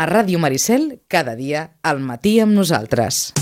A 0.00 0.06
Ràdio 0.08 0.38
Maricel, 0.40 1.02
cada 1.12 1.34
dia, 1.36 1.74
al 1.84 1.98
matí 2.00 2.38
amb 2.40 2.56
nosaltres. 2.56 3.34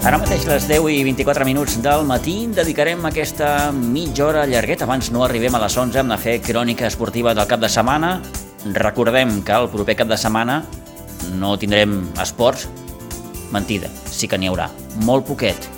Ara 0.00 0.16
mateix 0.16 0.48
les 0.48 0.64
10 0.72 0.88
i 0.88 1.04
24 1.04 1.44
minuts 1.44 1.76
del 1.84 2.08
matí 2.08 2.46
dedicarem 2.48 3.04
aquesta 3.04 3.68
mitja 3.76 4.30
hora 4.32 4.48
llargueta 4.48 4.88
abans 4.88 5.12
no 5.12 5.28
arribem 5.28 5.52
a 5.52 5.66
les 5.68 5.76
11 5.76 6.08
a 6.08 6.22
fer 6.28 6.40
crònica 6.40 6.88
esportiva 6.88 7.36
del 7.36 7.44
cap 7.44 7.60
de 7.60 7.68
setmana. 7.68 8.22
Recordem 8.64 9.40
que 9.42 9.56
el 9.56 9.70
proper 9.72 9.96
cap 9.96 10.08
de 10.10 10.18
setmana 10.20 10.60
no 11.40 11.56
tindrem 11.58 12.02
esports. 12.20 12.66
Mentida, 13.54 13.88
sí 14.06 14.28
que 14.28 14.38
n'hi 14.38 14.50
haurà. 14.50 14.68
Molt 15.06 15.26
poquet. 15.26 15.68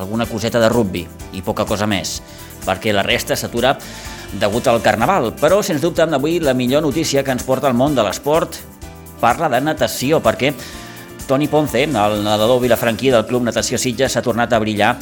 Alguna 0.00 0.26
coseta 0.26 0.62
de 0.62 0.70
rugby 0.72 1.04
i 1.36 1.42
poca 1.44 1.66
cosa 1.68 1.86
més, 1.90 2.20
perquè 2.64 2.94
la 2.94 3.04
resta 3.06 3.36
s'atura 3.36 3.74
degut 4.40 4.66
al 4.70 4.80
Carnaval. 4.82 5.34
Però, 5.40 5.60
sens 5.62 5.82
dubte, 5.82 6.02
avui 6.02 6.38
la 6.40 6.54
millor 6.54 6.82
notícia 6.82 7.22
que 7.22 7.34
ens 7.34 7.44
porta 7.44 7.68
al 7.68 7.76
món 7.76 7.94
de 7.94 8.06
l'esport 8.06 8.60
parla 9.20 9.50
de 9.52 9.60
natació, 9.60 10.22
perquè 10.24 10.54
Toni 11.28 11.46
Ponce, 11.46 11.84
el 11.84 12.22
nedador 12.24 12.60
vilafranquí 12.62 13.10
del 13.12 13.26
Club 13.26 13.44
Natació 13.46 13.78
Sitges, 13.78 14.16
s'ha 14.16 14.24
tornat 14.24 14.52
a 14.52 14.58
brillar 14.58 14.96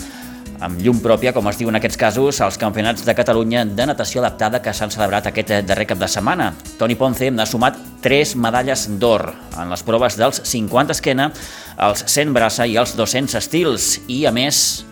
amb 0.61 0.81
llum 0.83 0.99
pròpia, 1.03 1.33
com 1.37 1.47
es 1.51 1.59
diu 1.61 1.71
en 1.71 1.79
aquests 1.79 1.99
casos, 2.01 2.41
als 2.41 2.59
campionats 2.59 3.05
de 3.07 3.15
Catalunya 3.15 3.65
de 3.65 3.87
natació 3.87 4.23
adaptada 4.23 4.63
que 4.63 4.75
s'han 4.75 4.93
celebrat 4.95 5.31
aquest 5.31 5.53
darrer 5.69 5.87
cap 5.91 6.01
de 6.01 6.09
setmana. 6.11 6.53
Toni 6.79 6.99
Ponce 6.99 7.31
ha 7.31 7.47
sumat 7.47 7.79
3 8.03 8.35
medalles 8.41 8.89
d'or 8.99 9.31
en 9.59 9.71
les 9.71 9.83
proves 9.87 10.19
dels 10.19 10.43
50 10.45 10.97
esquena, 10.97 11.31
els 11.79 12.05
100 12.07 12.35
braça 12.35 12.67
i 12.67 12.77
els 12.81 12.97
200 12.99 13.39
estils, 13.39 13.99
i 14.09 14.25
a 14.27 14.35
més 14.35 14.88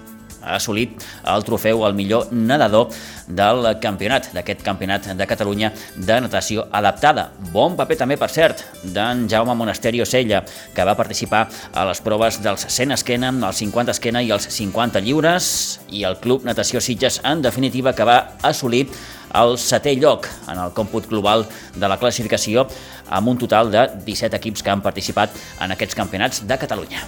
ha 0.47 0.57
assolit 0.57 1.03
el 1.27 1.45
trofeu 1.45 1.85
al 1.85 1.97
millor 1.99 2.31
nedador 2.33 2.95
del 3.27 3.67
campionat, 3.83 4.31
d'aquest 4.35 4.63
campionat 4.63 5.11
de 5.19 5.27
Catalunya 5.27 5.73
de 5.97 6.21
natació 6.23 6.67
adaptada. 6.71 7.31
Bon 7.53 7.75
paper 7.77 7.99
també, 8.05 8.17
per 8.17 8.31
cert, 8.31 8.63
d'en 8.85 9.27
Jaume 9.29 9.57
Monasterio 9.59 10.07
Sella, 10.07 10.45
que 10.75 10.87
va 10.87 10.97
participar 10.97 11.47
a 11.75 11.85
les 11.91 12.01
proves 12.01 12.41
dels 12.45 12.69
100 12.71 12.97
esquena, 12.97 13.35
els 13.51 13.63
50 13.65 13.97
esquena 13.97 14.23
i 14.23 14.31
els 14.31 14.49
50 14.55 15.03
lliures, 15.03 15.51
i 15.91 16.07
el 16.07 16.21
Club 16.23 16.47
Natació 16.47 16.81
Sitges, 16.81 17.21
en 17.25 17.43
definitiva, 17.43 17.93
que 17.93 18.07
va 18.07 18.23
assolir 18.47 18.87
el 19.37 19.57
setè 19.61 19.97
lloc 19.99 20.29
en 20.49 20.61
el 20.63 20.73
còmput 20.77 21.11
global 21.11 21.45
de 21.75 21.91
la 21.91 21.99
classificació 22.01 22.67
amb 23.11 23.35
un 23.35 23.43
total 23.43 23.71
de 23.75 23.89
17 24.07 24.39
equips 24.39 24.63
que 24.63 24.73
han 24.73 24.85
participat 24.85 25.37
en 25.61 25.77
aquests 25.77 25.99
campionats 25.99 26.47
de 26.47 26.59
Catalunya. 26.63 27.05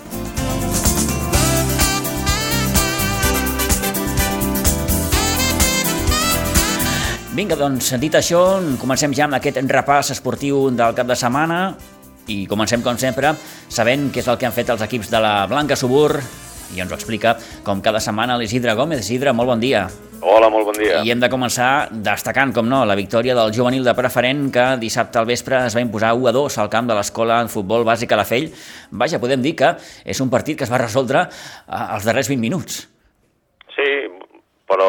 Vinga, 7.37 7.59
doncs, 7.61 7.91
dit 8.01 8.15
això, 8.17 8.41
comencem 8.81 9.13
ja 9.13 9.27
amb 9.27 9.37
aquest 9.37 9.59
repàs 9.69 10.15
esportiu 10.15 10.71
del 10.73 10.95
cap 10.97 11.07
de 11.07 11.17
setmana 11.19 11.59
i 12.33 12.47
comencem, 12.49 12.81
com 12.81 12.97
sempre, 12.97 13.35
sabent 13.69 14.07
què 14.15 14.23
és 14.23 14.29
el 14.33 14.39
que 14.41 14.47
han 14.49 14.55
fet 14.57 14.71
els 14.73 14.85
equips 14.87 15.11
de 15.13 15.21
la 15.21 15.33
Blanca 15.51 15.77
Subur 15.77 16.23
i 16.75 16.81
ens 16.81 16.93
ho 16.93 16.97
explica, 16.97 17.35
com 17.65 17.83
cada 17.85 18.01
setmana, 18.01 18.37
l'Isidre 18.41 18.73
Gómez. 18.77 19.05
Isidre, 19.05 19.33
molt 19.37 19.53
bon 19.53 19.61
dia. 19.61 19.87
Hola, 20.21 20.49
molt 20.53 20.71
bon 20.71 20.77
dia. 20.81 21.03
I 21.05 21.13
hem 21.13 21.21
de 21.21 21.31
començar 21.33 21.89
destacant, 21.93 22.53
com 22.57 22.69
no, 22.69 22.83
la 22.89 22.97
victòria 22.99 23.37
del 23.37 23.53
juvenil 23.57 23.85
de 23.85 23.95
preferent 23.97 24.49
que 24.53 24.67
dissabte 24.81 25.21
al 25.21 25.29
vespre 25.29 25.61
es 25.69 25.77
va 25.77 25.85
imposar 25.85 26.15
1 26.17 26.29
a 26.29 26.35
2 26.37 26.59
al 26.65 26.73
camp 26.73 26.89
de 26.89 26.97
l'escola 26.97 27.43
en 27.45 27.53
futbol 27.53 27.85
bàsic 27.89 28.13
a 28.13 28.21
la 28.21 28.27
Fell. 28.29 28.51
Vaja, 28.91 29.21
podem 29.21 29.45
dir 29.45 29.55
que 29.57 29.75
és 30.05 30.21
un 30.25 30.33
partit 30.33 30.59
que 30.59 30.65
es 30.69 30.73
va 30.73 30.81
resoldre 30.81 31.29
als 31.69 32.09
darrers 32.09 32.33
20 32.33 32.41
minuts. 32.45 32.83
Sí, 33.77 33.89
però 34.69 34.89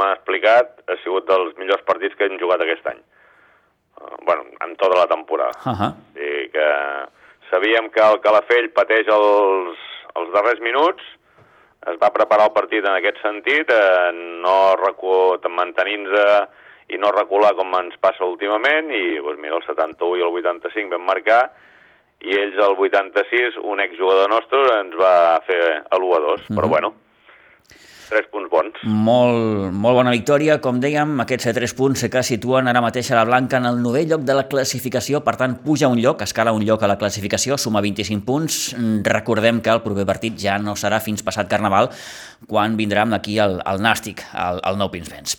m'ha 0.00 0.14
explicat, 0.16 0.80
ha 0.88 0.98
sigut 1.04 1.28
dels 1.28 1.56
millors 1.60 1.84
partits 1.86 2.16
que 2.16 2.26
hem 2.26 2.40
jugat 2.40 2.64
aquest 2.64 2.90
any. 2.90 3.00
Uh, 4.00 4.16
bueno, 4.24 4.48
en 4.64 4.76
tota 4.80 4.96
la 4.96 5.06
temporada. 5.06 5.52
Uh 5.66 5.76
-huh. 5.76 5.92
I 6.16 6.48
que 6.54 6.68
sabíem 7.50 7.90
que 7.90 8.00
el 8.00 8.20
Calafell 8.24 8.70
pateix 8.72 9.06
els, 9.08 9.78
els 10.16 10.32
darrers 10.32 10.60
minuts, 10.60 11.02
es 11.88 11.96
va 12.00 12.12
preparar 12.12 12.48
el 12.48 12.56
partit 12.56 12.84
en 12.84 12.96
aquest 12.96 13.20
sentit, 13.22 13.70
eh, 13.72 14.10
no 14.12 14.56
mantenint-se 15.48 16.24
i 16.90 16.98
no 16.98 17.12
recular 17.14 17.54
com 17.56 17.72
ens 17.78 17.96
passa 18.02 18.26
últimament, 18.26 18.90
i 18.90 19.18
doncs, 19.18 19.40
mira, 19.40 19.56
el 19.56 19.64
71 19.66 20.18
i 20.18 20.24
el 20.26 20.40
85 20.42 20.96
vam 20.96 21.06
marcar, 21.06 21.42
i 22.20 22.36
ells 22.36 22.58
el 22.60 22.76
86, 22.76 23.56
un 23.64 23.80
exjugador 23.80 24.28
nostre, 24.28 24.60
ens 24.80 24.96
va 24.98 25.40
fer 25.46 25.60
l'1 25.96 26.16
a 26.16 26.20
2, 26.20 26.40
uh 26.40 26.46
-huh. 26.46 26.56
però 26.56 26.68
bueno, 26.68 26.94
tres 28.10 28.26
punts 28.32 28.50
bons. 28.52 28.82
Molt, 28.84 29.70
molt 29.72 29.98
bona 30.00 30.12
victòria, 30.14 30.58
com 30.62 30.80
dèiem, 30.82 31.16
aquests 31.24 31.50
tres 31.56 31.74
punts 31.78 32.04
que 32.12 32.22
situen 32.26 32.68
ara 32.70 32.82
mateix 32.84 33.12
a 33.12 33.20
la 33.20 33.24
Blanca 33.28 33.60
en 33.60 33.68
el 33.70 33.80
novè 33.82 34.04
lloc 34.10 34.26
de 34.26 34.36
la 34.36 34.46
classificació, 34.50 35.22
per 35.26 35.36
tant 35.40 35.56
puja 35.64 35.88
un 35.88 36.00
lloc, 36.02 36.24
escala 36.26 36.54
un 36.56 36.64
lloc 36.66 36.82
a 36.82 36.90
la 36.90 36.98
classificació, 37.00 37.58
suma 37.58 37.82
25 37.84 38.26
punts, 38.26 38.60
recordem 39.06 39.62
que 39.64 39.72
el 39.72 39.84
proper 39.86 40.06
partit 40.08 40.38
ja 40.40 40.58
no 40.60 40.76
serà 40.76 41.00
fins 41.04 41.24
passat 41.26 41.50
Carnaval, 41.50 41.90
quan 42.50 42.76
vindrà 42.76 43.06
aquí 43.16 43.38
el, 43.40 43.60
el 43.64 43.80
Nàstic, 43.80 44.26
el, 44.34 44.60
el 44.66 44.80
Nou 44.80 44.90
Pinsbens. 44.92 45.38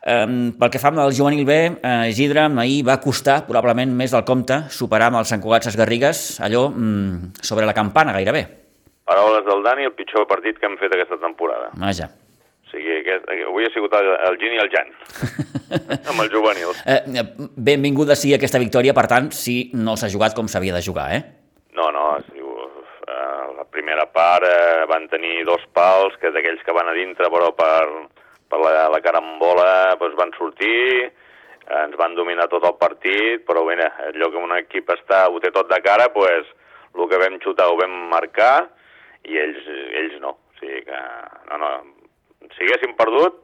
Um, 0.00 0.54
pel 0.56 0.70
que 0.72 0.80
fa 0.80 0.88
al 0.96 1.12
juvenil 1.12 1.44
B, 1.44 1.56
uh, 1.76 2.06
Isidre, 2.08 2.46
ahir 2.62 2.80
va 2.88 3.00
costar 3.04 3.42
probablement 3.44 3.92
més 3.92 4.14
del 4.16 4.24
compte 4.24 4.62
superar 4.72 5.10
amb 5.10 5.20
els 5.20 5.28
Sant 5.28 5.42
Cugat 5.44 5.68
Garrigues 5.76 6.40
allò 6.40 6.70
um, 6.70 7.28
sobre 7.42 7.68
la 7.68 7.76
campana 7.76 8.16
gairebé. 8.16 8.59
Paraules 9.10 9.42
del 9.42 9.64
Dani, 9.66 9.88
el 9.88 9.96
pitjor 9.98 10.28
partit 10.30 10.60
que 10.60 10.68
hem 10.68 10.76
fet 10.78 10.92
aquesta 10.94 11.18
temporada. 11.18 11.72
Vaja. 11.82 12.06
O 12.62 12.70
sigui, 12.70 13.00
aquest, 13.00 13.24
avui 13.48 13.66
ha 13.66 13.72
sigut 13.74 13.96
el, 13.98 14.12
el 14.28 14.38
Gini 14.38 14.54
i 14.54 14.62
el 14.62 14.70
Jan, 14.70 14.92
amb 16.12 16.22
el 16.22 16.30
juvenil. 16.30 16.70
Eh, 16.86 17.24
benvinguda 17.70 18.14
sigui 18.14 18.36
aquesta 18.36 18.60
victòria, 18.62 18.94
per 18.94 19.08
tant, 19.10 19.32
si 19.34 19.56
no 19.74 19.96
s'ha 19.98 20.12
jugat 20.14 20.38
com 20.38 20.46
s'havia 20.46 20.78
de 20.78 20.84
jugar, 20.86 21.08
eh? 21.16 21.20
No, 21.74 21.88
no, 21.90 22.06
eh, 22.22 23.42
la 23.58 23.66
primera 23.74 24.06
part 24.14 24.46
eh, 24.46 24.86
van 24.86 25.10
tenir 25.10 25.42
dos 25.50 25.66
pals, 25.74 26.14
que 26.22 26.30
d'aquells 26.30 26.62
que 26.62 26.78
van 26.78 26.94
a 26.94 26.94
dintre, 26.94 27.34
però 27.34 27.50
per, 27.58 27.82
per 28.46 28.62
la, 28.62 28.88
la 28.94 29.02
carambola 29.02 29.96
doncs 29.98 30.18
van 30.22 30.38
sortir, 30.38 31.10
ens 31.82 31.98
van 31.98 32.14
dominar 32.14 32.46
tot 32.50 32.62
el 32.62 32.78
partit, 32.78 33.42
però 33.46 33.66
bé, 33.66 33.82
allò 33.82 34.30
que 34.30 34.44
un 34.46 34.60
equip 34.62 34.94
està, 34.94 35.26
ho 35.26 35.42
té 35.42 35.50
tot 35.50 35.66
de 35.70 35.82
cara, 35.82 36.12
doncs 36.14 36.54
el 36.94 37.10
que 37.10 37.26
vam 37.26 37.42
xutar 37.42 37.66
ho 37.70 37.78
vam 37.78 38.04
marcar, 38.14 38.68
i 39.28 39.40
ells, 39.40 39.66
ells 40.02 40.20
no. 40.22 40.36
O 40.36 40.60
sigui 40.60 40.84
que, 40.86 41.00
no, 41.50 41.58
no, 41.60 41.72
si 42.54 42.64
haguéssim 42.66 42.96
perdut, 42.98 43.42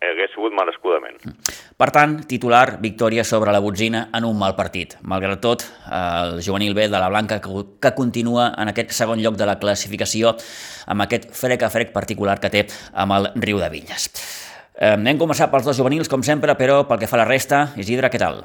hagués 0.00 0.32
sigut 0.34 0.54
merescudament. 0.56 1.18
Per 1.80 1.88
tant, 1.94 2.18
titular, 2.28 2.78
victòria 2.80 3.24
sobre 3.24 3.52
la 3.52 3.60
Botzina 3.64 4.06
en 4.16 4.26
un 4.28 4.36
mal 4.38 4.54
partit. 4.56 4.96
Malgrat 5.00 5.40
tot, 5.44 5.64
el 5.96 6.40
juvenil 6.44 6.74
B 6.76 6.88
de 6.92 7.00
la 7.00 7.08
Blanca 7.12 7.40
que, 7.40 7.94
continua 7.96 8.50
en 8.60 8.72
aquest 8.72 8.92
segon 8.96 9.20
lloc 9.24 9.38
de 9.40 9.48
la 9.48 9.58
classificació 9.60 10.34
amb 10.86 11.06
aquest 11.06 11.30
frec 11.36 11.64
a 11.64 11.72
frec 11.72 11.92
particular 11.96 12.38
que 12.40 12.52
té 12.52 12.66
amb 12.92 13.16
el 13.16 13.32
Riu 13.40 13.60
de 13.60 13.72
Villes. 13.72 14.08
Eh, 14.76 14.96
hem 14.96 15.20
començat 15.20 15.52
pels 15.52 15.68
dos 15.68 15.76
juvenils, 15.76 16.08
com 16.08 16.24
sempre, 16.24 16.56
però 16.56 16.82
pel 16.88 17.00
que 17.00 17.10
fa 17.10 17.20
a 17.20 17.24
la 17.24 17.28
resta, 17.28 17.68
Isidre, 17.76 18.12
què 18.12 18.20
tal? 18.20 18.44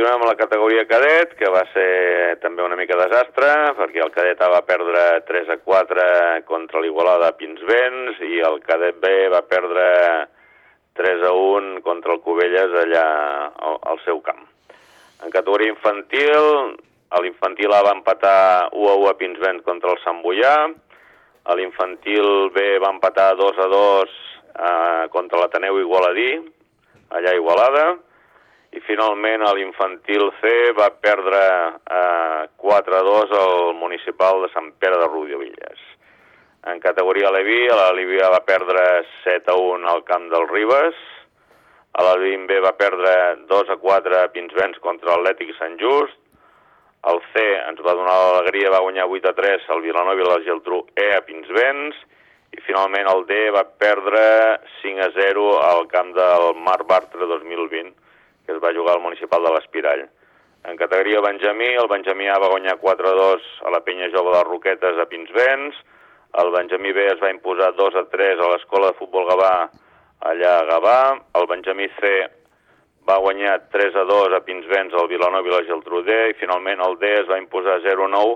Continuem 0.00 0.22
amb 0.22 0.30
la 0.30 0.40
categoria 0.40 0.86
cadet, 0.88 1.34
que 1.36 1.48
va 1.52 1.60
ser 1.74 2.38
també 2.40 2.62
una 2.64 2.76
mica 2.78 2.96
desastre, 2.96 3.50
perquè 3.76 4.00
el 4.00 4.12
cadet 4.14 4.40
A 4.40 4.48
va 4.48 4.62
perdre 4.64 5.02
3 5.28 5.50
a 5.52 5.58
4 5.60 6.06
contra 6.48 6.80
l'Igualada 6.80 7.28
Pinsbens 7.36 8.22
i 8.24 8.40
el 8.48 8.56
cadet 8.64 8.96
B 8.96 9.12
va 9.28 9.42
perdre 9.44 9.84
3 10.96 11.26
a 11.28 11.34
1 11.36 11.84
contra 11.84 12.16
el 12.16 12.24
Cubelles 12.24 12.80
allà 12.86 13.04
al, 13.60 14.00
seu 14.06 14.24
camp. 14.24 14.40
En 15.20 15.36
categoria 15.36 15.74
infantil, 15.76 16.48
l'infantil 17.20 17.76
A 17.76 17.84
va 17.90 17.96
empatar 18.00 18.72
1 18.72 18.88
a 18.88 18.98
1 19.04 19.12
a 19.12 19.16
Pinsbens 19.20 19.68
contra 19.68 19.92
el 19.92 20.00
Sant 20.00 20.24
Boià, 20.24 20.58
l'infantil 21.60 22.54
B 22.56 22.70
va 22.80 22.96
empatar 22.96 23.34
2 23.36 23.66
a 23.68 23.72
2 23.76 24.20
eh, 24.48 25.08
contra 25.12 25.44
l'Ateneu 25.44 25.84
Igualadí, 25.84 26.38
allà 27.12 27.36
a 27.36 27.42
Igualada, 27.44 27.90
i 28.70 28.80
finalment 28.86 29.42
l'infantil 29.56 30.28
C 30.40 30.50
va 30.78 30.90
perdre 30.94 31.40
eh, 32.00 32.42
4 32.56 32.98
a 32.98 33.02
2 33.06 33.32
al 33.44 33.74
municipal 33.78 34.44
de 34.44 34.50
Sant 34.54 34.70
Pere 34.78 35.00
de 35.00 35.08
Rodiovilles. 35.10 35.86
En 36.70 36.78
categoria 36.78 37.32
Levi, 37.32 37.64
la 37.72 37.90
Livia 37.96 38.28
va 38.30 38.42
perdre 38.44 38.82
7 39.24 39.50
a 39.50 39.56
1 39.56 39.88
al 39.88 40.04
camp 40.04 40.28
del 40.30 40.46
Ribes, 40.50 40.98
a 41.98 42.04
la 42.06 42.14
B 42.20 42.58
va 42.62 42.72
perdre 42.78 43.12
2 43.48 43.70
a 43.74 43.76
4 43.76 44.18
a 44.20 44.28
Pinsbens 44.30 44.78
contra 44.78 45.16
l'Atlètic 45.16 45.56
Sant 45.58 45.74
Just, 45.80 46.20
el 47.10 47.18
C 47.32 47.42
ens 47.64 47.80
va 47.80 47.96
donar 47.96 48.14
l'alegria, 48.20 48.70
va 48.70 48.82
guanyar 48.84 49.08
8 49.08 49.30
a 49.30 49.34
3 49.34 49.66
al 49.72 49.80
Vilanova 49.82 50.20
i 50.20 50.26
la 50.28 50.38
Geltrú 50.44 50.82
E 50.94 51.08
a 51.16 51.22
Pinsbens, 51.26 51.96
i 52.52 52.60
finalment 52.66 53.08
el 53.10 53.24
D 53.26 53.40
va 53.56 53.64
perdre 53.64 54.22
5 54.82 55.02
a 55.06 55.10
0 55.16 55.48
al 55.64 55.86
camp 55.88 56.12
del 56.14 56.46
Mar 56.60 56.82
Bartra 56.84 57.26
2020, 57.32 57.94
que 58.50 58.56
es 58.56 58.62
va 58.62 58.74
jugar 58.74 58.96
al 58.96 59.04
municipal 59.04 59.44
de 59.46 59.52
l'Espirall. 59.54 60.08
En 60.66 60.76
categoria 60.76 61.20
Benjamí, 61.22 61.68
el 61.78 61.86
Benjamí 61.88 62.26
A 62.28 62.38
va 62.42 62.50
guanyar 62.50 62.80
4-2 62.82 63.46
a 63.64 63.70
la 63.70 63.80
penya 63.86 64.10
jove 64.10 64.34
de 64.34 64.42
Roquetes 64.48 64.98
a 64.98 65.06
Pinsbens, 65.06 65.78
el 66.42 66.50
Benjamí 66.50 66.92
B 66.92 67.06
es 67.12 67.22
va 67.22 67.30
imposar 67.30 67.70
2-3 67.78 68.42
a 68.42 68.50
l'escola 68.50 68.90
de 68.90 68.98
futbol 68.98 69.28
Gavà 69.30 69.54
allà 70.32 70.56
a 70.58 70.66
Gavà, 70.66 70.98
el 71.38 71.46
Benjamí 71.46 71.86
C 72.00 72.12
va 73.08 73.20
guanyar 73.22 73.56
3-2 73.72 74.34
a 74.36 74.42
Pinsbens 74.46 74.94
al 74.98 75.08
Vilanova 75.08 75.46
i 75.46 75.54
la 75.54 75.62
Geltrudé 75.70 76.20
i 76.30 76.38
finalment 76.42 76.82
el 76.84 76.98
D 76.98 77.14
es 77.22 77.30
va 77.30 77.38
imposar 77.38 77.78
0-9 77.86 78.10
al, 78.18 78.34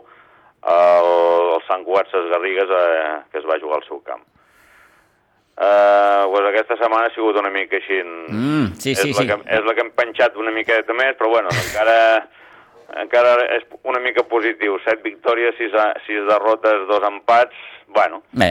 al 0.70 1.66
Sant 1.66 1.84
Cugat 1.84 2.14
Garrigues 2.30 2.70
eh, 2.70 3.18
que 3.32 3.42
es 3.42 3.50
va 3.50 3.60
jugar 3.60 3.82
al 3.82 3.88
seu 3.90 4.00
camp. 4.06 4.22
Uh, 5.54 6.26
pues 6.32 6.46
aquesta 6.50 6.74
setmana 6.80 7.06
ha 7.06 7.14
sigut 7.14 7.36
una 7.38 7.50
mica 7.54 7.76
així... 7.78 8.00
Mm, 8.02 8.72
sí, 8.74 8.90
és 8.90 8.98
sí, 9.04 9.12
la 9.14 9.20
sí. 9.22 9.26
Que, 9.28 9.36
és 9.54 9.62
la 9.68 9.74
que 9.76 9.84
hem 9.86 9.92
penjat 9.94 10.34
una 10.40 10.50
miqueta 10.50 10.96
més, 10.98 11.14
però 11.20 11.30
bueno, 11.30 11.52
encara, 11.54 11.98
encara 13.04 13.36
és 13.54 13.62
una 13.86 14.00
mica 14.02 14.24
positiu. 14.26 14.80
Set 14.82 15.02
victòries, 15.06 15.54
sis, 15.60 15.74
a- 15.78 15.92
sis 16.08 16.24
derrotes, 16.30 16.88
dos 16.90 17.06
empats... 17.10 17.54
Bueno, 17.94 18.22
Bé, 18.32 18.48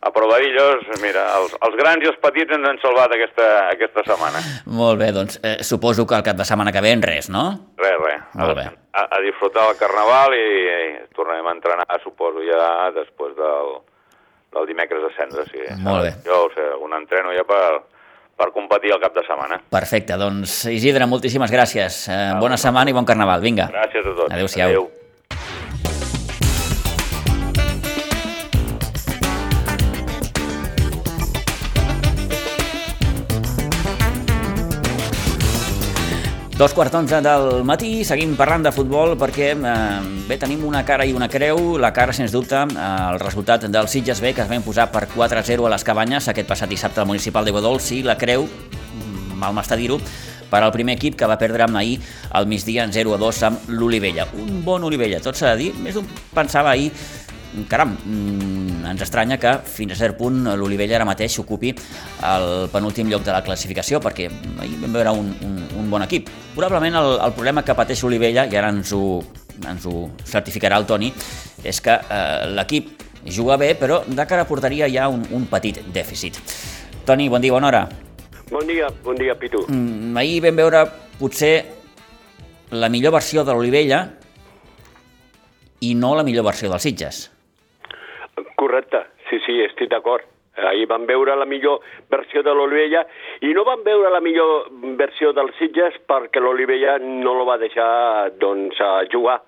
a 0.00 0.08
Provarillos, 0.14 0.86
mira, 1.02 1.24
els, 1.36 1.52
els 1.66 1.74
grans 1.76 2.00
i 2.00 2.08
els 2.08 2.16
petits 2.22 2.54
ens 2.54 2.64
han 2.70 2.78
salvat 2.80 3.12
aquesta, 3.12 3.48
aquesta 3.74 4.04
setmana. 4.06 4.40
molt 4.64 4.96
bé, 5.02 5.10
doncs 5.12 5.40
eh, 5.42 5.56
suposo 5.66 6.06
que 6.06 6.14
el 6.16 6.22
cap 6.24 6.38
de 6.38 6.46
setmana 6.48 6.72
que 6.72 6.80
ve 6.80 6.92
en 6.96 7.02
res, 7.02 7.28
no? 7.28 7.42
Res, 7.76 7.98
res. 8.00 8.22
Molt 8.38 8.54
bé. 8.56 8.64
A, 8.96 9.02
a 9.04 9.20
disfrutar 9.26 9.66
el 9.68 9.76
Carnaval 9.76 10.32
i, 10.38 10.46
i 10.46 10.88
tornarem 11.18 11.50
a 11.50 11.52
entrenar, 11.58 11.98
suposo, 12.06 12.40
ja 12.46 12.88
després 12.96 13.34
del, 13.36 13.74
del 14.54 14.66
dimecres 14.66 15.02
de 15.04 15.12
cendres. 15.16 15.48
Sí. 15.52 15.64
Molt 15.84 16.06
bé. 16.06 16.12
Jo, 16.26 16.44
o 16.46 16.50
sigui, 16.54 16.68
un 16.84 16.94
entreno 16.98 17.34
ja 17.36 17.44
per, 17.48 17.80
per 18.38 18.50
competir 18.54 18.94
el 18.94 19.02
cap 19.02 19.16
de 19.16 19.24
setmana. 19.26 19.60
Perfecte, 19.72 20.16
doncs 20.20 20.60
Isidre, 20.72 21.08
moltíssimes 21.10 21.52
gràcies. 21.52 22.04
Eh, 22.12 22.20
bona 22.40 22.56
setmana 22.60 22.90
i 22.90 22.96
bon 22.96 23.08
carnaval, 23.08 23.44
vinga. 23.44 23.68
Gràcies 23.74 24.06
a 24.06 24.14
tots. 24.14 24.32
Adéu-siau. 24.32 24.68
Adéu. 24.70 24.88
Dos 36.58 36.72
quarts 36.74 36.90
d'onze 36.90 37.20
del 37.22 37.60
matí, 37.62 38.00
seguim 38.02 38.32
parlant 38.34 38.64
de 38.66 38.72
futbol 38.74 39.12
perquè 39.14 39.52
eh, 39.54 39.74
bé, 40.26 40.34
tenim 40.42 40.64
una 40.66 40.80
cara 40.82 41.04
i 41.06 41.12
una 41.14 41.28
creu. 41.30 41.76
La 41.78 41.92
cara, 41.94 42.10
sens 42.10 42.32
dubte, 42.34 42.58
eh, 42.58 42.86
el 43.12 43.20
resultat 43.22 43.68
del 43.70 43.86
Sitges 43.86 44.18
B, 44.18 44.32
que 44.34 44.42
es 44.42 44.50
va 44.50 44.58
imposar 44.58 44.88
per 44.90 45.04
4-0 45.12 45.68
a 45.68 45.70
les 45.70 45.86
Cabanyes 45.86 46.26
aquest 46.32 46.50
passat 46.50 46.66
dissabte 46.66 46.98
al 46.98 47.06
municipal 47.06 47.46
de 47.46 47.54
Godolç, 47.54 47.92
i 47.94 48.00
la 48.02 48.18
creu, 48.18 48.48
mm, 48.48 49.38
mal 49.38 49.54
m'està 49.54 49.78
dir-ho, 49.78 50.00
per 50.50 50.64
al 50.64 50.74
primer 50.74 50.96
equip 50.98 51.14
que 51.14 51.30
va 51.30 51.38
perdre 51.38 51.62
amb 51.62 51.78
ahir 51.78 52.00
al 52.34 52.50
migdia 52.50 52.82
en 52.82 52.90
0-2 52.90 53.42
amb 53.46 53.70
l'Olivella. 53.70 54.26
Un 54.34 54.64
bon 54.66 54.82
Olivella, 54.82 55.22
tot 55.22 55.38
s'ha 55.38 55.54
de 55.54 55.62
dir. 55.62 55.72
Més 55.78 55.94
d'un 55.94 56.10
pensava 56.34 56.74
ahir 56.74 56.90
caram, 57.68 57.96
mm, 58.04 58.84
ens 58.90 59.02
estranya 59.02 59.38
que 59.40 59.54
fins 59.64 59.92
a 59.94 59.98
cert 59.98 60.18
punt 60.18 60.44
l'Olivella 60.58 60.98
ara 60.98 61.06
mateix 61.08 61.38
ocupi 61.40 61.72
el 62.28 62.68
penúltim 62.72 63.08
lloc 63.10 63.24
de 63.26 63.34
la 63.34 63.42
classificació 63.46 64.00
perquè 64.04 64.28
ahir 64.28 64.78
vam 64.82 64.96
veure 64.98 65.14
un, 65.16 65.32
un, 65.46 65.58
un 65.80 65.90
bon 65.90 66.04
equip. 66.04 66.30
Probablement 66.54 66.98
el, 67.00 67.12
el 67.24 67.36
problema 67.36 67.64
que 67.64 67.76
pateix 67.78 68.02
l'Olivella, 68.04 68.46
i 68.46 68.58
ara 68.58 68.72
ens 68.74 68.92
ho, 68.96 69.20
ens 69.66 69.86
ho 69.88 70.08
certificarà 70.24 70.78
el 70.80 70.86
Toni, 70.88 71.12
és 71.64 71.80
que 71.84 71.94
eh, 71.94 72.48
l'equip 72.54 73.06
juga 73.28 73.56
bé, 73.60 73.74
però 73.78 74.02
de 74.06 74.26
cara 74.26 74.44
a 74.44 74.48
porteria 74.48 74.86
hi 74.86 74.98
ha 74.98 75.08
un, 75.08 75.24
un 75.34 75.48
petit 75.50 75.80
dèficit. 75.94 76.38
Toni, 77.08 77.28
bon 77.28 77.42
dia, 77.42 77.52
bona 77.52 77.70
hora. 77.70 77.86
Bon 78.50 78.64
dia, 78.66 78.88
bon 79.04 79.16
dia, 79.18 79.34
Pitu. 79.36 79.64
Mm, 79.68 80.16
ahir 80.16 80.40
vam 80.44 80.56
veure 80.56 80.84
potser 81.18 81.54
la 82.70 82.88
millor 82.92 83.14
versió 83.16 83.44
de 83.44 83.52
l'Olivella 83.56 84.04
i 85.84 85.94
no 85.94 86.14
la 86.16 86.24
millor 86.26 86.46
versió 86.48 86.70
dels 86.70 86.84
Sitges. 86.84 87.26
Correcte, 88.56 89.04
sí, 89.28 89.40
sí, 89.46 89.60
estic 89.64 89.90
d'acord. 89.90 90.26
Ahir 90.58 90.88
van 90.90 91.04
veure 91.06 91.36
la 91.38 91.46
millor 91.46 91.84
versió 92.10 92.42
de 92.42 92.50
l'Olivella 92.50 93.04
i 93.46 93.52
no 93.54 93.62
van 93.66 93.84
veure 93.86 94.10
la 94.10 94.20
millor 94.20 94.66
versió 94.98 95.30
dels 95.32 95.54
Sitges 95.58 96.00
perquè 96.10 96.42
l'Olivella 96.42 96.96
no 96.98 97.36
lo 97.38 97.46
va 97.46 97.58
deixar 97.62 98.32
doncs, 98.42 98.80
jugar. 99.12 99.38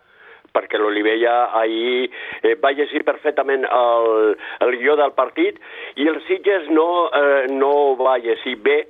Perquè 0.55 0.79
l'Olivella 0.79 1.53
ahir 1.55 2.11
eh, 2.43 2.57
va 2.63 2.73
llegir 2.75 3.05
perfectament 3.07 3.67
el, 3.67 4.37
el 4.67 4.77
guió 4.79 4.97
del 4.99 5.13
partit 5.15 5.59
i 5.95 6.09
el 6.11 6.19
Sitges 6.27 6.71
no, 6.71 7.07
eh, 7.07 7.47
no 7.51 7.97
va 7.99 8.17
llegir 8.19 8.57
bé 8.63 8.81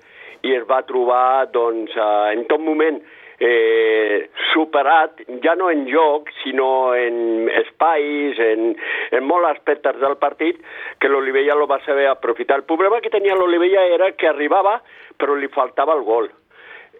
i 0.45 0.55
es 0.57 0.65
va 0.69 0.81
trobar 0.89 1.51
doncs, 1.53 1.93
eh, 1.97 2.33
en 2.33 2.47
tot 2.49 2.65
moment 2.65 3.01
eh, 3.41 4.31
superat, 4.53 5.23
ja 5.43 5.55
no 5.57 5.71
en 5.73 5.87
joc, 5.89 6.29
sinó 6.43 6.95
en 6.95 7.49
espais, 7.63 8.39
en, 8.39 8.75
en 9.11 9.25
molts 9.25 9.49
aspectes 9.55 9.97
del 9.99 10.19
partit, 10.21 10.61
que 11.01 11.09
l'Olivella 11.09 11.57
lo 11.57 11.67
va 11.67 11.81
saber 11.87 12.07
aprofitar. 12.11 12.61
El 12.61 12.69
problema 12.69 13.01
que 13.01 13.11
tenia 13.11 13.35
l'Olivella 13.35 13.87
era 13.89 14.13
que 14.13 14.29
arribava, 14.29 14.77
però 15.17 15.35
li 15.35 15.49
faltava 15.49 15.97
el 15.97 16.05
gol. 16.05 16.31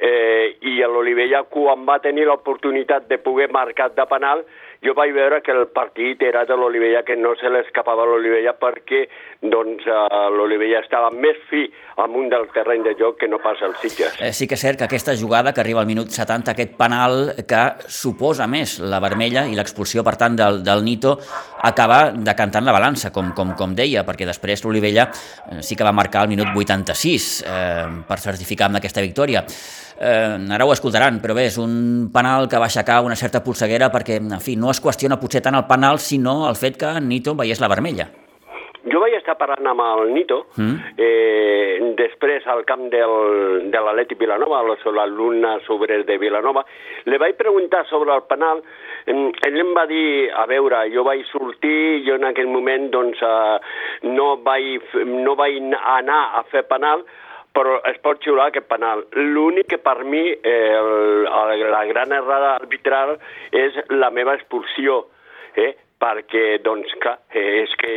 Eh, 0.01 0.57
I 0.65 0.79
l'Olivella, 0.89 1.43
quan 1.45 1.85
va 1.85 1.99
tenir 2.01 2.25
l'oportunitat 2.25 3.05
de 3.11 3.21
poder 3.21 3.51
marcar 3.53 3.91
de 3.93 4.07
penal, 4.09 4.47
jo 4.81 4.95
vaig 4.97 5.13
veure 5.13 5.43
que 5.45 5.53
el 5.53 5.67
partit 5.75 6.23
era 6.25 6.47
de 6.49 6.57
l'Olivella, 6.57 7.03
que 7.05 7.17
no 7.17 7.35
se 7.37 7.51
l'escapava 7.53 8.07
l'Olivella 8.09 8.55
perquè 8.57 9.03
doncs, 9.53 9.85
eh, 9.85 10.21
l'Olivella 10.33 10.81
estava 10.81 11.11
més 11.13 11.37
fi 11.51 11.67
amunt 12.01 12.31
del 12.33 12.47
terreny 12.55 12.87
de 12.87 12.95
joc 12.97 13.19
que 13.21 13.29
no 13.29 13.39
pas 13.45 13.61
el 13.61 13.75
Sitges. 13.83 14.17
Eh, 14.21 14.33
sí 14.33 14.49
que 14.49 14.57
és 14.57 14.65
cert 14.65 14.81
que 14.81 14.89
aquesta 14.89 15.13
jugada 15.21 15.53
que 15.53 15.61
arriba 15.61 15.83
al 15.85 15.91
minut 15.91 16.09
70, 16.09 16.55
aquest 16.55 16.73
penal 16.81 17.35
que 17.49 17.63
suposa 17.93 18.49
més 18.49 18.79
la 18.81 19.03
vermella 19.05 19.45
i 19.51 19.59
l'expulsió, 19.59 20.05
per 20.07 20.17
tant, 20.17 20.39
del, 20.41 20.63
del 20.65 20.85
Nito, 20.85 21.19
acaba 21.69 22.01
decantant 22.17 22.65
la 22.65 22.73
balança, 22.77 23.13
com, 23.13 23.35
com, 23.37 23.53
com 23.59 23.77
deia, 23.77 24.07
perquè 24.09 24.25
després 24.29 24.65
l'Olivella 24.65 25.11
eh, 25.11 25.61
sí 25.61 25.77
que 25.77 25.85
va 25.85 25.93
marcar 25.93 26.25
el 26.25 26.33
minut 26.33 26.57
86 26.57 27.31
eh, 27.45 27.87
per 28.09 28.21
certificar 28.25 28.71
amb 28.71 28.81
aquesta 28.81 29.05
victòria. 29.05 29.45
Eh, 30.01 30.39
ara 30.55 30.65
ho 30.65 30.73
escoltaran, 30.73 31.21
però 31.21 31.35
bé, 31.37 31.45
és 31.51 31.59
un 31.61 32.09
penal 32.15 32.49
que 32.49 32.57
va 32.57 32.71
aixecar 32.71 33.03
una 33.05 33.19
certa 33.21 33.43
polseguera 33.45 33.91
perquè, 33.93 34.17
en 34.17 34.41
fi, 34.41 34.57
no 34.57 34.71
es 34.73 34.81
qüestiona 34.81 35.21
potser 35.21 35.43
tant 35.45 35.59
el 35.59 35.67
penal, 35.69 35.99
sinó 36.01 36.49
el 36.49 36.57
fet 36.57 36.79
que 36.81 36.95
Nito 37.05 37.35
veiés 37.37 37.61
la 37.61 37.69
vermella. 37.69 38.09
Jo 38.91 38.97
vaig 39.03 39.13
estar 39.19 39.35
parlant 39.37 39.67
amb 39.69 39.83
el 39.85 40.15
Nito 40.15 40.39
Mm. 40.57 40.77
eh, 40.97 41.93
després 41.99 42.47
al 42.49 42.65
camp 42.65 42.87
del, 42.89 43.69
de 43.71 43.79
l'Atleti 43.85 44.15
Vilanova, 44.17 44.63
los 44.63 44.81
alumnes 44.87 45.69
obres 45.69 46.07
de 46.07 46.17
Vilanova. 46.17 46.65
Le 47.05 47.19
vaig 47.19 47.37
preguntar 47.37 47.85
sobre 47.91 48.15
el 48.15 48.23
penal. 48.23 48.63
Ell 49.07 49.61
em 49.61 49.75
va 49.77 49.85
dir, 49.87 50.31
a 50.33 50.47
veure, 50.47 50.87
jo 50.95 51.05
vaig 51.05 51.27
sortir, 51.29 52.03
jo 52.09 52.15
en 52.17 52.25
aquell 52.25 52.49
moment 52.49 52.89
doncs, 52.91 53.21
eh, 53.21 53.59
no, 54.09 54.39
vaig, 54.39 54.81
no 55.05 55.37
vaig 55.37 55.61
anar 55.77 56.39
a 56.41 56.43
fer 56.51 56.65
penal, 56.65 57.05
però 57.57 57.81
es 57.91 57.99
pot 58.05 58.23
xiular 58.23 58.49
aquest 58.51 58.69
penal. 58.71 59.05
L'únic 59.17 59.71
que 59.73 59.81
per 59.83 59.99
mi, 60.05 60.25
eh, 60.31 60.57
el, 60.79 61.27
el, 61.27 61.67
la 61.73 61.85
gran 61.91 62.13
errada 62.17 62.57
arbitral 62.61 63.17
és 63.51 63.79
la 63.91 64.11
meva 64.15 64.37
expulsió, 64.39 65.05
eh? 65.57 65.73
perquè, 66.01 66.61
doncs, 66.65 66.95
clar, 67.03 67.19
eh, 67.37 67.61
és 67.61 67.73
que 67.77 67.93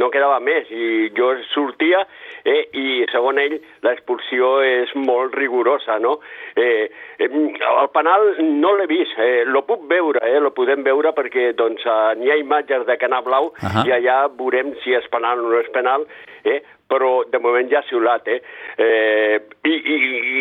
no 0.00 0.08
quedava 0.10 0.40
més, 0.42 0.66
i 0.74 1.10
jo 1.14 1.30
sortia, 1.52 2.00
eh, 2.42 2.64
i 2.74 3.04
segons 3.12 3.38
ell, 3.44 3.54
l'expulsió 3.86 4.56
és 4.66 4.90
molt 4.98 5.36
rigorosa, 5.38 6.00
no? 6.02 6.16
Eh, 6.58 6.88
eh, 7.22 7.28
el 7.30 7.90
penal 7.94 8.26
no 8.42 8.74
l'he 8.74 8.88
vist, 8.90 9.14
eh, 9.22 9.44
lo 9.46 9.62
puc 9.68 9.86
veure, 9.90 10.22
eh, 10.26 10.40
lo 10.42 10.50
podem 10.56 10.82
veure 10.82 11.14
perquè, 11.14 11.52
doncs, 11.54 11.86
eh, 11.86 12.14
n'hi 12.18 12.32
ha 12.34 12.40
imatges 12.42 12.86
de 12.90 12.98
Canà 12.98 13.22
Blau, 13.22 13.52
Ahà. 13.62 13.86
i 13.86 13.94
allà 14.00 14.18
veurem 14.34 14.74
si 14.82 14.98
és 14.98 15.06
penal 15.14 15.44
o 15.44 15.52
no 15.52 15.62
és 15.62 15.70
penal, 15.70 16.08
eh, 16.42 16.58
però 16.88 17.24
de 17.30 17.40
moment 17.40 17.70
ja 17.70 17.80
ha 17.80 17.88
xiulat, 17.88 18.28
eh? 18.28 18.40
eh 18.78 19.40
i, 19.64 19.72
i, 19.72 19.96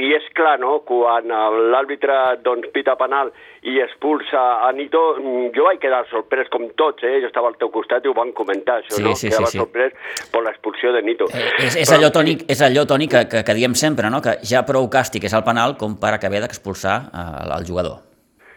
I 0.10 0.14
és 0.18 0.26
clar, 0.36 0.58
no?, 0.60 0.82
quan 0.88 1.32
l'àrbitre 1.72 2.18
doncs, 2.44 2.70
pita 2.76 2.96
penal 3.00 3.32
i 3.64 3.80
expulsa 3.80 4.42
a 4.68 4.72
Nito, 4.76 5.02
mm, 5.22 5.54
jo 5.56 5.68
vaig 5.70 5.80
quedar 5.82 6.04
sorprès 6.12 6.52
com 6.52 6.68
tots, 6.80 7.06
eh? 7.08 7.20
Jo 7.24 7.32
estava 7.32 7.48
al 7.48 7.58
teu 7.62 7.72
costat 7.72 8.04
i 8.04 8.12
ho 8.12 8.16
van 8.18 8.34
comentar, 8.36 8.82
això, 8.82 8.98
Sí, 9.00 9.04
no? 9.04 9.16
sí, 9.16 9.30
Quedava 9.30 9.48
sí, 9.48 9.58
sí. 9.58 9.64
sorprès 9.64 10.30
per 10.34 10.44
l'expulsió 10.44 10.92
de 10.92 11.02
Nito. 11.02 11.30
Eh, 11.32 11.44
és, 11.68 11.76
és 11.76 11.90
Però- 11.90 12.00
allò, 12.00 12.12
Toni, 12.12 12.38
és 12.48 12.62
allò, 12.62 12.86
Toni 12.86 13.08
que, 13.08 13.26
que, 13.32 13.44
que 13.48 13.58
diem 13.58 13.76
sempre, 13.80 14.12
no? 14.12 14.22
que 14.22 14.38
ja 14.44 14.66
prou 14.68 14.90
càstig 14.92 15.24
és 15.24 15.34
el 15.34 15.46
penal 15.48 15.78
com 15.80 15.96
per 16.00 16.18
acabar 16.18 16.44
d'expulsar 16.44 16.98
eh, 17.14 17.56
el 17.58 17.70
jugador. 17.70 18.04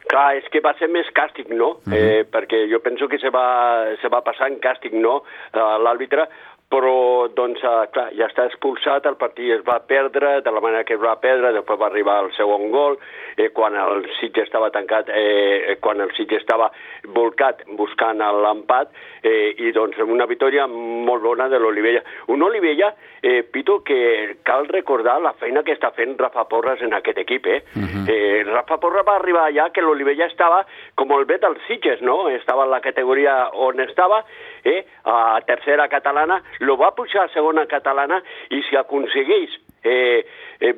Clar, 0.07 0.37
és 0.38 0.45
que 0.55 0.61
va 0.62 0.71
ser 0.78 0.87
més 0.87 1.07
càstig, 1.14 1.49
no? 1.50 1.81
Mhm. 1.85 1.95
eh, 1.95 2.26
perquè 2.31 2.66
jo 2.71 2.78
penso 2.83 3.09
que 3.09 3.19
se 3.19 3.31
va, 3.31 3.95
se 4.00 4.09
va 4.09 4.23
passar 4.23 4.50
en 4.50 4.61
càstig, 4.62 4.95
no?, 4.95 5.23
l'àrbitre, 5.52 6.28
però 6.68 7.28
doncs, 7.30 7.62
eh, 7.62 7.88
clar, 7.94 8.08
ja 8.18 8.26
està 8.26 8.46
expulsat, 8.49 9.06
el 9.06 9.16
partit 9.20 9.52
es 9.58 9.62
va 9.66 9.78
perdre 9.87 10.40
de 10.42 10.50
la 10.50 10.61
manera 10.61 10.85
que 10.85 10.96
es 10.96 11.02
va 11.02 11.14
perdre, 11.23 11.52
després 11.54 11.78
va 11.78 11.87
arribar 11.87 12.18
el 12.25 12.32
segon 12.35 12.70
gol, 12.75 12.99
eh, 13.37 13.50
quan 13.54 13.76
el 13.78 14.08
Sitge 14.18 14.42
estava 14.42 14.70
tancat, 14.75 15.08
eh, 15.14 15.76
quan 15.80 16.00
el 16.00 16.11
Sitge 16.16 16.40
estava 16.40 16.70
volcat 17.14 17.62
buscant 17.78 18.18
l'empat, 18.18 18.90
eh, 19.23 19.54
i 19.62 19.73
doncs 19.73 19.99
una 20.02 20.26
victòria 20.26 20.66
molt 20.66 21.23
bona 21.23 21.49
de 21.49 21.58
l'Olivella. 21.58 22.02
Un 22.35 22.42
Olivella, 22.42 22.94
eh, 23.23 23.42
Pito, 23.42 23.82
que 23.85 24.38
cal 24.42 24.66
recordar 24.68 25.20
la 25.23 25.35
feina 25.35 25.62
que 25.62 25.75
està 25.75 25.92
fent 25.94 26.18
Rafa 26.18 26.49
Porras 26.49 26.82
en 26.82 26.94
aquest 26.94 27.18
equip, 27.18 27.46
eh? 27.46 27.62
Uh 27.76 27.82
-huh. 27.82 28.08
eh 28.08 28.44
Rafa 28.44 28.78
Porras 28.78 29.06
va 29.06 29.16
arribar 29.16 29.46
allà 29.46 29.70
que 29.73 29.82
l'Olivella 29.82 30.26
estava 30.26 30.66
com 30.94 31.11
el 31.12 31.25
bet 31.25 31.40
dels 31.40 31.61
Sitges, 31.66 32.00
no? 32.02 32.28
Estava 32.28 32.64
en 32.64 32.70
la 32.70 32.80
categoria 32.80 33.50
on 33.52 33.80
estava, 33.80 34.25
eh? 34.66 34.80
a 35.04 35.40
tercera 35.46 35.88
catalana, 35.88 36.40
lo 36.61 36.76
va 36.76 36.94
pujar 36.96 37.26
a 37.26 37.32
segona 37.35 37.66
catalana 37.70 38.20
i 38.50 38.62
si 38.66 38.76
aconsegueix 38.76 39.54
eh, 39.87 40.26
eh, 40.58 40.75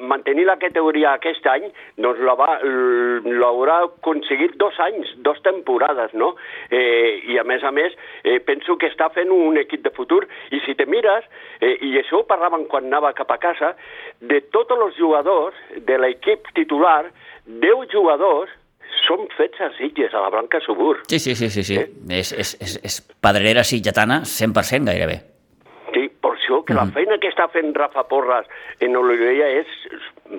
mantenir 0.00 0.44
la 0.46 0.58
categoria 0.60 1.14
aquest 1.16 1.46
any, 1.48 1.68
doncs 2.04 2.20
l'haurà 3.40 3.78
aconseguit 3.86 4.58
dos 4.60 4.78
anys, 4.84 5.14
dos 5.24 5.40
temporades, 5.46 6.12
no? 6.12 6.34
Eh, 6.68 7.22
I 7.32 7.38
a 7.40 7.46
més 7.48 7.64
a 7.64 7.72
més, 7.72 7.96
eh, 8.24 8.38
penso 8.44 8.76
que 8.76 8.90
està 8.92 9.08
fent 9.16 9.32
un 9.32 9.56
equip 9.62 9.84
de 9.86 9.94
futur 9.96 10.26
i 10.52 10.60
si 10.66 10.76
te 10.76 10.86
mires, 10.86 11.24
eh, 11.60 11.78
i 11.80 11.96
això 12.02 12.20
ho 12.20 12.28
parlaven 12.28 12.68
quan 12.68 12.90
anava 12.90 13.14
cap 13.16 13.32
a 13.32 13.40
casa, 13.40 13.74
de 14.20 14.42
tots 14.52 14.76
els 14.76 14.98
jugadors 15.00 15.56
de 15.88 15.98
l'equip 15.98 16.52
titular, 16.54 17.06
10 17.46 17.88
jugadors 17.90 18.50
són 19.06 19.26
fets 19.36 19.60
a 19.60 19.70
Sitges, 19.76 20.14
a 20.14 20.22
la 20.24 20.30
Blanca 20.30 20.60
Subur. 20.60 20.98
Sí, 21.08 21.18
sí, 21.18 21.34
sí, 21.34 21.50
sí, 21.50 21.64
sí. 21.64 21.76
Eh? 21.80 21.88
És, 22.20 22.32
és, 22.32 22.56
és, 22.60 22.78
és 22.84 23.00
pedrera 23.24 23.64
sitgetana 23.64 24.22
100% 24.28 24.90
gairebé. 24.92 25.18
Sí, 25.92 26.08
per 26.22 26.32
això 26.36 26.62
que 26.64 26.74
mm 26.74 26.76
-hmm. 26.76 26.86
la 26.86 26.92
feina 26.92 27.18
que 27.18 27.28
està 27.28 27.48
fent 27.48 27.74
Rafa 27.74 28.04
Porras 28.08 28.46
en 28.80 28.96
Olivella 28.96 29.48
és 29.48 29.66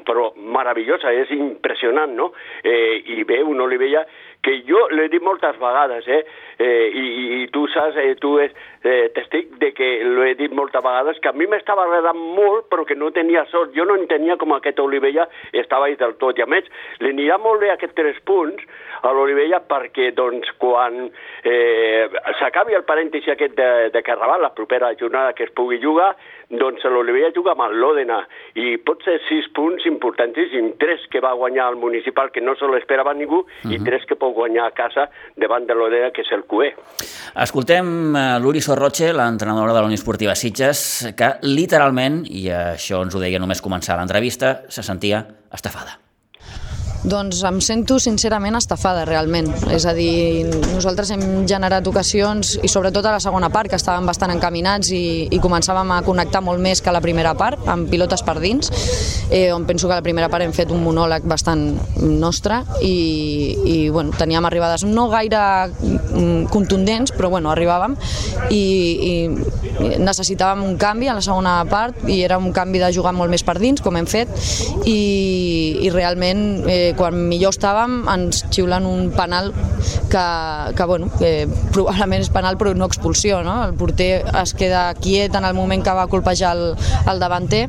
però 0.06 0.34
meravellosa, 0.36 1.12
és 1.14 1.30
impressionant, 1.32 2.16
no? 2.16 2.32
Eh, 2.64 3.04
I 3.06 3.24
ve 3.24 3.44
un 3.44 3.62
Olivella 3.62 4.06
que 4.42 4.64
jo 4.68 4.88
l'he 4.92 5.08
dit 5.10 5.22
moltes 5.22 5.58
vegades, 5.60 6.08
eh? 6.08 6.26
Eh 6.64 6.88
i, 7.04 7.06
i 7.44 7.48
tu 7.54 7.66
saps, 7.74 7.98
eh, 8.00 8.16
tu 8.22 8.38
és 8.40 8.52
eh, 8.84 9.10
testic 9.16 9.56
de 9.62 9.72
que 9.76 9.90
l'he 10.04 10.34
dit 10.40 10.54
moltes 10.56 10.84
vegades, 10.84 11.20
que 11.24 11.32
a 11.32 11.36
mi 11.38 11.48
m'estava 11.50 11.86
agradant 11.86 12.20
molt, 12.20 12.68
però 12.72 12.86
que 12.88 12.98
no 13.00 13.12
tenia 13.16 13.46
sort. 13.52 13.74
Jo 13.76 13.86
no 13.90 13.98
entenia 14.00 14.38
com 14.38 14.54
aquest 14.56 14.80
Olivella 14.84 15.28
estava 15.52 15.88
ahí 15.88 15.98
del 16.00 16.16
tot. 16.22 16.40
I 16.40 16.46
a 16.46 16.50
més, 16.50 16.68
li 17.00 17.14
anirà 17.14 17.40
molt 17.42 17.64
bé 17.64 17.72
aquests 17.74 17.98
tres 18.00 18.20
punts 18.28 18.64
a 19.04 19.12
l'Olivella 19.12 19.60
perquè, 19.68 20.12
doncs, 20.16 20.52
quan 20.62 21.10
eh, 21.44 22.08
s'acabi 22.40 22.78
el 22.78 22.88
parèntesi 22.88 23.32
aquest 23.34 23.58
de, 23.58 23.72
de 23.94 24.04
Carnaval, 24.06 24.42
la 24.42 24.54
propera 24.56 24.94
jornada 25.00 25.34
que 25.34 25.48
es 25.48 25.56
pugui 25.56 25.82
jugar, 25.84 26.14
doncs 26.54 26.84
l'Olivella 26.86 27.32
juga 27.36 27.54
amb 27.54 27.66
el 27.66 27.80
l'Òdena 27.82 28.20
i 28.62 28.78
pot 28.86 29.04
ser 29.06 29.18
sis 29.28 29.48
punts 29.58 29.86
importantíssims, 29.90 30.78
tres 30.82 31.06
que 31.12 31.22
va 31.24 31.34
guanyar 31.38 31.72
el 31.74 31.80
municipal 31.82 32.32
que 32.32 32.44
no 32.44 32.56
se 32.56 32.70
l'esperava 32.70 33.14
ningú 33.14 33.40
uh 33.42 33.46
-huh. 33.46 33.74
i 33.74 33.80
mhm. 33.80 33.86
tres 33.86 34.06
que 34.06 34.16
pot 34.16 34.34
guanyar 34.34 34.68
a 34.68 34.72
casa 34.72 35.10
davant 35.36 35.66
de 35.66 35.74
l'Òdena 35.74 36.12
que 36.12 36.22
és 36.22 36.32
el 36.32 36.44
QE. 36.54 36.70
Escoltem 37.44 37.90
uh, 38.14 38.38
l'Uri 38.44 38.62
Sorroche, 38.62 39.10
l'entrenadora 39.16 39.74
de 39.74 39.82
la 39.82 39.90
Unió 39.90 39.98
Esportiva 39.98 40.38
Sitges, 40.38 40.86
que 41.18 41.34
literalment, 41.50 42.22
i 42.30 42.46
això 42.54 43.02
ens 43.02 43.18
ho 43.18 43.26
deia 43.26 43.42
només 43.42 43.66
començar 43.66 43.98
l'entrevista, 43.98 44.60
se 44.70 44.86
sentia 44.86 45.26
estafada. 45.54 46.03
Doncs 47.04 47.42
em 47.44 47.58
sento 47.60 47.98
sincerament 48.00 48.56
estafada 48.56 49.04
realment. 49.04 49.50
És 49.76 49.84
a 49.84 49.92
dir, 49.96 50.46
nosaltres 50.72 51.12
hem 51.12 51.44
generat 51.50 51.88
ocasions, 51.90 52.56
i 52.64 52.70
sobretot 52.72 53.04
a 53.06 53.16
la 53.18 53.20
segona 53.24 53.50
part, 53.52 53.68
que 53.68 53.76
estàvem 53.76 54.08
bastant 54.08 54.32
encaminats 54.32 54.94
i, 54.96 55.28
i 55.28 55.40
començàvem 55.44 55.92
a 55.92 56.00
connectar 56.08 56.40
molt 56.46 56.64
més 56.64 56.80
que 56.82 56.94
la 56.96 57.02
primera 57.04 57.34
part, 57.36 57.68
amb 57.68 57.92
pilotes 57.92 58.24
per 58.24 58.38
dins, 58.40 58.72
eh, 59.30 59.52
on 59.52 59.68
penso 59.68 59.90
que 59.90 59.98
la 59.98 60.06
primera 60.06 60.30
part 60.32 60.46
hem 60.46 60.54
fet 60.56 60.72
un 60.72 60.80
monòleg 60.86 61.28
bastant 61.28 61.66
nostre 62.00 62.62
i, 62.82 62.96
i 63.68 63.78
bueno, 63.92 64.16
teníem 64.16 64.48
arribades 64.48 64.86
no 64.88 65.10
gaire 65.12 65.44
mm, 65.68 66.48
contundents, 66.54 67.12
però 67.18 67.34
bueno, 67.34 67.52
arribàvem 67.52 67.98
i, 68.50 68.64
i 69.12 69.14
necessitàvem 70.00 70.64
un 70.64 70.78
canvi 70.80 71.10
a 71.12 71.18
la 71.18 71.26
segona 71.26 71.58
part 71.70 72.08
i 72.08 72.22
era 72.24 72.40
un 72.40 72.54
canvi 72.56 72.80
de 72.80 72.92
jugar 72.96 73.12
molt 73.18 73.32
més 73.34 73.44
per 73.44 73.58
dins, 73.60 73.84
com 73.84 74.00
hem 74.00 74.08
fet, 74.08 74.32
i, 74.88 75.84
i 75.84 75.92
realment 75.92 76.64
eh, 76.64 76.93
quan 76.98 77.18
millor 77.30 77.54
estàvem 77.56 78.04
ens 78.14 78.44
xiulen 78.54 78.88
un 78.90 79.10
penal 79.16 79.52
que, 80.12 80.26
que, 80.78 80.88
bueno, 80.90 81.10
que 81.20 81.48
probablement 81.76 82.24
és 82.24 82.32
penal 82.34 82.60
però 82.60 82.74
no 82.78 82.90
expulsió, 82.90 83.42
no? 83.46 83.60
El 83.68 83.76
porter 83.80 84.24
es 84.44 84.56
queda 84.58 84.86
quiet 85.00 85.36
en 85.36 85.48
el 85.50 85.58
moment 85.58 85.84
que 85.84 85.96
va 85.98 86.08
colpejar 86.12 86.56
el, 86.58 86.74
el 87.10 87.24
davanter 87.24 87.68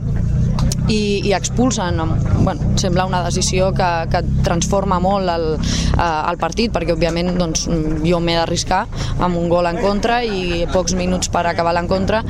i, 0.89 1.23
i 1.25 1.33
expulsen. 1.33 2.01
Bueno, 2.45 2.75
sembla 2.77 3.07
una 3.07 3.23
decisió 3.25 3.73
que, 3.73 3.91
que 4.11 4.23
transforma 4.45 4.99
molt 5.01 5.31
el, 5.33 5.47
eh, 5.57 6.31
el 6.31 6.39
partit, 6.41 6.73
perquè 6.75 6.95
òbviament 6.95 7.35
doncs, 7.39 7.67
jo 8.05 8.21
m'he 8.21 8.37
d'arriscar 8.37 8.85
amb 9.25 9.39
un 9.39 9.49
gol 9.49 9.69
en 9.71 9.81
contra 9.81 10.21
i 10.25 10.65
pocs 10.73 10.95
minuts 10.99 11.31
per 11.33 11.45
acabar 11.49 11.75
l'encontre 11.77 12.21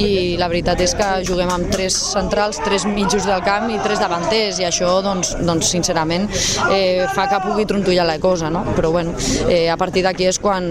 i 0.00 0.36
la 0.40 0.48
veritat 0.50 0.80
és 0.84 0.94
que 0.98 1.08
juguem 1.26 1.50
amb 1.52 1.70
tres 1.72 1.96
centrals, 2.12 2.60
tres 2.64 2.84
mitjos 2.88 3.26
del 3.28 3.42
camp 3.46 3.70
i 3.72 3.78
tres 3.84 4.02
davanters 4.02 4.60
i 4.60 4.66
això 4.68 4.90
doncs, 5.04 5.34
doncs 5.40 5.70
sincerament 5.72 6.28
eh, 6.68 7.06
fa 7.14 7.28
que 7.30 7.40
pugui 7.46 7.66
trontollar 7.68 8.06
la 8.08 8.18
cosa, 8.20 8.50
no? 8.52 8.64
però 8.76 8.90
bueno, 8.92 9.14
eh, 9.48 9.68
a 9.70 9.78
partir 9.80 10.04
d'aquí 10.04 10.28
és 10.28 10.40
quan, 10.42 10.68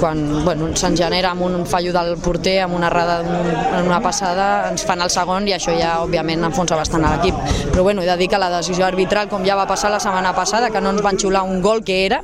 quan 0.00 0.24
bueno, 0.44 0.72
se'n 0.74 0.96
genera 0.98 1.34
amb 1.34 1.46
un 1.46 1.62
fallo 1.68 1.94
del 1.94 2.16
porter, 2.22 2.60
amb 2.64 2.78
una 2.78 2.90
errada 2.90 3.20
en 3.22 3.86
una 3.86 4.00
passada, 4.02 4.70
ens 4.70 4.84
fan 4.86 5.04
el 5.04 5.12
segon 5.12 5.46
i 5.48 5.54
això 5.56 5.76
ja 5.78 5.98
òbviament 6.02 6.48
enfonsa 6.48 6.79
bastant 6.80 7.04
a 7.04 7.14
l'equip. 7.14 7.36
Però 7.70 7.84
bueno, 7.86 8.02
he 8.02 8.08
de 8.08 8.16
dir 8.20 8.30
que 8.32 8.40
la 8.40 8.50
decisió 8.56 8.86
arbitral, 8.88 9.28
com 9.30 9.44
ja 9.46 9.58
va 9.58 9.68
passar 9.70 9.92
la 9.92 10.00
setmana 10.02 10.34
passada, 10.36 10.72
que 10.72 10.80
no 10.80 10.94
ens 10.94 11.04
van 11.04 11.20
xular 11.20 11.44
un 11.46 11.60
gol 11.62 11.84
que 11.84 12.04
era, 12.06 12.22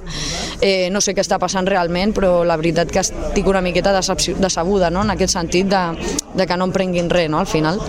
eh, 0.61 0.89
no 0.91 1.03
sé 1.05 1.15
què 1.15 1.25
està 1.25 1.41
passant 1.43 1.69
realment, 1.69 2.15
però 2.17 2.41
la 2.47 2.59
veritat 2.61 2.93
que 2.93 3.03
estic 3.05 3.47
una 3.47 3.63
miqueta 3.65 3.95
decebuda 3.97 4.91
no? 4.91 5.05
en 5.05 5.15
aquest 5.17 5.37
sentit 5.37 5.71
de, 5.71 5.85
de 6.35 6.47
que 6.47 6.57
no 6.57 6.69
em 6.69 6.75
prenguin 6.75 7.13
res 7.13 7.31
no? 7.31 7.41
al 7.43 7.51
final. 7.51 7.81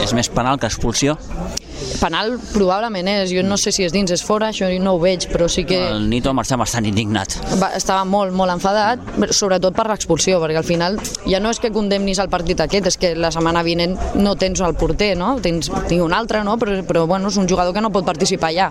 És 0.00 0.14
més 0.16 0.30
penal 0.30 0.60
que 0.60 0.70
expulsió? 0.70 1.18
Penal 2.00 2.36
probablement 2.52 3.08
és, 3.10 3.32
jo 3.34 3.44
no 3.46 3.58
sé 3.60 3.72
si 3.74 3.84
és 3.86 3.92
dins, 3.94 4.10
és 4.14 4.22
fora, 4.24 4.50
això 4.52 4.68
no 4.82 4.96
ho 4.96 5.00
veig, 5.02 5.28
però 5.32 5.48
sí 5.50 5.64
que... 5.68 5.78
El 5.94 6.08
Nito 6.10 6.32
marxa 6.36 6.58
bastant 6.60 6.86
indignat. 6.88 7.36
Va, 7.60 7.70
estava 7.76 8.04
molt, 8.08 8.34
molt 8.36 8.54
enfadat, 8.54 9.02
sobretot 9.30 9.76
per 9.76 9.86
l'expulsió, 9.90 10.40
perquè 10.42 10.60
al 10.60 10.66
final 10.66 10.98
ja 11.24 11.40
no 11.42 11.52
és 11.52 11.60
que 11.62 11.72
condemnis 11.74 12.20
el 12.22 12.30
partit 12.32 12.60
aquest, 12.64 12.90
és 12.92 12.98
que 13.00 13.14
la 13.18 13.32
setmana 13.34 13.64
vinent 13.66 13.96
no 14.18 14.34
tens 14.40 14.62
el 14.64 14.76
porter, 14.78 15.14
no? 15.18 15.34
Tens, 15.44 15.70
tinc 15.88 16.04
un 16.04 16.14
altre, 16.16 16.44
no? 16.46 16.56
Però, 16.60 16.76
però 16.86 17.06
bueno, 17.10 17.30
és 17.32 17.38
un 17.40 17.48
jugador 17.50 17.74
que 17.74 17.82
no 17.84 17.92
pot 17.94 18.06
participar 18.06 18.52
ja. 18.54 18.70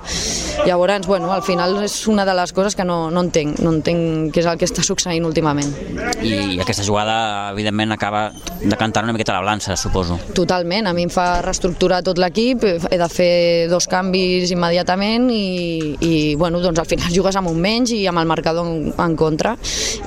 Llavors, 0.68 1.08
bueno, 1.08 1.32
al 1.34 1.44
final 1.44 1.80
és 1.84 1.96
una 2.08 2.26
de 2.26 2.36
les 2.38 2.54
coses 2.54 2.76
que 2.76 2.86
no, 2.86 3.10
no 3.12 3.24
entenc, 3.26 3.60
no 3.64 3.74
entenc 3.74 4.34
què 4.34 4.44
és 4.44 4.50
el 4.50 4.60
que 4.60 4.68
està 4.70 4.84
succeint 4.86 5.26
últimament. 5.26 5.72
I 6.24 6.60
aquesta 6.62 6.86
jugada, 6.86 7.52
evidentment, 7.52 7.96
acaba 7.96 8.30
de 8.62 8.78
cantar 8.78 9.04
una 9.04 9.14
miqueta 9.16 9.34
la 9.34 9.42
balança, 9.44 9.76
suposo. 9.78 10.20
Totalment, 10.36 10.88
a 10.88 10.94
mi 10.96 11.08
em 11.08 11.12
fa 11.14 11.42
reestructurar 11.44 12.04
tot 12.06 12.20
l'equip, 12.22 12.64
he 12.64 13.00
de 13.00 13.10
fer 13.14 13.70
dos 13.72 13.88
canvis 13.92 14.52
immediatament 14.54 15.30
i, 15.34 15.96
i 16.02 16.14
bueno, 16.40 16.62
doncs 16.64 16.82
al 16.84 16.90
final 16.90 17.14
jugues 17.18 17.38
amb 17.40 17.52
un 17.52 17.60
menys 17.64 17.94
i 17.96 18.04
amb 18.10 18.24
el 18.24 18.30
marcador 18.30 18.68
en, 18.68 18.92
en 18.98 19.18
contra 19.20 19.56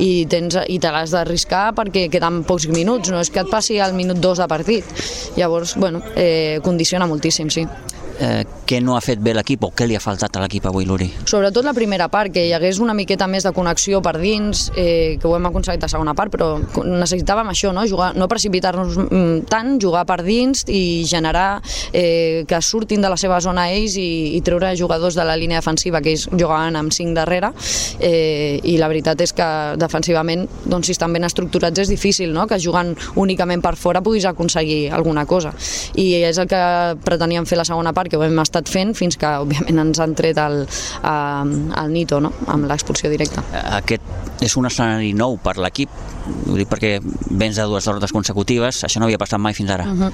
i, 0.02 0.26
tens, 0.30 0.58
i 0.68 0.80
te 0.82 0.92
l'has 0.92 1.14
d'arriscar 1.14 1.68
perquè 1.76 2.08
queden 2.12 2.42
pocs 2.48 2.68
minuts, 2.72 3.12
no 3.12 3.22
és 3.22 3.32
que 3.32 3.44
et 3.44 3.52
passi 3.52 3.80
al 3.80 3.94
minut 3.96 4.20
dos 4.22 4.42
de 4.42 4.48
partit. 4.50 4.96
Llavors, 5.36 5.76
bueno, 5.80 6.02
eh, 6.16 6.58
condiciona 6.64 7.06
moltíssim, 7.08 7.50
sí 7.52 7.66
eh, 8.20 8.44
què 8.66 8.80
no 8.82 8.96
ha 8.96 9.02
fet 9.04 9.20
bé 9.22 9.32
l'equip 9.36 9.64
o 9.66 9.70
què 9.76 9.86
li 9.86 9.96
ha 9.96 10.02
faltat 10.02 10.36
a 10.36 10.42
l'equip 10.42 10.66
avui, 10.68 10.86
Luri? 10.88 11.08
Sobretot 11.24 11.64
la 11.64 11.74
primera 11.76 12.08
part, 12.12 12.32
que 12.34 12.46
hi 12.46 12.52
hagués 12.56 12.80
una 12.82 12.94
miqueta 12.96 13.28
més 13.30 13.46
de 13.46 13.52
connexió 13.56 14.00
per 14.02 14.16
dins, 14.18 14.70
eh, 14.76 15.16
que 15.20 15.28
ho 15.28 15.36
hem 15.36 15.48
aconseguit 15.50 15.84
a 15.84 15.90
segona 15.92 16.16
part, 16.18 16.32
però 16.34 16.56
necessitàvem 16.82 17.52
això, 17.52 17.72
no, 17.76 17.86
jugar, 17.88 18.12
no 18.18 18.28
precipitar-nos 18.28 18.98
mm, 19.06 19.46
tant, 19.50 19.76
jugar 19.82 20.06
per 20.08 20.20
dins 20.26 20.64
i 20.66 21.04
generar 21.08 21.62
eh, 21.92 22.44
que 22.48 22.60
surtin 22.62 23.04
de 23.04 23.12
la 23.12 23.18
seva 23.20 23.40
zona 23.44 23.68
ells 23.72 23.96
i, 24.00 24.36
i 24.36 24.42
treure 24.46 24.74
jugadors 24.78 25.16
de 25.18 25.26
la 25.26 25.36
línia 25.38 25.60
defensiva, 25.62 26.02
que 26.02 26.14
ells 26.14 26.26
jugaven 26.32 26.78
amb 26.80 26.94
5 26.94 27.14
darrere, 27.16 27.52
eh, 28.00 28.60
i 28.64 28.76
la 28.80 28.90
veritat 28.90 29.20
és 29.22 29.34
que 29.36 29.48
defensivament, 29.78 30.46
doncs, 30.64 30.90
si 30.90 30.96
estan 30.96 31.14
ben 31.14 31.26
estructurats 31.26 31.84
és 31.84 31.92
difícil, 31.92 32.32
no?, 32.34 32.46
que 32.46 32.58
jugant 32.62 32.94
únicament 33.16 33.62
per 33.62 33.74
fora 33.78 34.02
puguis 34.04 34.26
aconseguir 34.28 34.90
alguna 34.94 35.26
cosa. 35.26 35.52
I 35.98 36.06
és 36.26 36.38
el 36.38 36.48
que 36.50 36.60
preteníem 37.04 37.46
fer 37.46 37.58
la 37.58 37.66
segona 37.68 37.92
part, 37.96 38.05
perquè 38.06 38.20
ho 38.20 38.24
hem 38.26 38.38
estat 38.42 38.70
fent 38.70 38.94
fins 38.96 39.18
que, 39.18 39.34
òbviament, 39.42 39.82
ens 39.82 40.02
han 40.02 40.14
tret 40.18 40.38
el, 40.38 40.62
eh, 40.66 41.82
el 41.82 41.92
Nito, 41.92 42.22
no?, 42.22 42.32
amb 42.52 42.70
l'expulsió 42.70 43.10
directa. 43.10 43.44
Aquest 43.80 44.14
és 44.44 44.54
un 44.58 44.68
escenari 44.68 45.12
nou 45.16 45.38
per 45.42 45.56
l'equip, 45.60 45.92
ho 46.26 46.56
dic 46.58 46.68
perquè 46.68 46.96
vens 47.00 47.56
de 47.56 47.64
dues 47.68 47.86
derrotes 47.86 48.12
consecutives, 48.12 48.82
això 48.84 49.00
no 49.00 49.06
havia 49.06 49.18
passat 49.20 49.40
mai 49.40 49.54
fins 49.56 49.70
ara. 49.72 49.86
Uh 49.86 50.06
-huh. 50.06 50.12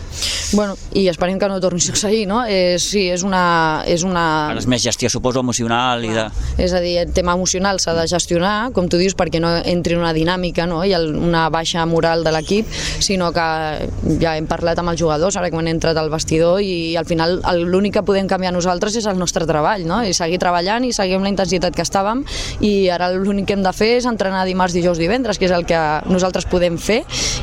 Bueno, 0.53 0.77
i 0.93 1.09
esperem 1.09 1.39
que 1.39 1.49
no 1.49 1.61
torni 1.61 1.81
a 1.81 1.83
succeir, 1.83 2.27
no? 2.29 2.45
Eh, 2.47 2.79
sí, 2.79 3.09
és 3.11 3.23
una... 3.23 3.83
És 3.87 4.03
una... 4.03 4.51
Ara 4.51 4.59
és 4.59 4.67
més 4.67 4.83
gestió, 4.83 5.09
suposo, 5.09 5.41
emocional 5.41 6.05
i 6.05 6.09
de... 6.09 6.31
És 6.59 6.73
a 6.73 6.81
dir, 6.81 6.99
el 6.99 7.13
tema 7.13 7.33
emocional 7.33 7.81
s'ha 7.81 7.95
de 7.95 8.07
gestionar, 8.07 8.73
com 8.73 8.89
tu 8.89 8.97
dius, 8.97 9.17
perquè 9.17 9.41
no 9.41 9.57
entri 9.57 9.95
en 9.95 10.01
una 10.01 10.13
dinàmica 10.13 10.67
no? 10.67 10.85
i 10.85 10.95
una 10.95 11.49
baixa 11.51 11.85
moral 11.87 12.23
de 12.25 12.31
l'equip, 12.31 12.67
sinó 13.01 13.33
que 13.33 13.89
ja 14.21 14.37
hem 14.37 14.47
parlat 14.47 14.79
amb 14.79 14.91
els 14.91 15.01
jugadors, 15.01 15.37
ara 15.37 15.51
que 15.51 15.57
hem 15.57 15.67
entrat 15.67 15.97
al 15.97 16.11
vestidor, 16.11 16.61
i 16.61 16.97
al 16.97 17.07
final 17.07 17.41
l'únic 17.65 17.82
que 17.91 18.05
podem 18.07 18.29
canviar 18.31 18.53
nosaltres 18.55 18.95
és 19.01 19.07
el 19.11 19.19
nostre 19.19 19.47
treball, 19.49 19.83
no? 19.89 20.03
i 20.07 20.15
seguir 20.15 20.39
treballant 20.43 20.87
i 20.87 20.93
seguir 20.95 21.17
amb 21.19 21.27
la 21.27 21.33
intensitat 21.33 21.75
que 21.75 21.83
estàvem, 21.83 22.23
i 22.63 22.89
ara 22.93 23.11
l'únic 23.11 23.49
que 23.51 23.57
hem 23.57 23.65
de 23.65 23.73
fer 23.75 23.97
és 23.99 24.07
entrenar 24.07 24.45
dimarts, 24.47 24.77
dijous, 24.77 25.01
divendres, 25.01 25.41
que 25.41 25.49
és 25.49 25.55
el 25.57 25.67
que 25.67 25.81
nosaltres 26.07 26.47
podem 26.47 26.79
fer 26.79 27.01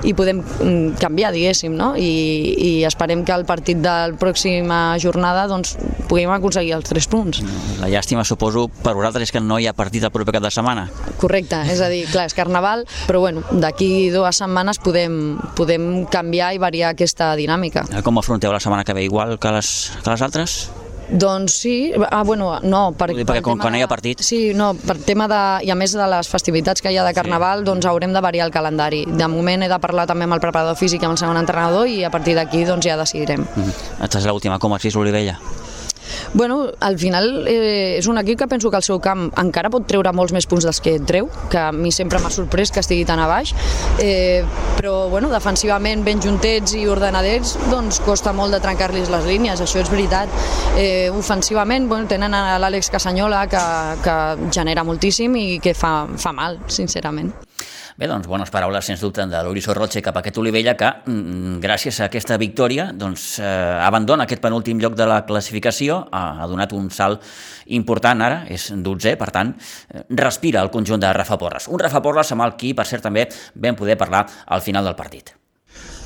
i 0.08 0.15
podem 0.15 0.39
mm, 0.39 1.00
canviar, 1.01 1.34
diguéssim, 1.36 1.75
no? 1.75 1.91
I, 2.00 2.13
i 2.55 2.72
esperem 2.88 3.25
que 3.27 3.36
al 3.36 3.48
partit 3.50 3.81
de 3.84 3.89
la 3.89 4.19
pròxima 4.19 4.79
jornada 5.01 5.48
doncs, 5.51 5.75
puguem 6.09 6.31
aconseguir 6.33 6.73
els 6.75 6.89
tres 6.89 7.07
punts. 7.09 7.43
La 7.79 7.89
llàstima, 7.91 8.25
suposo, 8.27 8.67
per 8.83 8.95
vosaltres 8.97 9.29
és 9.29 9.35
que 9.35 9.43
no 9.43 9.59
hi 9.61 9.69
ha 9.69 9.75
partit 9.77 10.03
el 10.03 10.13
proper 10.15 10.35
cap 10.39 10.47
de 10.47 10.51
setmana. 10.53 10.87
Correcte, 11.21 11.61
és 11.69 11.83
a 11.85 11.89
dir, 11.91 12.03
clar, 12.09 12.25
és 12.29 12.35
carnaval, 12.37 12.85
però 13.07 13.23
bueno, 13.23 13.45
d'aquí 13.51 14.09
dues 14.13 14.41
setmanes 14.41 14.81
podem, 14.83 15.37
podem 15.55 16.05
canviar 16.11 16.53
i 16.55 16.61
variar 16.61 16.93
aquesta 16.95 17.35
dinàmica. 17.39 17.85
Com 18.03 18.19
afronteu 18.19 18.53
la 18.55 18.63
setmana 18.63 18.87
que 18.87 18.97
ve, 18.97 19.05
igual 19.07 19.37
que 19.39 19.53
les, 19.53 19.73
que 20.03 20.09
les 20.09 20.25
altres? 20.25 20.59
Doncs 21.09 21.53
sí, 21.53 21.91
ah, 22.11 22.23
bueno, 22.23 22.59
no, 22.61 22.91
per, 22.93 23.09
dir, 23.09 23.23
perquè 23.25 23.41
per 23.41 23.45
com 23.47 23.61
que 23.61 23.69
no 23.73 23.79
hi 23.79 23.81
ha 23.81 23.89
partit. 23.89 24.21
Sí, 24.21 24.51
no, 24.53 24.75
per 24.77 24.99
tema 25.05 25.25
de, 25.29 25.39
i 25.65 25.71
a 25.73 25.77
més 25.77 25.95
de 25.97 26.05
les 26.11 26.29
festivitats 26.29 26.85
que 26.85 26.91
hi 26.93 26.99
ha 27.01 27.05
de 27.07 27.15
Carnaval, 27.17 27.63
sí. 27.63 27.69
doncs 27.71 27.87
haurem 27.89 28.13
de 28.13 28.21
variar 28.21 28.45
el 28.45 28.53
calendari. 28.53 29.01
De 29.09 29.29
moment 29.31 29.65
he 29.65 29.71
de 29.71 29.79
parlar 29.81 30.05
també 30.09 30.29
amb 30.29 30.37
el 30.37 30.43
preparador 30.43 30.77
físic 30.77 31.01
i 31.01 31.09
amb 31.09 31.17
el 31.17 31.21
segon 31.21 31.41
entrenador 31.41 31.89
i 31.89 32.03
a 32.05 32.13
partir 32.13 32.37
d'aquí 32.37 32.61
doncs 32.67 32.85
ja 32.85 32.97
decidirem. 32.97 33.41
Mm 33.41 33.63
-hmm. 33.63 33.73
Aquesta 33.97 34.19
és 34.19 34.25
l'última, 34.25 34.59
com 34.59 34.73
has 34.73 34.83
vist 34.83 34.95
l'Olivella? 34.95 35.39
Bueno, 36.33 36.71
al 36.79 36.97
final 36.99 37.47
eh, 37.47 37.97
és 37.97 38.07
un 38.07 38.17
equip 38.21 38.39
que 38.39 38.47
penso 38.47 38.71
que 38.71 38.77
el 38.77 38.85
seu 38.85 38.99
camp 39.03 39.29
encara 39.39 39.71
pot 39.73 39.87
treure 39.89 40.13
molts 40.15 40.33
més 40.35 40.47
punts 40.49 40.65
dels 40.65 40.81
que 40.83 40.97
treu, 40.99 41.29
que 41.51 41.59
a 41.59 41.71
mi 41.75 41.91
sempre 41.95 42.19
m'ha 42.21 42.31
sorprès 42.33 42.71
que 42.71 42.83
estigui 42.83 43.05
tan 43.05 43.19
a 43.19 43.27
baix, 43.29 43.53
eh, 43.99 44.43
però 44.77 45.09
bueno, 45.09 45.31
defensivament 45.33 46.03
ben 46.05 46.21
juntets 46.23 46.75
i 46.77 46.85
ordenadets 46.87 47.55
doncs 47.69 48.01
costa 48.05 48.33
molt 48.33 48.55
de 48.55 48.61
trencar-los 48.63 49.11
les 49.11 49.27
línies, 49.29 49.61
això 49.61 49.81
és 49.81 49.91
veritat. 49.91 50.31
Eh, 50.77 51.09
ofensivament 51.13 51.89
bueno, 51.89 52.07
tenen 52.07 52.33
l'Àlex 52.33 52.91
Casanyola 52.93 53.45
que, 53.51 53.65
que 54.05 54.17
genera 54.53 54.85
moltíssim 54.87 55.35
i 55.39 55.47
que 55.63 55.75
fa, 55.77 56.07
fa 56.17 56.33
mal, 56.35 56.59
sincerament. 56.67 57.33
Bé, 58.00 58.08
doncs, 58.08 58.29
bones 58.32 58.48
paraules, 58.48 58.86
sens 58.88 59.01
dubte, 59.03 59.25
de 59.27 59.39
l'Oriso 59.44 59.74
Roche 59.75 60.00
cap 60.00 60.15
a 60.15 60.22
aquest 60.22 60.38
Olivella 60.39 60.72
que, 60.79 60.88
mm, 60.88 61.58
gràcies 61.60 62.00
a 62.00 62.06
aquesta 62.06 62.38
victòria, 62.38 62.94
doncs, 62.94 63.39
eh, 63.39 63.44
abandona 63.44 64.24
aquest 64.24 64.41
penúltim 64.41 64.79
lloc 64.79 64.96
de 64.96 65.06
la 65.06 65.25
classificació, 65.25 66.08
ha, 66.10 66.41
ha 66.41 66.48
donat 66.48 66.72
un 66.72 66.89
salt 66.91 67.22
important 67.65 68.22
ara, 68.22 68.46
és 68.48 68.72
12, 68.72 69.18
per 69.18 69.32
tant, 69.32 69.53
eh, 69.91 70.06
respira 70.12 70.62
el 70.62 70.70
conjunt 70.70 71.01
de 71.01 71.12
Rafa 71.12 71.38
Porres. 71.38 71.68
Un 71.68 71.77
Rafa 71.77 72.01
Porres 72.01 72.32
amb 72.32 72.41
el 72.44 72.56
qui, 72.56 72.74
per 72.74 72.86
cert, 72.88 73.03
també 73.03 73.27
vam 73.53 73.75
poder 73.75 73.98
parlar 73.98 74.25
al 74.48 74.62
final 74.62 74.86
del 74.86 74.96
partit. 74.96 75.36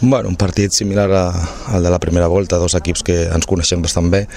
Bueno, 0.02 0.30
un 0.30 0.36
partit 0.36 0.72
similar 0.72 1.12
a, 1.12 1.32
al 1.76 1.84
de 1.84 1.92
la 1.92 2.00
primera 2.00 2.26
volta, 2.26 2.58
dos 2.58 2.74
equips 2.74 3.04
que 3.04 3.24
ens 3.30 3.46
coneixem 3.46 3.84
bastant 3.84 4.10
bé 4.10 4.28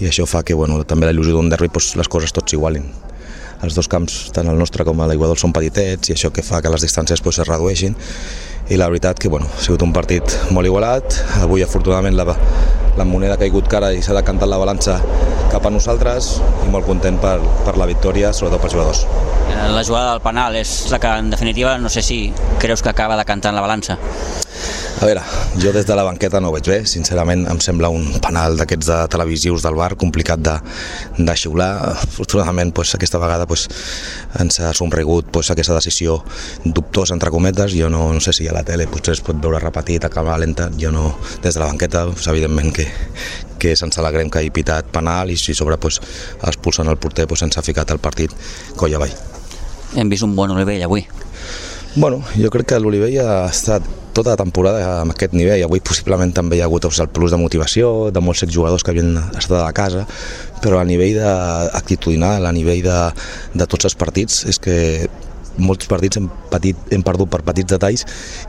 i 0.00 0.06
això 0.06 0.26
fa 0.26 0.42
que 0.42 0.54
bueno, 0.54 0.82
també 0.84 1.06
la 1.06 1.12
il·lusió 1.12 1.38
d'un 1.38 1.48
derbi 1.48 1.68
doncs, 1.68 1.94
les 1.94 2.08
coses 2.08 2.32
tots 2.32 2.50
s'igualin 2.50 3.05
els 3.64 3.76
dos 3.76 3.88
camps, 3.88 4.30
tant 4.36 4.48
el 4.50 4.58
nostre 4.58 4.84
com 4.84 5.00
l'Iguadol, 5.08 5.38
són 5.40 5.54
petitets 5.56 6.10
i 6.10 6.16
això 6.16 6.32
que 6.34 6.44
fa 6.44 6.60
que 6.62 6.72
les 6.72 6.84
distàncies 6.84 7.22
pues, 7.24 7.38
es 7.40 7.48
redueixin 7.48 7.96
i 8.68 8.76
la 8.76 8.88
veritat 8.90 9.18
que 9.22 9.28
bueno, 9.28 9.46
ha 9.46 9.62
sigut 9.62 9.82
un 9.86 9.92
partit 9.94 10.32
molt 10.50 10.66
igualat, 10.66 11.20
avui 11.42 11.62
afortunadament 11.62 12.16
la, 12.18 12.34
la 12.98 13.06
moneda 13.06 13.36
ha 13.36 13.40
caigut 13.40 13.68
cara 13.70 13.92
i 13.94 14.02
s'ha 14.02 14.16
decantat 14.16 14.50
la 14.50 14.58
balança 14.58 14.98
cap 15.52 15.66
a 15.66 15.70
nosaltres 15.70 16.32
i 16.66 16.70
molt 16.72 16.88
content 16.88 17.20
per, 17.22 17.38
per 17.64 17.76
la 17.78 17.86
victòria, 17.86 18.32
sobretot 18.34 18.64
pels 18.64 18.74
jugadors. 18.74 19.04
Eh, 19.52 19.68
la 19.70 19.84
jugada 19.86 20.16
del 20.16 20.24
penal 20.24 20.58
és 20.58 20.74
la 20.90 20.98
que 21.02 21.14
en 21.22 21.30
definitiva 21.30 21.76
no 21.78 21.92
sé 21.92 22.02
si 22.02 22.18
creus 22.62 22.82
que 22.82 22.90
acaba 22.90 23.18
decantant 23.20 23.54
la 23.54 23.62
balança. 23.64 23.98
A 24.96 25.04
veure, 25.04 25.20
jo 25.60 25.74
des 25.74 25.84
de 25.84 25.92
la 25.92 26.06
banqueta 26.06 26.40
no 26.40 26.48
ho 26.48 26.54
veig 26.54 26.70
bé, 26.70 26.76
sincerament 26.88 27.42
em 27.52 27.58
sembla 27.60 27.90
un 27.92 28.14
penal 28.24 28.54
d'aquests 28.56 28.86
de 28.88 28.94
televisius 29.12 29.60
del 29.60 29.74
bar 29.76 29.90
complicat 30.00 30.40
de, 30.40 30.54
de 31.18 31.34
xiular. 31.36 31.68
Afortunadament 31.90 32.72
pues, 32.72 32.94
aquesta 32.96 33.20
vegada 33.20 33.44
pues, 33.46 33.66
ens 34.40 34.56
ha 34.64 34.70
somrigut 34.72 35.28
pues, 35.34 35.50
aquesta 35.52 35.76
decisió 35.76 36.22
dubtosa 36.64 37.12
entre 37.12 37.30
cometes, 37.30 37.74
jo 37.76 37.90
no, 37.92 38.06
no 38.14 38.22
sé 38.24 38.32
si 38.32 38.48
a 38.48 38.54
la 38.56 38.62
tele 38.64 38.86
potser 38.88 39.18
es 39.18 39.20
pot 39.26 39.36
veure 39.36 39.60
repetit 39.60 40.06
a 40.08 40.10
càmera 40.14 40.38
lenta, 40.40 40.70
jo 40.80 40.94
no, 40.94 41.10
des 41.44 41.52
de 41.52 41.60
la 41.60 41.68
banqueta, 41.68 42.06
pues, 42.14 42.30
evidentment 42.32 42.72
que, 42.72 42.88
que 43.60 43.76
sense 43.76 44.00
alegrem 44.00 44.32
que 44.32 44.40
hagi 44.40 44.54
pitat 44.54 44.88
penal 44.96 45.28
i 45.28 45.36
si 45.36 45.52
sobre 45.52 45.76
pues, 45.76 46.00
expulsen 46.40 46.88
el 46.88 46.96
porter 46.96 47.28
pues, 47.28 47.44
ens 47.44 47.60
ha 47.60 47.66
ficat 47.66 47.92
el 47.92 48.00
partit 48.00 48.32
coll 48.80 48.96
avall. 48.96 49.12
Hem 49.92 50.08
vist 50.08 50.24
un 50.24 50.32
bon 50.40 50.56
Olivella 50.56 50.88
avui. 50.88 51.04
Bueno, 51.96 52.24
jo 52.32 52.48
crec 52.48 52.72
que 52.72 52.80
l'Olivella 52.80 53.28
ha 53.42 53.46
estat 53.52 53.84
tota 54.16 54.32
la 54.32 54.40
temporada 54.40 55.00
amb 55.02 55.12
aquest 55.14 55.36
nivell. 55.36 55.64
Avui 55.66 55.82
possiblement 55.84 56.32
també 56.36 56.58
hi 56.58 56.64
ha 56.64 56.70
hagut 56.70 56.88
el 56.88 57.12
plus 57.12 57.34
de 57.34 57.40
motivació, 57.40 58.10
de 58.10 58.22
molts 58.24 58.44
jugadors 58.48 58.84
que 58.84 58.94
havien 58.94 59.16
estat 59.36 59.58
a 59.60 59.66
la 59.66 59.76
casa, 59.76 60.06
però 60.64 60.80
a 60.80 60.88
nivell 60.88 61.20
d'actitudinal, 61.20 62.46
a 62.46 62.54
nivell 62.56 62.82
de, 62.86 62.98
de 63.54 63.68
tots 63.68 63.90
els 63.90 63.98
partits, 63.98 64.44
és 64.48 64.60
que 64.62 64.76
molts 65.58 65.88
partits 65.90 66.20
hem, 66.20 66.28
patit, 66.50 66.78
hem 66.92 67.04
perdut 67.06 67.30
per 67.32 67.42
petits 67.46 67.70
detalls 67.72 68.04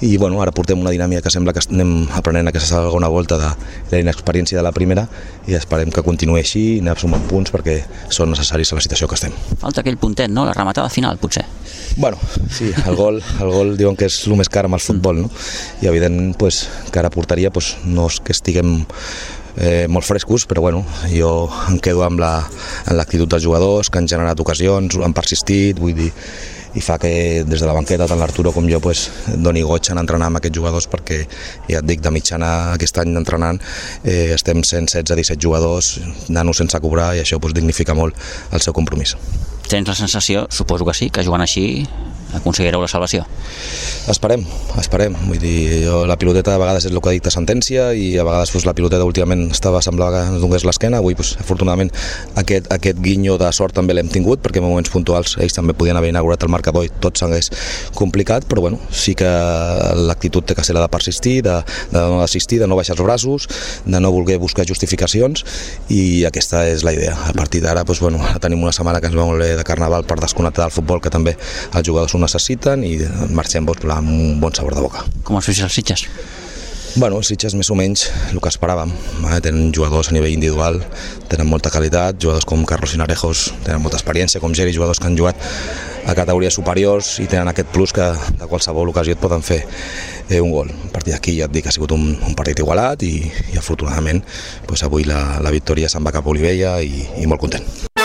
i 0.05 0.15
bueno, 0.17 0.41
ara 0.43 0.53
portem 0.55 0.79
una 0.79 0.93
dinàmica 0.93 1.23
que 1.25 1.33
sembla 1.33 1.53
que 1.55 1.63
anem 1.69 2.07
aprenent 2.17 2.51
aquesta 2.51 2.81
segona 2.83 3.09
volta 3.11 3.39
de 3.41 3.51
la 3.91 4.01
inexperiència 4.03 4.59
de 4.59 4.65
la 4.65 4.73
primera 4.75 5.07
i 5.47 5.55
esperem 5.57 5.91
que 5.93 6.03
continuï 6.05 6.41
així 6.43 6.63
i 6.75 6.79
anem 6.83 6.99
sumant 6.99 7.23
punts 7.29 7.53
perquè 7.53 7.79
són 8.13 8.31
necessaris 8.33 8.73
a 8.73 8.79
la 8.79 8.83
situació 8.83 9.07
que 9.07 9.17
estem. 9.19 9.35
Falta 9.61 9.83
aquell 9.83 9.99
puntet, 10.01 10.31
no? 10.31 10.45
La 10.47 10.55
rematada 10.57 10.89
final, 10.93 11.17
potser. 11.21 11.45
Bueno, 11.97 12.19
sí, 12.51 12.71
el 12.85 12.95
gol, 12.95 13.21
el 13.41 13.49
gol 13.51 13.75
diuen 13.79 13.95
que 13.97 14.05
és 14.09 14.19
el 14.27 14.35
més 14.37 14.51
car 14.51 14.67
amb 14.67 14.77
el 14.77 14.83
futbol, 14.83 15.23
no? 15.23 15.31
I 15.81 15.89
evidentment, 15.89 16.35
pues, 16.37 16.67
que 16.91 16.99
ara 16.99 17.13
portaria 17.13 17.51
pues, 17.53 17.75
no 17.85 18.05
és 18.11 18.19
que 18.21 18.35
estiguem 18.35 18.83
eh, 19.57 19.87
molt 19.89 20.05
frescos, 20.05 20.45
però 20.45 20.61
bueno, 20.61 20.83
jo 21.11 21.49
em 21.69 21.79
quedo 21.81 22.03
amb 22.05 22.21
l'actitud 22.21 23.25
la, 23.25 23.33
dels 23.35 23.43
jugadors 23.43 23.89
que 23.89 23.99
han 23.99 24.09
generat 24.09 24.39
ocasions, 24.39 24.99
han 25.01 25.17
persistit, 25.17 25.79
vull 25.81 25.95
dir, 25.97 26.11
i 26.77 26.83
fa 26.83 26.97
que 27.01 27.43
des 27.47 27.61
de 27.61 27.67
la 27.67 27.73
banqueta 27.75 28.07
tant 28.09 28.19
l'Arturo 28.21 28.53
com 28.55 28.67
jo 28.69 28.79
pues, 28.83 29.07
doni 29.35 29.63
goig 29.65 29.89
en 29.91 30.01
entrenar 30.01 30.29
amb 30.29 30.39
aquests 30.39 30.59
jugadors 30.59 30.87
perquè 30.91 31.23
ja 31.69 31.81
et 31.81 31.87
dic, 31.89 32.03
de 32.05 32.13
mitjana 32.13 32.51
aquest 32.75 33.01
any 33.01 33.15
entrenant 33.17 33.59
eh, 34.03 34.33
estem 34.35 34.61
116-17 34.61 35.41
jugadors 35.41 35.95
nanos 36.29 36.61
sense 36.61 36.79
cobrar 36.83 37.13
i 37.17 37.23
això 37.23 37.41
pues, 37.41 37.55
dignifica 37.57 37.97
molt 37.97 38.15
el 38.53 38.63
seu 38.63 38.75
compromís. 38.77 39.15
Tens 39.67 39.89
la 39.89 39.97
sensació, 39.99 40.45
suposo 40.49 40.85
que 40.87 40.95
sí, 40.95 41.09
que 41.11 41.25
jugant 41.27 41.43
així 41.43 41.67
aconseguireu 42.35 42.81
la 42.83 42.89
salvació? 42.91 43.25
Esperem, 44.11 44.43
esperem. 44.79 45.15
Vull 45.27 45.39
dir, 45.41 45.83
jo, 45.83 46.01
la 46.07 46.17
piloteta 46.19 46.55
a 46.55 46.61
vegades 46.61 46.87
és 46.87 46.93
el 46.93 47.01
que 47.03 47.13
dicta 47.15 47.31
sentència 47.33 47.89
i 47.95 48.13
a 48.19 48.25
vegades 48.27 48.51
pues, 48.55 48.65
la 48.67 48.73
piloteta 48.77 49.07
últimament 49.07 49.47
estava 49.51 49.81
semblava 49.83 50.13
que 50.15 50.33
ens 50.33 50.43
donés 50.43 50.65
l'esquena. 50.67 51.01
Avui, 51.01 51.15
pues, 51.17 51.35
afortunadament, 51.41 51.91
aquest, 52.39 52.69
aquest 52.73 53.01
guinyo 53.03 53.37
de 53.41 53.51
sort 53.55 53.75
també 53.77 53.95
l'hem 53.95 54.11
tingut 54.11 54.43
perquè 54.43 54.61
en 54.61 54.67
moments 54.67 54.91
puntuals 54.93 55.37
ells 55.43 55.55
també 55.55 55.75
podien 55.77 55.97
haver 55.99 56.11
inaugurat 56.13 56.43
el 56.43 56.51
marcador 56.53 56.87
i 56.87 56.91
tot 57.03 57.19
s'hagués 57.19 57.51
complicat, 57.97 58.47
però 58.47 58.63
bueno, 58.63 58.79
sí 58.91 59.15
que 59.17 59.29
l'actitud 60.07 60.47
té 60.47 60.55
que 60.55 60.65
ser 60.65 60.75
la 60.77 60.85
de 60.85 60.91
persistir, 60.91 61.41
de, 61.43 61.57
de 61.91 61.99
no 61.99 62.21
desistir, 62.21 62.61
de 62.61 62.67
no 62.67 62.79
baixar 62.79 62.95
els 62.97 63.03
braços, 63.03 63.47
de 63.85 63.99
no 64.03 64.11
voler 64.11 64.39
buscar 64.41 64.67
justificacions 64.67 65.43
i 65.93 66.23
aquesta 66.27 66.65
és 66.69 66.83
la 66.87 66.95
idea. 66.95 67.15
A 67.27 67.33
partir 67.37 67.61
d'ara, 67.63 67.85
pues, 67.85 67.99
bueno, 68.03 68.21
tenim 68.43 68.63
una 68.63 68.75
setmana 68.75 69.01
que 69.01 69.11
ens 69.11 69.17
va 69.17 69.27
molt 69.27 69.43
bé 69.43 69.53
de 69.57 69.67
Carnaval 69.67 70.07
per 70.07 70.19
desconnectar 70.21 70.67
del 70.67 70.75
futbol, 70.75 71.01
que 71.01 71.13
també 71.13 71.37
els 71.37 71.87
jugadors 71.87 72.16
ho 72.17 72.23
necessiten 72.25 72.83
i 72.87 72.97
marxem 73.37 73.67
doncs, 73.69 73.85
amb 73.93 74.11
un 74.11 74.41
bon 74.41 74.53
sabor 74.57 74.75
de 74.75 74.83
boca. 74.83 75.05
Com 75.23 75.37
has 75.37 75.47
vist 75.49 75.63
els 75.65 75.77
Sitges? 75.77 76.07
Bueno, 76.97 77.19
els 77.21 77.29
Sitges 77.29 77.53
més 77.53 77.69
o 77.69 77.75
menys 77.77 78.07
el 78.31 78.39
que 78.41 78.49
esperàvem. 78.49 78.89
Eh? 79.29 79.37
Tenen 79.45 79.69
jugadors 79.75 80.09
a 80.09 80.15
nivell 80.15 80.33
individual, 80.33 80.79
tenen 81.29 81.45
molta 81.45 81.69
qualitat, 81.69 82.17
jugadors 82.23 82.47
com 82.49 82.63
Carlos 82.65 82.95
Sinarejos 82.95 83.43
tenen 83.67 83.83
molta 83.83 83.99
experiència, 83.99 84.41
com 84.41 84.55
Geri, 84.57 84.73
jugadors 84.73 84.97
que 84.97 85.05
han 85.09 85.19
jugat 85.19 85.37
a 86.07 86.15
categories 86.17 86.57
superiors 86.57 87.17
i 87.21 87.27
tenen 87.29 87.51
aquest 87.51 87.69
plus 87.75 87.93
que 87.93 88.07
de 88.39 88.47
qualsevol 88.49 88.89
ocasió 88.89 89.13
et 89.13 89.21
poden 89.21 89.45
fer 89.45 89.59
eh, 89.61 90.39
un 90.41 90.49
gol. 90.55 90.71
A 90.71 90.89
partir 90.95 91.13
d'aquí 91.13 91.37
ja 91.37 91.45
et 91.45 91.53
dic 91.53 91.67
que 91.67 91.73
ha 91.73 91.75
sigut 91.75 91.93
un, 91.93 92.09
un 92.15 92.39
partit 92.39 92.63
igualat 92.63 93.05
i, 93.05 93.13
i 93.53 93.61
afortunadament 93.61 94.23
doncs 94.65 94.87
avui 94.87 95.05
la, 95.05 95.21
la 95.43 95.53
victòria 95.53 95.91
se'n 95.91 96.07
va 96.07 96.15
cap 96.15 96.25
a 96.25 96.33
Olivella 96.33 96.79
i, 96.81 97.05
i 97.21 97.29
molt 97.29 97.43
content. 97.43 97.96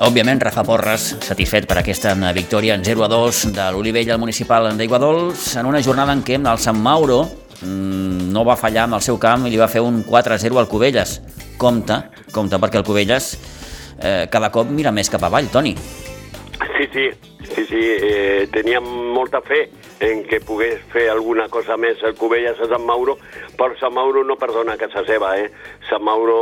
Òbviament, 0.00 0.38
Rafa 0.40 0.62
Porres, 0.64 1.02
satisfet 1.20 1.66
per 1.68 1.76
aquesta 1.76 2.14
victòria 2.32 2.72
en 2.72 2.80
0 2.86 3.02
a 3.04 3.08
2 3.12 3.40
de 3.52 3.64
l'Olivella 3.68 4.14
al 4.14 4.20
municipal 4.22 4.70
d'Aiguadols, 4.72 5.42
en 5.60 5.66
una 5.68 5.82
jornada 5.84 6.14
en 6.16 6.22
què 6.24 6.38
el 6.40 6.56
Sant 6.56 6.78
Mauro 6.80 7.18
mm, 7.60 8.30
no 8.32 8.40
va 8.48 8.56
fallar 8.56 8.86
amb 8.86 8.96
el 8.96 9.04
seu 9.04 9.18
camp 9.20 9.44
i 9.44 9.50
li 9.52 9.60
va 9.60 9.68
fer 9.68 9.82
un 9.84 9.98
4-0 10.06 10.56
al 10.56 10.68
Cubelles. 10.72 11.18
Compte, 11.60 11.98
compte, 12.32 12.56
perquè 12.56 12.80
el 12.80 12.86
Cubelles 12.88 13.26
eh, 14.00 14.24
cada 14.32 14.48
cop 14.48 14.70
mira 14.72 14.88
més 14.88 15.12
cap 15.12 15.26
avall, 15.28 15.52
Toni. 15.52 15.74
Sí, 15.76 16.88
sí, 16.94 17.04
sí, 17.50 17.66
sí, 17.68 17.84
eh, 18.00 18.48
teníem 18.56 18.88
molta 19.12 19.42
fe 19.44 19.66
en 20.00 20.24
que 20.24 20.40
pogués 20.40 20.80
fer 20.94 21.10
alguna 21.12 21.50
cosa 21.52 21.76
més 21.76 22.00
el 22.08 22.16
Cubelles 22.16 22.56
a 22.56 22.70
Sant 22.72 22.88
Mauro, 22.88 23.18
però 23.52 23.76
Sant 23.76 23.92
Mauro 23.92 24.24
no 24.24 24.40
perdona 24.40 24.80
casa 24.80 25.04
seva, 25.04 25.36
eh? 25.36 25.52
Sant 25.92 26.00
Mauro, 26.08 26.40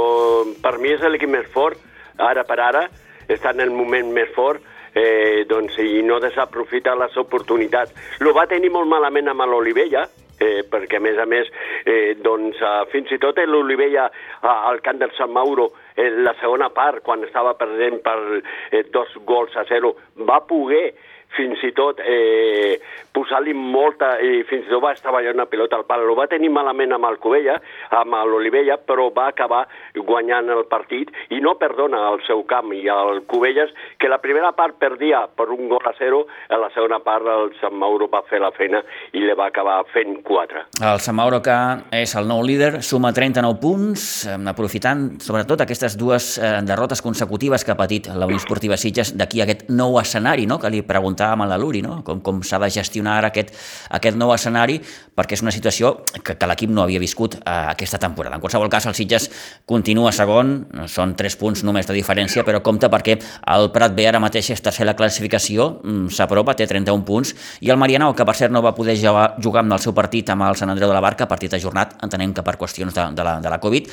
per 0.63 0.77
mi 0.79 0.95
és 0.95 1.03
l'equip 1.11 1.35
més 1.35 1.51
fort, 1.51 1.83
ara 2.23 2.47
per 2.47 2.63
ara, 2.63 2.87
està 3.29 3.55
en 3.55 3.61
el 3.65 3.71
moment 3.71 4.13
més 4.13 4.31
fort, 4.35 4.63
eh, 4.95 5.45
doncs, 5.49 5.79
i 5.79 6.03
no 6.03 6.19
desaprofita 6.21 6.97
les 6.99 7.17
oportunitats. 7.17 7.95
Lo 8.25 8.35
va 8.37 8.49
tenir 8.51 8.73
molt 8.75 8.89
malament 8.91 9.29
amb 9.29 9.47
l'Olivella, 9.47 10.07
eh, 10.39 10.63
perquè 10.71 10.99
a 10.99 11.03
més 11.03 11.19
a 11.19 11.27
més 11.27 11.51
eh, 11.85 12.15
doncs, 12.23 12.61
eh, 12.63 12.87
fins 12.93 13.11
i 13.13 13.19
tot 13.23 13.39
l'Olivella 13.45 14.09
al 14.43 14.81
camp 14.85 15.01
del 15.03 15.13
Sant 15.17 15.33
Mauro 15.35 15.73
eh, 15.95 16.11
la 16.11 16.35
segona 16.41 16.71
part, 16.75 17.03
quan 17.07 17.25
estava 17.27 17.57
perdent 17.59 18.01
per 18.05 18.19
eh, 18.39 18.85
dos 18.95 19.15
gols 19.27 19.57
a 19.59 19.67
zero, 19.69 19.97
va 20.29 20.41
poder 20.47 20.95
fins 21.37 21.63
i 21.67 21.73
tot 21.77 22.01
eh, 22.01 22.79
posar-li 23.15 23.55
molta, 23.57 24.15
i 24.23 24.43
fins 24.49 24.67
i 24.67 24.73
tot 24.73 24.83
va 24.83 24.93
estar 24.95 25.13
ballant 25.15 25.37
una 25.39 25.49
pilota 25.51 25.79
al 25.79 25.87
pal. 25.89 26.05
Ho 26.07 26.17
va 26.19 26.29
tenir 26.31 26.51
malament 26.55 26.95
amb 26.95 27.09
el 27.09 27.19
Covella, 27.23 27.59
amb 27.99 28.17
l'Olivella, 28.31 28.79
però 28.79 29.09
va 29.15 29.29
acabar 29.33 29.65
guanyant 29.97 30.51
el 30.55 30.65
partit 30.71 31.11
i 31.35 31.41
no 31.45 31.57
perdona 31.61 32.05
el 32.13 32.23
seu 32.27 32.45
camp. 32.49 32.73
I 32.77 32.87
el 32.93 33.23
Covelles, 33.31 33.73
que 33.99 34.11
la 34.11 34.21
primera 34.23 34.53
part 34.57 34.79
perdia 34.79 35.25
per 35.29 35.49
un 35.55 35.69
gol 35.71 35.87
a 35.89 35.95
zero, 35.99 36.25
a 36.49 36.61
la 36.61 36.71
segona 36.75 37.01
part 37.05 37.27
el 37.29 37.53
Sant 37.61 37.75
Mauro 37.75 38.09
va 38.13 38.23
fer 38.29 38.41
la 38.43 38.53
feina 38.55 38.83
i 39.13 39.25
le 39.25 39.35
va 39.39 39.49
acabar 39.49 39.81
fent 39.93 40.21
4. 40.27 40.65
El 40.93 41.03
Sant 41.05 41.17
Mauro, 41.19 41.41
que 41.45 41.59
és 41.99 42.15
el 42.19 42.29
nou 42.31 42.43
líder, 42.47 42.83
suma 42.87 43.13
39 43.15 43.59
punts, 43.63 44.05
aprofitant 44.49 45.09
sobretot 45.25 45.63
aquestes 45.65 45.97
dues 45.99 46.37
eh, 46.39 46.59
derrotes 46.67 47.03
consecutives 47.05 47.65
que 47.65 47.75
ha 47.75 47.79
patit 47.79 48.09
la 48.15 48.29
Unió 48.29 48.39
Esportiva 48.41 48.79
Sitges 48.81 49.15
d'aquí 49.19 49.43
aquest 49.43 49.67
nou 49.73 49.99
escenari, 50.01 50.47
no? 50.47 50.59
que 50.63 50.71
li 50.73 50.83
preguntàvem 51.19 51.43
a 51.43 51.47
la 51.47 51.59
Luri, 51.59 51.83
no? 51.83 52.03
com, 52.05 52.21
com 52.21 52.43
s'ha 52.43 52.59
de 52.63 52.71
gestionar 52.71 53.25
aquest, 53.27 53.51
aquest 53.91 54.17
nou 54.17 54.33
escenari, 54.35 54.79
perquè 55.17 55.35
és 55.35 55.43
una 55.43 55.53
situació 55.53 56.05
que, 56.23 56.37
que 56.39 56.47
l'equip 56.47 56.71
no 56.71 56.85
havia 56.85 57.01
viscut 57.01 57.35
eh, 57.39 57.43
aquesta 57.73 57.99
temporada. 57.99 58.37
En 58.37 58.43
qualsevol 58.43 58.71
cas, 58.71 58.87
el 58.87 58.95
Sitges 58.95 59.29
continua 59.67 60.13
segon, 60.13 60.67
són 60.87 61.15
3 61.19 61.37
punts 61.39 61.65
només 61.67 61.87
de 61.87 61.97
diferència, 61.97 62.45
però 62.47 62.63
compta 62.63 62.91
perquè 62.91 63.19
el 63.19 63.71
Prat 63.75 63.95
B 63.97 64.07
ara 64.07 64.21
mateix 64.23 64.53
és 64.55 64.63
tercer 64.63 64.87
la 64.87 64.95
classificació, 64.97 65.81
mm, 65.83 66.13
s'apropa, 66.15 66.55
té 66.55 66.67
31 66.67 67.05
punts, 67.05 67.35
i 67.61 67.73
el 67.73 67.81
Marianao, 67.81 68.15
que 68.15 68.27
per 68.27 68.37
cert 68.39 68.55
no 68.55 68.63
va 68.63 68.75
poder 68.77 68.97
jugar, 68.99 69.35
jugar 69.43 69.65
amb 69.65 69.75
el 69.75 69.83
seu 69.83 69.95
partit 69.95 70.31
amb 70.31 70.47
el 70.47 70.57
Sant 70.57 70.71
Andreu 70.71 70.89
de 70.89 70.95
la 70.95 71.03
Barca, 71.03 71.27
partit 71.27 71.55
ajornat, 71.55 71.99
entenem 72.05 72.35
que 72.35 72.45
per 72.47 72.57
qüestions 72.61 72.95
de, 72.95 73.09
de, 73.15 73.27
la, 73.27 73.39
de 73.43 73.51
la 73.51 73.59
Covid, 73.63 73.91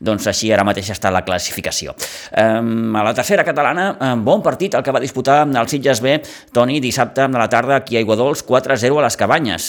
doncs 0.00 0.28
així 0.28 0.52
ara 0.52 0.64
mateix 0.66 0.90
està 0.92 1.10
la 1.12 1.24
classificació. 1.24 1.94
Um, 2.36 2.94
a 2.96 3.04
la 3.06 3.14
tercera 3.16 3.44
catalana, 3.46 3.88
um, 3.96 4.24
bon 4.26 4.44
partit 4.44 4.76
el 4.76 4.84
que 4.84 4.92
va 4.92 5.00
disputar 5.00 5.42
el 5.46 5.68
Sitges 5.70 6.02
B, 6.04 6.18
Toni, 6.66 6.80
dissabte 6.82 7.22
a 7.22 7.28
la 7.30 7.46
tarda 7.46 7.76
aquí 7.76 7.94
a 7.94 8.00
Aiguadols, 8.00 8.42
4-0 8.42 8.98
a 8.98 9.02
les 9.04 9.16
Cabanyes. 9.16 9.66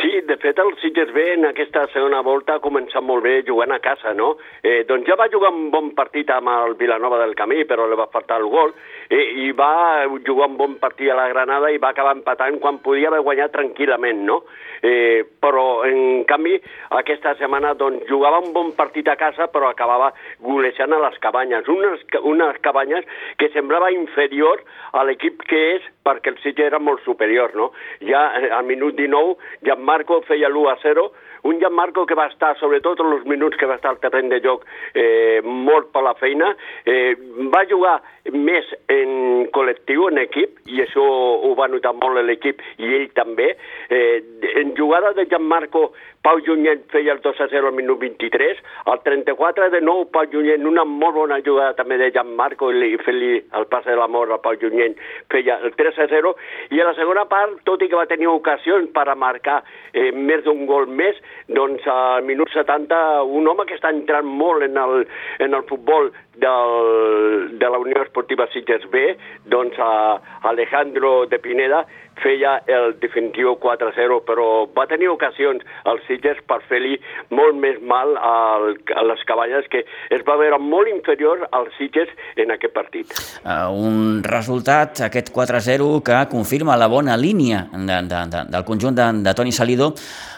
Sí, 0.00 0.22
de 0.24 0.36
fet 0.40 0.58
el 0.58 0.72
Sitges 0.80 1.12
B 1.12 1.22
en 1.34 1.46
aquesta 1.48 1.86
segona 1.92 2.22
volta 2.26 2.56
ha 2.56 2.62
començat 2.64 3.04
molt 3.04 3.24
bé 3.24 3.40
jugant 3.46 3.72
a 3.74 3.80
casa, 3.84 4.14
no? 4.16 4.32
Eh, 4.62 4.82
doncs 4.88 5.08
ja 5.08 5.16
va 5.20 5.28
jugar 5.32 5.52
un 5.52 5.68
bon 5.72 5.92
partit 5.96 6.30
amb 6.34 6.50
el 6.52 6.74
Vilanova 6.80 7.20
del 7.20 7.36
Camí, 7.38 7.64
però 7.68 7.86
li 7.88 7.98
va 7.98 8.08
faltar 8.12 8.40
el 8.40 8.48
gol, 8.52 8.74
eh, 9.08 9.22
i 9.44 9.50
va 9.56 10.06
jugar 10.26 10.50
un 10.50 10.56
bon 10.56 10.76
partit 10.82 11.10
a 11.12 11.18
la 11.18 11.28
Granada 11.32 11.70
i 11.70 11.78
va 11.82 11.92
acabar 11.94 12.16
empatant 12.16 12.58
quan 12.60 12.80
podia 12.84 13.08
haver 13.08 13.22
guanyat 13.26 13.54
tranquil·lament, 13.56 14.24
no? 14.26 14.40
Eh, 14.82 15.26
però, 15.40 15.84
en 15.84 16.24
canvi, 16.24 16.56
aquesta 16.96 17.34
setmana 17.36 17.74
doncs, 17.76 18.06
jugava 18.08 18.40
un 18.40 18.54
bon 18.56 18.72
partit 18.78 19.08
a 19.12 19.18
casa, 19.20 19.50
però 19.52 19.68
acabava 19.68 20.12
golejant 20.40 20.96
a 20.96 21.02
les 21.04 21.18
cabanyes. 21.20 21.68
Unes, 21.68 22.04
unes 22.24 22.60
cabanyes 22.64 23.04
que 23.36 23.50
semblava 23.52 23.92
inferior 23.92 24.64
a 24.96 25.04
l'equip 25.04 25.44
que 25.48 25.60
és 25.76 25.88
perquè 26.06 26.32
el 26.32 26.38
Sitges 26.40 26.70
era 26.70 26.80
molt 26.80 27.04
superior, 27.04 27.52
no? 27.54 27.70
Ja 28.08 28.24
al 28.56 28.64
minut 28.68 28.96
19, 28.96 29.36
Gianmarco 29.66 30.20
feia 30.30 30.48
l'1 30.48 30.70
a 30.70 30.78
0, 30.82 31.10
un 31.50 31.58
Gianmarco 31.60 32.06
que 32.06 32.18
va 32.18 32.28
estar, 32.30 32.54
sobretot 32.60 33.00
en 33.02 33.14
els 33.16 33.26
minuts 33.28 33.58
que 33.60 33.68
va 33.68 33.78
estar 33.80 33.94
al 33.94 34.00
terreny 34.02 34.30
de 34.32 34.40
joc, 34.44 34.66
eh, 34.94 35.40
molt 35.44 35.90
per 35.94 36.04
la 36.06 36.14
feina, 36.20 36.54
eh, 36.84 37.16
va 37.52 37.66
jugar 37.70 37.98
més 38.34 38.66
en 38.92 39.48
col·lectiu, 39.54 40.08
en 40.10 40.20
equip, 40.22 40.60
i 40.70 40.82
això 40.84 41.04
ho 41.46 41.54
va 41.58 41.68
notar 41.70 41.94
molt 41.96 42.20
l'equip 42.26 42.62
i 42.78 42.94
ell 42.98 43.08
també. 43.16 43.54
Eh, 43.88 44.20
en 44.60 44.74
jugada 44.78 45.12
de 45.16 45.26
Gianmarco, 45.30 45.90
Pau 46.20 46.36
Junyent 46.44 46.82
feia 46.92 47.14
el 47.14 47.22
2 47.24 47.38
a 47.40 47.46
0 47.48 47.70
al 47.70 47.76
minut 47.76 47.98
23, 48.02 48.58
al 48.92 49.00
34 49.06 49.70
de 49.72 49.80
nou 49.80 50.04
Pau 50.12 50.28
Junyent, 50.32 50.66
una 50.68 50.84
molt 50.84 51.16
bona 51.16 51.38
jugada 51.46 51.72
també 51.78 51.96
de 52.00 52.10
Gianmarco, 52.12 52.68
i 52.72 52.98
fent-li 53.00 53.38
el 53.56 53.66
pas 53.72 53.86
de 53.88 53.96
l'amor 53.96 54.28
al 54.28 54.42
Pau 54.44 54.58
Junyent, 54.60 54.98
feia 55.32 55.56
el 55.64 55.72
3 55.78 56.02
a 56.04 56.08
0, 56.12 56.34
i 56.76 56.80
a 56.80 56.90
la 56.90 56.96
segona 56.98 57.24
part, 57.30 57.62
tot 57.64 57.80
i 57.80 57.88
que 57.88 57.96
va 57.96 58.08
tenir 58.10 58.28
ocasions 58.28 58.92
per 58.92 59.06
a 59.08 59.16
marcar 59.16 59.62
eh, 59.94 60.10
més 60.12 60.44
d'un 60.44 60.66
gol 60.68 60.86
més, 60.86 61.16
doncs 61.48 61.88
al 61.88 62.26
minut 62.28 62.52
70, 62.52 63.00
un 63.24 63.48
home 63.48 63.64
que 63.64 63.78
està 63.78 63.92
entrant 63.94 64.28
molt 64.28 64.68
en 64.68 64.76
el, 64.76 65.06
en 65.40 65.56
el 65.56 65.64
futbol 65.70 66.12
del, 66.36 67.58
de 67.58 67.70
la 67.70 67.78
Unió 67.78 68.02
Esportiva 68.02 68.46
Sitges 68.52 68.86
B, 68.90 69.16
doncs 69.46 69.76
a 69.78 70.20
Alejandro 70.48 71.26
de 71.26 71.38
Pineda 71.38 71.84
feia 72.20 72.58
el 72.68 72.94
definitiu 73.00 73.54
4-0, 73.60 74.20
però 74.28 74.46
va 74.76 74.86
tenir 74.90 75.08
ocasions 75.12 75.64
als 75.88 76.04
Sitges 76.08 76.40
per 76.48 76.60
fer-li 76.68 76.98
molt 77.32 77.56
més 77.60 77.80
mal 77.80 78.12
al, 78.16 78.74
a 78.96 79.04
les 79.08 79.22
caballes, 79.28 79.68
que 79.72 79.84
es 80.12 80.24
va 80.28 80.36
veure 80.40 80.60
molt 80.60 80.90
inferior 80.92 81.46
als 81.56 81.72
Sitges 81.78 82.12
en 82.36 82.52
aquest 82.54 82.74
partit. 82.76 83.14
Uh, 83.40 83.70
un 83.72 84.20
resultat, 84.26 85.00
aquest 85.08 85.32
4-0, 85.34 85.90
que 86.04 86.20
confirma 86.32 86.78
la 86.80 86.90
bona 86.92 87.16
línia 87.16 87.66
de, 87.72 88.02
de, 88.10 88.24
de, 88.34 88.44
del 88.52 88.68
conjunt 88.68 88.96
de, 88.96 89.08
de 89.24 89.34
Toni 89.36 89.52
Salido 89.56 89.94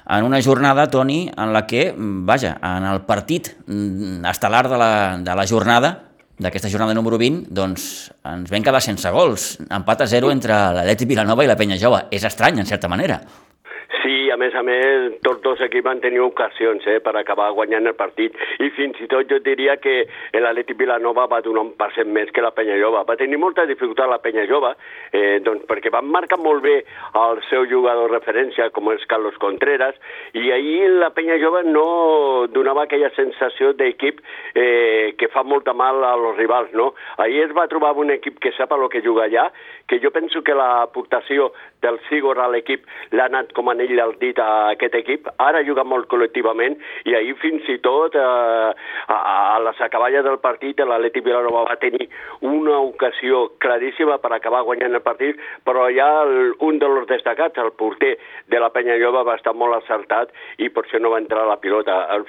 en 0.08 0.24
una 0.24 0.40
jornada, 0.42 0.88
Toni, 0.90 1.30
en 1.36 1.52
la 1.52 1.66
que, 1.66 1.92
vaja, 1.96 2.56
en 2.62 2.88
el 2.90 3.02
partit 3.08 3.52
mm, 3.66 4.24
estel·lar 4.32 4.66
de 4.68 4.80
la, 4.80 4.92
de 5.22 5.36
la 5.38 5.46
jornada, 5.46 5.92
d'aquesta 6.42 6.70
jornada 6.70 6.94
número 6.96 7.18
20, 7.20 7.52
doncs 7.54 7.84
ens 8.26 8.50
vam 8.50 8.64
quedar 8.64 8.82
sense 8.82 9.10
gols. 9.14 9.54
Empat 9.70 10.02
a 10.02 10.10
0 10.10 10.32
entre 10.34 10.58
l'Atleti 10.74 11.06
Vilanova 11.06 11.44
i 11.44 11.50
la 11.50 11.56
Penya 11.58 11.78
Jove. 11.80 12.02
És 12.10 12.24
estrany, 12.26 12.58
en 12.58 12.66
certa 12.66 12.90
manera. 12.90 13.20
Sí, 14.02 14.21
més 14.42 14.54
a 14.58 14.62
més, 14.66 15.16
tots 15.24 15.42
dos 15.44 15.62
equips 15.62 15.86
van 15.86 16.02
tenir 16.02 16.20
ocasions 16.24 16.84
eh, 16.90 16.98
per 17.04 17.14
acabar 17.18 17.52
guanyant 17.56 17.86
el 17.90 17.98
partit 17.98 18.36
i 18.62 18.70
fins 18.76 18.98
i 19.02 19.08
tot 19.10 19.30
jo 19.30 19.38
diria 19.44 19.76
que 19.82 20.02
l'Atleti 20.34 20.74
Vilanova 20.78 21.28
va 21.30 21.42
donar 21.44 21.64
un 21.66 21.74
passet 21.78 22.08
més 22.08 22.30
que 22.34 22.42
la 22.44 22.52
Penya 22.56 22.78
Jova. 22.80 23.04
Va 23.08 23.18
tenir 23.20 23.38
molta 23.40 23.66
dificultat 23.68 24.10
la 24.10 24.20
Penya 24.24 24.46
Jova 24.50 24.74
eh, 25.12 25.38
doncs 25.44 25.66
perquè 25.70 25.92
van 25.94 26.08
marcar 26.10 26.40
molt 26.42 26.64
bé 26.64 26.76
el 27.22 27.42
seu 27.48 27.66
jugador 27.70 28.10
referència, 28.12 28.70
com 28.74 28.90
és 28.92 29.04
Carlos 29.10 29.38
Contreras, 29.42 29.98
i 30.38 30.50
ahir 30.54 30.90
la 31.02 31.12
Penya 31.14 31.38
Jova 31.42 31.62
no 31.66 32.46
donava 32.52 32.86
aquella 32.86 33.12
sensació 33.16 33.72
d'equip 33.78 34.20
eh, 34.54 35.14
que 35.18 35.30
fa 35.32 35.44
molta 35.46 35.74
mal 35.76 36.02
als 36.08 36.36
rivals, 36.38 36.72
no? 36.76 36.92
Ahir 37.22 37.46
es 37.48 37.56
va 37.56 37.68
trobar 37.70 37.94
un 37.98 38.12
equip 38.14 38.40
que 38.42 38.54
sap 38.56 38.72
el 38.74 38.88
que 38.92 39.02
juga 39.04 39.26
allà, 39.28 39.48
que 39.88 40.00
jo 40.02 40.10
penso 40.10 40.42
que 40.42 40.56
l'aportació 40.56 41.52
del 41.82 41.98
Sigor 42.08 42.40
a 42.40 42.48
l'equip 42.50 42.86
l'ha 43.12 43.28
anat 43.30 43.52
com 43.56 43.70
anell 43.70 44.00
al 44.00 44.16
dit 44.20 44.31
a 44.38 44.72
aquest 44.72 44.94
equip. 45.00 45.28
Ara 45.42 45.64
juga 45.66 45.84
molt 45.84 46.08
col·lectivament 46.12 46.78
i 47.08 47.16
ahir 47.18 47.34
fins 47.42 47.68
i 47.68 47.78
tot 47.84 48.14
eh, 48.14 48.22
a, 48.22 49.16
a 49.16 49.58
les 49.66 49.80
acaballes 49.84 50.24
del 50.24 50.38
partit 50.42 50.80
l'Atleti 50.82 51.20
Vilanova 51.24 51.64
va 51.68 51.76
tenir 51.80 52.08
una 52.40 52.78
ocasió 52.80 53.52
claríssima 53.62 54.18
per 54.22 54.32
acabar 54.32 54.62
guanyant 54.66 54.94
el 54.94 55.04
partit, 55.04 55.40
però 55.66 55.88
ja 55.94 56.08
el, 56.24 56.54
un 56.60 56.78
dels 56.82 57.06
destacats, 57.10 57.58
el 57.58 57.72
porter 57.78 58.16
de 58.50 58.60
la 58.60 58.70
Penya 58.74 58.98
Jova, 59.00 59.24
va 59.26 59.36
estar 59.38 59.54
molt 59.56 59.78
acertat 59.78 60.32
i 60.58 60.68
per 60.68 60.84
això 60.84 61.00
no 61.00 61.12
va 61.14 61.20
entrar 61.22 61.46
la 61.48 61.58
pilota. 61.62 62.02
Al, 62.12 62.26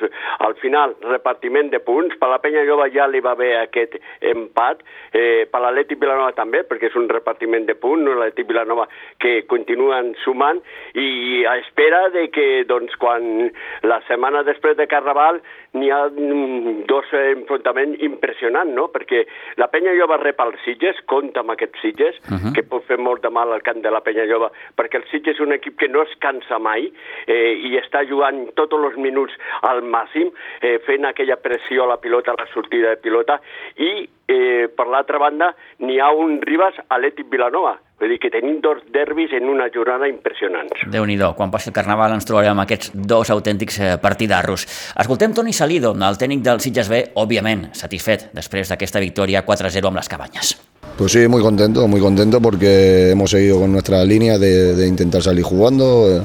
al 0.48 0.56
final, 0.62 0.96
repartiment 1.06 1.72
de 1.74 1.82
punts, 1.84 2.16
per 2.20 2.32
la 2.32 2.40
Penya 2.44 2.66
Jova 2.68 2.90
ja 2.94 3.08
li 3.10 3.22
va 3.24 3.34
haver 3.38 3.54
aquest 3.62 3.98
empat, 4.34 4.84
eh, 5.12 5.46
per 5.52 5.62
l'Atleti 5.64 5.98
Vilanova 6.00 6.34
també, 6.38 6.64
perquè 6.68 6.90
és 6.92 7.00
un 7.00 7.10
repartiment 7.12 7.68
de 7.70 7.76
punts, 7.76 8.04
no? 8.06 8.18
l'Atleti 8.18 8.48
Vilanova 8.50 8.88
que 9.22 9.44
continuen 9.50 10.14
sumant 10.24 10.62
i 11.00 11.44
a 11.50 11.58
espera 11.94 12.10
de 12.10 12.30
que 12.32 12.66
doncs, 12.66 12.96
quan 12.98 13.52
la 13.84 14.00
setmana 14.08 14.44
després 14.44 14.76
de 14.78 14.88
Carnaval 14.88 15.40
n'hi 15.78 15.90
ha 15.92 16.08
mm, 16.10 16.86
dos 16.90 17.06
enfrontaments 17.14 18.02
impressionants, 18.02 18.74
no? 18.74 18.88
perquè 18.94 19.24
la 19.58 19.68
Penya 19.70 19.94
Jova 19.98 20.18
rep 20.22 20.40
els 20.42 20.62
Sitges, 20.66 21.00
compta 21.06 21.42
amb 21.42 21.54
aquests 21.54 21.82
Sitges, 21.82 22.18
uh 22.30 22.38
-huh. 22.38 22.54
que 22.54 22.64
pot 22.64 22.84
fer 22.86 22.98
molt 22.98 23.22
de 23.22 23.30
mal 23.30 23.52
al 23.52 23.62
camp 23.62 23.82
de 23.82 23.92
la 23.92 24.02
Penya 24.02 24.26
Jova, 24.26 24.52
perquè 24.78 24.98
el 24.98 25.08
Sitges 25.12 25.36
és 25.36 25.40
un 25.40 25.54
equip 25.54 25.78
que 25.78 25.88
no 25.88 26.02
es 26.02 26.14
cansa 26.20 26.60
mai 26.60 26.92
eh, 27.28 27.54
i 27.54 27.78
està 27.78 28.06
jugant 28.08 28.54
tots 28.56 28.74
els 28.74 28.98
minuts 28.98 29.34
al 29.62 29.82
màxim, 29.82 30.32
eh, 30.62 30.80
fent 30.80 31.06
aquella 31.06 31.38
pressió 31.38 31.84
a 31.84 31.88
la 31.88 31.98
pilota, 31.98 32.32
a 32.32 32.36
la 32.38 32.48
sortida 32.54 32.90
de 32.90 32.98
pilota, 32.98 33.40
i 33.78 34.08
eh, 34.28 34.68
per 34.76 34.88
l'altra 34.88 35.18
banda 35.18 35.56
n'hi 35.80 36.00
ha 36.00 36.12
un 36.12 36.42
Ribas 36.42 36.76
Atlètic 36.90 37.30
Vilanova, 37.30 37.80
Vull 38.04 38.12
dir 38.12 38.20
que 38.20 38.28
tenim 38.28 38.58
dos 38.60 38.82
derbis 38.92 39.32
en 39.32 39.48
una 39.48 39.70
jornada 39.72 40.10
impressionants. 40.12 40.82
déu 40.92 41.06
nhi 41.08 41.16
quan 41.38 41.52
passi 41.54 41.70
el 41.70 41.78
Carnaval 41.78 42.12
ens 42.12 42.28
trobarem 42.28 42.52
amb 42.52 42.66
aquests 42.66 42.92
dos 42.94 43.32
autèntics 43.32 43.80
eh, 43.80 43.94
partidarros. 43.96 44.68
Escoltem 45.00 45.32
Toni 45.32 45.54
Salido, 45.54 45.96
el 45.96 46.20
tècnic 46.20 46.44
del 46.44 46.60
Sitges 46.60 46.90
B, 46.92 47.02
òbviament, 47.16 47.70
satisfet 47.72 48.28
després 48.36 48.68
d'aquesta 48.68 49.00
victòria 49.00 49.46
4-0 49.48 49.88
amb 49.88 50.04
les 50.04 50.12
cabanyes. 50.12 50.73
Pues 50.98 51.12
sí, 51.12 51.28
muy 51.28 51.42
contento, 51.42 51.88
muy 51.88 52.00
contento 52.00 52.40
porque 52.40 53.10
hemos 53.10 53.32
seguido 53.32 53.60
con 53.60 53.72
nuestra 53.72 54.06
línea 54.06 54.38
de, 54.38 54.88
intentar 54.88 55.24
salir 55.24 55.44
jugando 55.44 56.08
eh, 56.08 56.24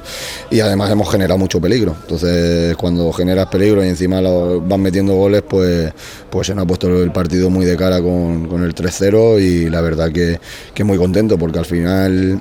y 0.50 0.60
además 0.60 0.90
hemos 0.90 1.10
generado 1.10 1.38
mucho 1.38 1.58
peligro. 1.58 1.96
Entonces, 2.02 2.76
cuando 2.76 3.10
generas 3.12 3.46
peligro 3.46 3.82
y 3.82 3.88
encima 3.88 4.20
lo 4.20 4.60
van 4.60 4.82
metiendo 4.82 5.14
goles, 5.14 5.42
pues, 5.48 5.90
pues 6.28 6.48
se 6.48 6.54
nos 6.54 6.64
ha 6.64 6.66
puesto 6.66 7.02
el 7.02 7.10
partido 7.12 7.48
muy 7.48 7.64
de 7.64 7.78
cara 7.78 8.02
con, 8.02 8.46
con 8.46 8.62
el 8.62 8.74
3-0 8.74 9.40
y 9.40 9.70
la 9.70 9.80
verdad 9.80 10.12
que, 10.12 10.38
que 10.74 10.84
muy 10.84 10.98
contento 10.98 11.38
porque 11.38 11.60
al 11.60 11.66
final 11.66 12.38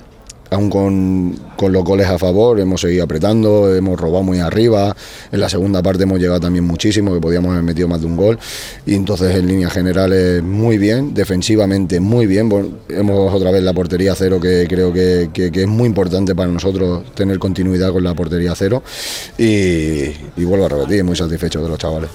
aún 0.49 0.69
con, 0.69 1.39
con, 1.55 1.71
los 1.71 1.83
goles 1.83 2.07
a 2.07 2.17
favor, 2.17 2.59
hemos 2.59 2.81
seguido 2.81 3.03
apretando, 3.03 3.73
hemos 3.73 3.99
robado 3.99 4.23
muy 4.23 4.39
arriba, 4.39 4.95
en 5.31 5.39
la 5.39 5.49
segunda 5.49 5.81
parte 5.81 6.03
hemos 6.03 6.19
llegado 6.19 6.39
también 6.39 6.65
muchísimo, 6.65 7.13
que 7.13 7.19
podíamos 7.19 7.51
haber 7.51 7.63
metido 7.63 7.87
más 7.87 8.01
de 8.01 8.07
un 8.07 8.15
gol, 8.15 8.39
y 8.85 8.95
entonces 8.95 9.35
en 9.35 9.47
líneas 9.47 9.73
generales 9.73 10.43
muy 10.43 10.77
bien, 10.77 11.13
defensivamente 11.13 11.99
muy 11.99 12.27
bien, 12.27 12.49
hemos 12.89 13.33
otra 13.33 13.51
vez 13.51 13.63
la 13.63 13.73
portería 13.73 14.15
cero, 14.15 14.39
que 14.39 14.65
creo 14.67 14.93
que, 14.93 15.29
que, 15.33 15.51
que 15.51 15.61
es 15.61 15.67
muy 15.67 15.87
importante 15.87 16.35
para 16.35 16.51
nosotros 16.51 17.03
tener 17.13 17.39
continuidad 17.39 17.91
con 17.91 18.03
la 18.03 18.13
portería 18.13 18.53
cero, 18.55 18.83
y, 19.37 20.03
y 20.35 20.43
vuelvo 20.45 20.65
a 20.65 20.69
repetir, 20.69 21.03
muy 21.03 21.15
satisfecho 21.15 21.61
de 21.61 21.69
los 21.69 21.77
chavales. 21.77 22.09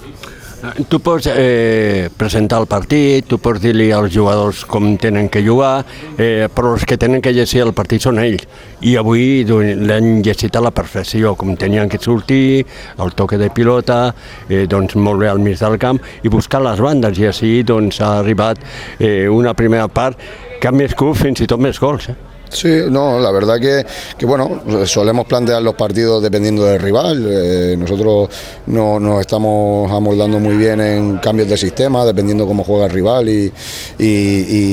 Tu 0.62 1.00
pots 1.02 1.26
eh, 1.26 2.08
presentar 2.14 2.60
el 2.62 2.68
partit, 2.70 3.26
tu 3.26 3.40
pots 3.42 3.58
dir-li 3.58 3.88
als 3.90 4.12
jugadors 4.14 4.60
com 4.70 4.92
tenen 4.94 5.26
que 5.26 5.42
jugar, 5.42 5.82
eh, 6.14 6.46
però 6.54 6.76
els 6.76 6.84
que 6.86 6.94
tenen 6.94 7.18
que 7.18 7.32
llegir 7.34 7.64
el 7.64 7.72
partit 7.74 8.06
són 8.06 8.20
ells. 8.22 8.46
I 8.86 8.94
avui 9.00 9.42
l'han 9.42 10.22
llegit 10.22 10.54
a 10.54 10.62
la 10.62 10.70
perfecció, 10.70 11.34
com 11.34 11.56
tenien 11.58 11.90
que 11.90 11.98
sortir, 11.98 12.62
el 13.02 13.10
toque 13.18 13.42
de 13.42 13.50
pilota, 13.50 14.14
eh, 14.48 14.68
doncs 14.70 14.94
molt 14.94 15.24
bé 15.24 15.32
al 15.32 15.42
mig 15.42 15.58
del 15.58 15.80
camp, 15.82 15.98
i 16.22 16.30
buscar 16.30 16.62
les 16.62 16.78
bandes, 16.78 17.18
i 17.18 17.26
així 17.26 17.56
doncs, 17.66 17.98
ha 17.98 18.20
arribat 18.20 18.62
eh, 19.00 19.26
una 19.26 19.58
primera 19.58 19.90
part 19.90 20.14
que 20.60 20.70
ha 20.70 20.72
més 20.72 20.94
fins 20.94 21.42
i 21.42 21.50
tot 21.50 21.58
més 21.58 21.82
gols. 21.82 22.12
Eh? 22.14 22.31
Sí, 22.52 22.68
no, 22.90 23.18
la 23.18 23.30
verdad 23.30 23.58
que, 23.58 23.84
que, 24.18 24.26
bueno, 24.26 24.60
solemos 24.84 25.24
plantear 25.24 25.62
los 25.62 25.74
partidos 25.74 26.22
dependiendo 26.22 26.64
del 26.64 26.80
rival. 26.80 27.24
Eh, 27.26 27.76
nosotros 27.78 28.28
no, 28.66 29.00
nos 29.00 29.20
estamos 29.20 29.90
amoldando 29.90 30.38
muy 30.38 30.56
bien 30.56 30.78
en 30.82 31.16
cambios 31.16 31.48
de 31.48 31.56
sistema, 31.56 32.04
dependiendo 32.04 32.46
cómo 32.46 32.62
juega 32.62 32.84
el 32.84 32.90
rival 32.90 33.26
y, 33.30 33.50
y, 33.98 34.04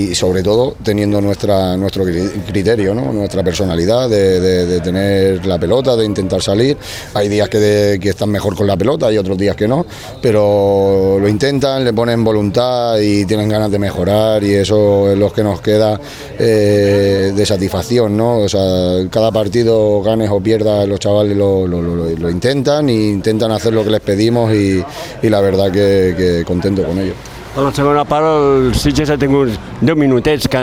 y 0.09 0.15
sobre 0.15 0.43
todo 0.43 0.75
teniendo 0.83 1.21
nuestra, 1.21 1.77
nuestro 1.77 2.03
criterio, 2.03 2.93
¿no? 2.93 3.13
nuestra 3.13 3.43
personalidad 3.43 4.09
de, 4.09 4.81
tener 4.81 5.45
la 5.45 5.57
pelota, 5.57 5.95
de 5.95 6.03
intentar 6.03 6.41
salir. 6.41 6.77
Hay 7.13 7.29
días 7.29 7.47
que, 7.47 7.59
de, 7.59 7.99
que 7.99 8.09
están 8.09 8.29
mejor 8.29 8.57
con 8.57 8.67
la 8.67 8.75
pelota 8.75 9.09
y 9.09 9.17
otros 9.17 9.37
días 9.37 9.55
que 9.55 9.69
no, 9.69 9.85
pero 10.21 11.17
lo 11.17 11.29
intentan, 11.29 11.85
le 11.85 11.93
ponen 11.93 12.25
voluntad 12.25 12.99
y 12.99 13.25
tienen 13.25 13.47
ganas 13.47 13.71
de 13.71 13.79
mejorar 13.79 14.43
y 14.43 14.53
eso 14.55 15.09
es 15.09 15.17
lo 15.17 15.31
que 15.31 15.43
nos 15.43 15.61
queda 15.61 15.99
eh, 16.37 17.31
de 17.33 17.45
satisfacción 17.45 17.68
satisfacción, 17.69 18.17
¿no? 18.17 18.39
O 18.39 18.49
sea, 18.49 19.07
cada 19.09 19.31
partido, 19.31 20.01
ganes 20.01 20.29
o 20.31 20.41
pierdas, 20.41 20.87
los 20.87 20.99
chavales 20.99 21.37
lo, 21.37 21.67
lo, 21.67 21.81
lo, 21.81 21.95
lo 21.95 22.29
intentan 22.29 22.89
e 22.89 22.93
intentan 22.93 23.51
hacer 23.51 23.73
lo 23.73 23.83
que 23.83 23.91
les 23.91 24.01
pedimos 24.01 24.53
y, 24.53 24.83
y 25.21 25.29
la 25.29 25.39
verdad 25.41 25.71
que, 25.71 26.15
que 26.17 26.43
contento 26.45 26.83
con 26.83 26.99
ello. 26.99 27.13
A 27.57 27.61
la 27.61 27.73
segona 27.73 28.03
part 28.05 28.27
el 28.29 28.75
Sitges 28.77 29.09
ha 29.09 29.17
tingut 29.17 29.49
10 29.81 29.95
minutets 29.97 30.45
que, 30.47 30.59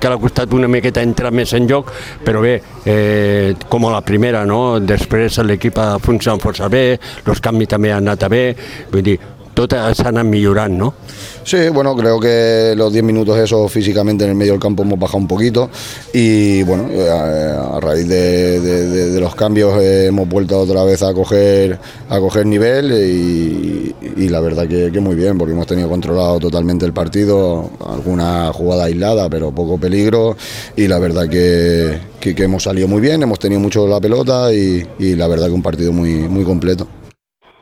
que 0.00 0.08
l'ha 0.08 0.18
costat 0.18 0.54
una 0.56 0.70
miqueta 0.72 1.02
entrar 1.04 1.30
més 1.36 1.52
en 1.54 1.68
joc, 1.68 1.92
però 2.24 2.40
bé, 2.40 2.54
eh, 2.88 3.52
com 3.68 3.84
a 3.86 3.92
la 3.92 4.00
primera, 4.00 4.46
no? 4.48 4.80
després 4.80 5.36
l'equip 5.44 5.78
ha 5.78 5.98
funcionat 6.00 6.40
força 6.42 6.70
bé, 6.72 6.96
els 7.26 7.44
canvis 7.44 7.68
també 7.76 7.92
han 7.92 8.08
anat 8.08 8.24
bé, 8.32 8.42
vull 8.90 9.04
dir, 9.04 9.18
tot 9.54 9.76
s'ha 9.76 10.08
anat 10.08 10.26
millorant, 10.26 10.78
no? 10.80 10.94
Sí, 11.42 11.68
bueno, 11.72 11.96
creo 11.96 12.20
que 12.20 12.74
los 12.76 12.92
10 12.92 13.02
minutos 13.02 13.38
eso 13.38 13.66
físicamente 13.68 14.24
en 14.24 14.30
el 14.30 14.36
medio 14.36 14.52
del 14.52 14.60
campo 14.60 14.82
hemos 14.82 14.98
bajado 14.98 15.18
un 15.18 15.26
poquito 15.26 15.70
y 16.12 16.62
bueno, 16.64 16.88
a, 17.10 17.76
a 17.76 17.80
raíz 17.80 18.06
de, 18.06 19.18
los 19.18 19.34
cambios 19.34 19.80
eh, 19.82 20.06
hemos 20.06 20.28
vuelto 20.28 20.58
otra 20.60 20.84
vez 20.84 21.02
a 21.02 21.14
coger, 21.14 21.78
a 22.08 22.18
coger 22.20 22.46
nivel 22.46 22.92
y, 22.92 24.28
la 24.28 24.40
verdad 24.40 24.68
que, 24.68 24.92
que, 24.92 25.00
muy 25.00 25.16
bien 25.16 25.36
porque 25.38 25.54
hemos 25.54 25.66
tenido 25.66 25.88
controlado 25.88 26.38
totalmente 26.38 26.86
el 26.86 26.92
partido, 26.92 27.70
alguna 27.84 28.52
jugada 28.52 28.84
aislada 28.84 29.28
pero 29.28 29.50
poco 29.50 29.76
peligro 29.76 30.36
y 30.76 30.86
la 30.86 31.00
verdad 31.00 31.28
que, 31.28 31.98
que, 32.20 32.44
hemos 32.44 32.62
salido 32.62 32.86
muy 32.86 33.00
bien, 33.00 33.22
hemos 33.22 33.40
tenido 33.40 33.60
mucho 33.60 33.88
la 33.88 34.00
pelota 34.00 34.52
y, 34.52 34.86
y 35.00 35.16
la 35.16 35.26
verdad 35.26 35.46
que 35.46 35.52
un 35.52 35.62
partido 35.62 35.92
muy, 35.92 36.28
muy 36.28 36.44
completo. 36.44 36.86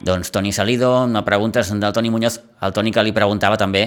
Doncs 0.01 0.31
Toni 0.31 0.53
Salido, 0.53 1.05
una 1.05 1.25
pregunta 1.25 1.61
del 1.61 1.93
Toni 1.93 2.11
Muñoz, 2.11 2.41
el 2.63 2.73
Toni 2.73 2.93
que 2.93 3.03
li 3.03 3.13
preguntava 3.13 3.57
també 3.59 3.83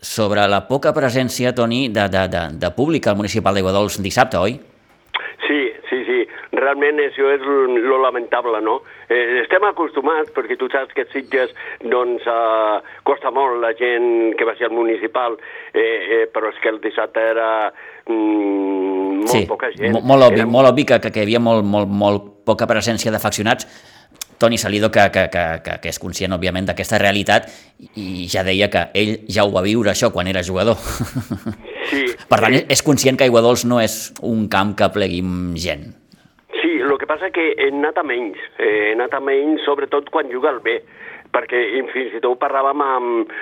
sobre 0.00 0.46
la 0.48 0.62
poca 0.68 0.92
presència, 0.94 1.54
Toni, 1.54 1.88
de, 1.88 2.08
de, 2.08 2.26
de, 2.30 2.42
de 2.62 2.70
públic 2.76 3.06
al 3.06 3.18
municipal 3.18 3.54
d'Iguadols 3.54 3.98
dissabte, 4.00 4.38
oi? 4.38 4.56
Sí, 5.46 5.60
sí, 5.90 5.98
sí. 6.06 6.20
Realment 6.54 7.02
això 7.02 7.28
és 7.34 7.42
lo 7.42 7.98
lamentable, 8.02 8.62
no? 8.62 8.80
Eh, 9.10 9.42
estem 9.42 9.66
acostumats, 9.66 10.30
perquè 10.34 10.56
tu 10.56 10.70
saps 10.70 10.94
que 10.94 11.08
Sitges, 11.10 11.52
doncs, 11.82 12.24
eh, 12.30 12.80
costa 13.02 13.34
molt 13.34 13.58
la 13.60 13.74
gent 13.74 14.36
que 14.38 14.46
va 14.46 14.54
ser 14.56 14.70
al 14.70 14.76
municipal, 14.78 15.36
eh, 15.74 15.82
eh, 15.82 16.24
però 16.32 16.54
és 16.54 16.62
que 16.62 16.70
el 16.70 16.80
dissabte 16.80 17.26
era 17.34 17.50
mm, 18.06 19.24
molt 19.26 19.34
sí, 19.34 19.46
poca 19.50 19.74
gent. 19.74 19.98
Molt 19.98 20.30
obvi, 20.30 20.44
era... 20.44 20.50
molt 20.50 20.70
obvi 20.70 20.86
que, 20.86 21.02
que 21.02 21.18
hi 21.18 21.26
havia 21.26 21.42
molt, 21.42 21.66
molt, 21.66 21.90
molt 21.90 22.36
poca 22.46 22.70
presència 22.70 23.12
d'afeccionats, 23.12 23.66
Toni 24.40 24.58
Salido, 24.58 24.90
que, 24.90 25.04
que, 25.12 25.28
que, 25.28 25.44
que, 25.64 25.76
que 25.82 25.92
és 25.92 26.00
conscient, 26.00 26.32
òbviament, 26.32 26.70
d'aquesta 26.70 26.98
realitat 26.98 27.50
i 28.00 28.26
ja 28.32 28.42
deia 28.46 28.70
que 28.72 28.86
ell 28.96 29.18
ja 29.28 29.44
ho 29.44 29.52
va 29.52 29.62
viure, 29.66 29.92
això, 29.92 30.08
quan 30.14 30.30
era 30.30 30.42
jugador. 30.46 30.80
Sí, 31.90 32.04
per 32.30 32.38
tant, 32.38 32.54
sí. 32.54 32.64
és 32.70 32.84
conscient 32.86 33.16
que 33.18 33.26
Aiguadols 33.26 33.64
no 33.66 33.80
és 33.82 34.12
un 34.22 34.46
camp 34.52 34.76
que 34.78 34.88
plegui 34.94 35.20
gent. 35.58 35.88
Sí, 36.60 36.76
el 36.78 36.96
que 36.98 37.08
passa 37.08 37.32
que 37.34 37.52
he 37.56 37.68
anat 37.72 37.98
a 37.98 38.04
menys, 38.06 38.38
he 38.62 38.92
anat 38.94 39.14
a 39.16 39.20
menys 39.20 39.64
sobretot 39.66 40.10
quan 40.14 40.30
juga 40.30 40.52
el 40.54 40.60
B, 40.64 40.76
perquè 41.30 41.60
fins 41.92 42.14
i 42.18 42.20
tot 42.22 42.38
parlàvem 42.40 42.82
amb 42.82 43.34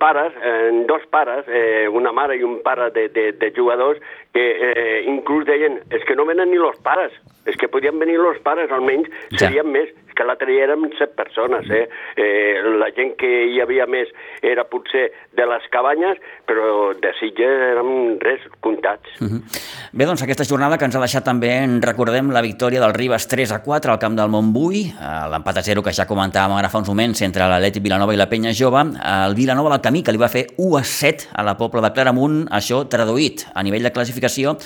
pares, 0.00 0.34
eh, 0.44 0.70
dos 0.88 1.04
pares, 1.10 1.48
eh, 1.48 1.88
una 1.88 2.12
mare 2.12 2.36
i 2.36 2.44
un 2.44 2.60
pare 2.62 2.90
de, 2.92 3.08
de, 3.08 3.32
de 3.32 3.52
jugadors, 3.56 4.00
que 4.32 4.44
eh, 4.52 5.04
inclús 5.08 5.46
deien, 5.48 5.80
és 5.88 6.00
es 6.00 6.04
que 6.04 6.16
no 6.16 6.26
venen 6.28 6.50
ni 6.50 6.60
los 6.60 6.76
pares, 6.84 7.12
és 7.48 7.56
que 7.56 7.68
podien 7.68 7.98
venir 7.98 8.18
los 8.20 8.38
pares, 8.44 8.70
almenys 8.70 9.08
Ja. 9.30 9.46
serien 9.46 9.70
més, 9.72 9.88
és 9.88 10.03
que 10.14 10.24
l'altre 10.26 10.50
dia 10.50 10.64
érem 10.68 10.86
set 10.98 11.14
persones, 11.18 11.68
eh? 11.70 11.88
eh? 12.16 12.62
La 12.80 12.90
gent 12.96 13.14
que 13.20 13.30
hi 13.50 13.60
havia 13.62 13.86
més 13.90 14.10
era 14.42 14.64
potser 14.70 15.08
de 15.34 15.46
les 15.48 15.66
cabanyes, 15.74 16.20
però 16.48 16.92
de 16.98 17.12
Sitges 17.18 17.64
érem 17.70 18.18
res, 18.22 18.40
comptats. 18.64 19.08
Uh 19.20 19.28
-huh. 19.28 19.40
Bé, 19.92 20.06
doncs 20.06 20.22
aquesta 20.22 20.44
jornada 20.44 20.78
que 20.78 20.84
ens 20.84 20.96
ha 20.96 21.00
deixat 21.00 21.24
també, 21.24 21.50
en 21.62 21.80
recordem 21.82 22.30
la 22.30 22.42
victòria 22.42 22.80
del 22.80 22.94
Ribes 22.94 23.28
3 23.28 23.52
a 23.52 23.62
4 23.62 23.92
al 23.92 23.98
camp 23.98 24.16
del 24.16 24.28
Montbui, 24.28 24.80
eh, 24.90 25.28
l'empat 25.30 25.58
a 25.58 25.62
0 25.62 25.82
que 25.82 25.92
ja 25.92 26.06
comentàvem 26.06 26.56
ara 26.56 26.68
fa 26.68 26.78
uns 26.78 26.88
moments 26.88 27.22
entre 27.22 27.46
l'Atleti 27.48 27.80
Vilanova 27.80 28.14
i 28.14 28.16
la 28.16 28.28
Penya 28.28 28.52
Jove, 28.52 28.80
el 28.80 29.34
Vilanova 29.34 29.70
del 29.70 29.80
Camí 29.80 30.02
que 30.02 30.12
li 30.12 30.18
va 30.18 30.28
fer 30.28 30.46
1 30.56 30.76
a 30.76 30.84
7 30.84 31.28
a 31.34 31.42
la 31.42 31.56
Pobla 31.56 31.80
de 31.80 31.92
Claramunt, 31.92 32.48
això 32.50 32.88
traduït 32.88 33.46
a 33.54 33.62
nivell 33.62 33.82
de 33.82 33.92
classificació, 33.92 34.56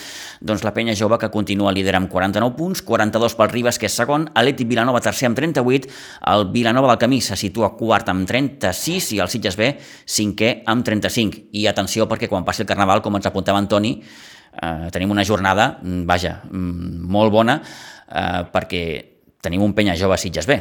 doncs 0.41 0.65
la 0.65 0.73
Penya 0.73 0.95
Jove 0.95 1.19
que 1.19 1.31
continua 1.31 1.73
líder 1.73 1.97
amb 1.97 2.11
49 2.11 2.57
punts, 2.57 2.83
42 2.83 3.35
pel 3.35 3.49
Ribes 3.51 3.79
que 3.79 3.87
és 3.87 3.97
segon, 3.97 4.29
Atleti 4.35 4.65
Vilanova 4.65 5.01
tercer 5.01 5.27
amb 5.29 5.38
38, 5.39 5.91
el 6.35 6.49
Vilanova 6.55 6.91
del 6.93 7.01
Camí 7.01 7.21
se 7.23 7.39
situa 7.39 7.73
quart 7.79 8.11
amb 8.11 8.27
36 8.29 9.13
i 9.15 9.21
el 9.23 9.31
Sitges 9.31 9.59
B 9.59 9.71
cinquè 9.79 10.51
amb 10.67 10.87
35. 10.87 11.49
I 11.55 11.69
atenció 11.71 12.09
perquè 12.11 12.29
quan 12.29 12.47
passi 12.47 12.67
el 12.67 12.71
Carnaval, 12.71 13.03
com 13.05 13.17
ens 13.17 13.31
apuntava 13.31 13.63
Antoni, 13.63 13.95
eh, 13.99 14.89
tenim 14.93 15.15
una 15.15 15.25
jornada, 15.25 15.79
mm, 15.83 16.05
vaja, 16.07 16.43
mm, 16.51 17.07
molt 17.07 17.33
bona, 17.33 17.61
eh, 18.11 18.43
perquè 18.53 18.85
tenim 19.41 19.63
un 19.63 19.75
penya 19.75 19.97
jove 19.97 20.15
a 20.15 20.17
Sitges 20.17 20.47
B. 20.47 20.59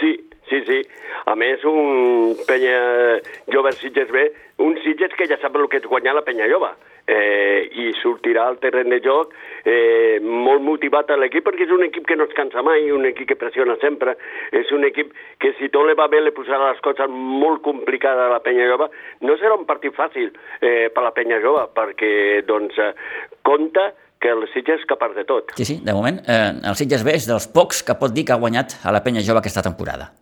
Sí, 0.00 0.12
sí, 0.48 0.62
sí. 0.66 0.82
A 1.26 1.34
més, 1.34 1.62
un 1.64 2.36
penya 2.46 3.20
jove 3.52 3.72
Sitges 3.72 4.10
B, 4.10 4.26
un 4.58 4.76
Sitges 4.84 5.14
que 5.16 5.28
ja 5.28 5.38
sap 5.40 5.56
el 5.56 5.68
que 5.68 5.78
és 5.78 5.86
guanyar 5.88 6.14
la 6.14 6.24
penya 6.26 6.48
jove. 6.50 6.68
Eh, 7.02 7.66
i 7.82 7.88
sortirà 7.98 8.44
al 8.46 8.60
terreny 8.62 8.92
de 8.92 9.00
joc 9.02 9.32
eh, 9.66 10.20
molt 10.22 10.62
motivat 10.62 11.08
a 11.10 11.16
l'equip 11.18 11.42
perquè 11.48 11.66
és 11.66 11.72
un 11.74 11.82
equip 11.82 12.06
que 12.06 12.14
no 12.14 12.28
es 12.28 12.36
cansa 12.36 12.62
mai, 12.62 12.86
un 12.94 13.08
equip 13.08 13.26
que 13.32 13.38
pressiona 13.40 13.74
sempre, 13.82 14.14
és 14.54 14.70
un 14.70 14.86
equip 14.86 15.10
que 15.42 15.50
si 15.58 15.66
tot 15.74 15.88
li 15.88 15.96
va 15.98 16.06
bé 16.12 16.22
li 16.22 16.30
posarà 16.36 16.70
les 16.70 16.84
coses 16.86 17.10
molt 17.10 17.64
complicades 17.66 18.28
a 18.28 18.30
la 18.30 18.38
penya 18.46 18.70
jove. 18.70 18.86
No 19.26 19.34
serà 19.40 19.58
un 19.58 19.66
partit 19.66 19.98
fàcil 19.98 20.30
eh, 20.60 20.94
per 20.94 21.02
la 21.02 21.10
penya 21.16 21.42
jove 21.42 21.66
perquè 21.74 22.14
doncs, 22.46 22.78
eh, 22.78 22.94
compta 23.42 23.90
que 24.22 24.30
el 24.30 24.46
Sitges 24.54 24.84
és 24.84 24.86
capaç 24.86 25.18
de 25.18 25.26
tot. 25.26 25.50
Sí, 25.58 25.66
sí, 25.66 25.80
de 25.82 25.94
moment, 25.96 26.22
eh, 26.30 26.54
el 26.70 26.78
Sitges 26.78 27.02
B 27.02 27.18
és 27.18 27.26
dels 27.26 27.50
pocs 27.50 27.82
que 27.82 27.98
pot 27.98 28.14
dir 28.14 28.28
que 28.28 28.36
ha 28.36 28.42
guanyat 28.42 28.78
a 28.86 28.94
la 28.94 29.02
penya 29.02 29.26
jove 29.26 29.42
aquesta 29.42 29.66
temporada. 29.66 30.12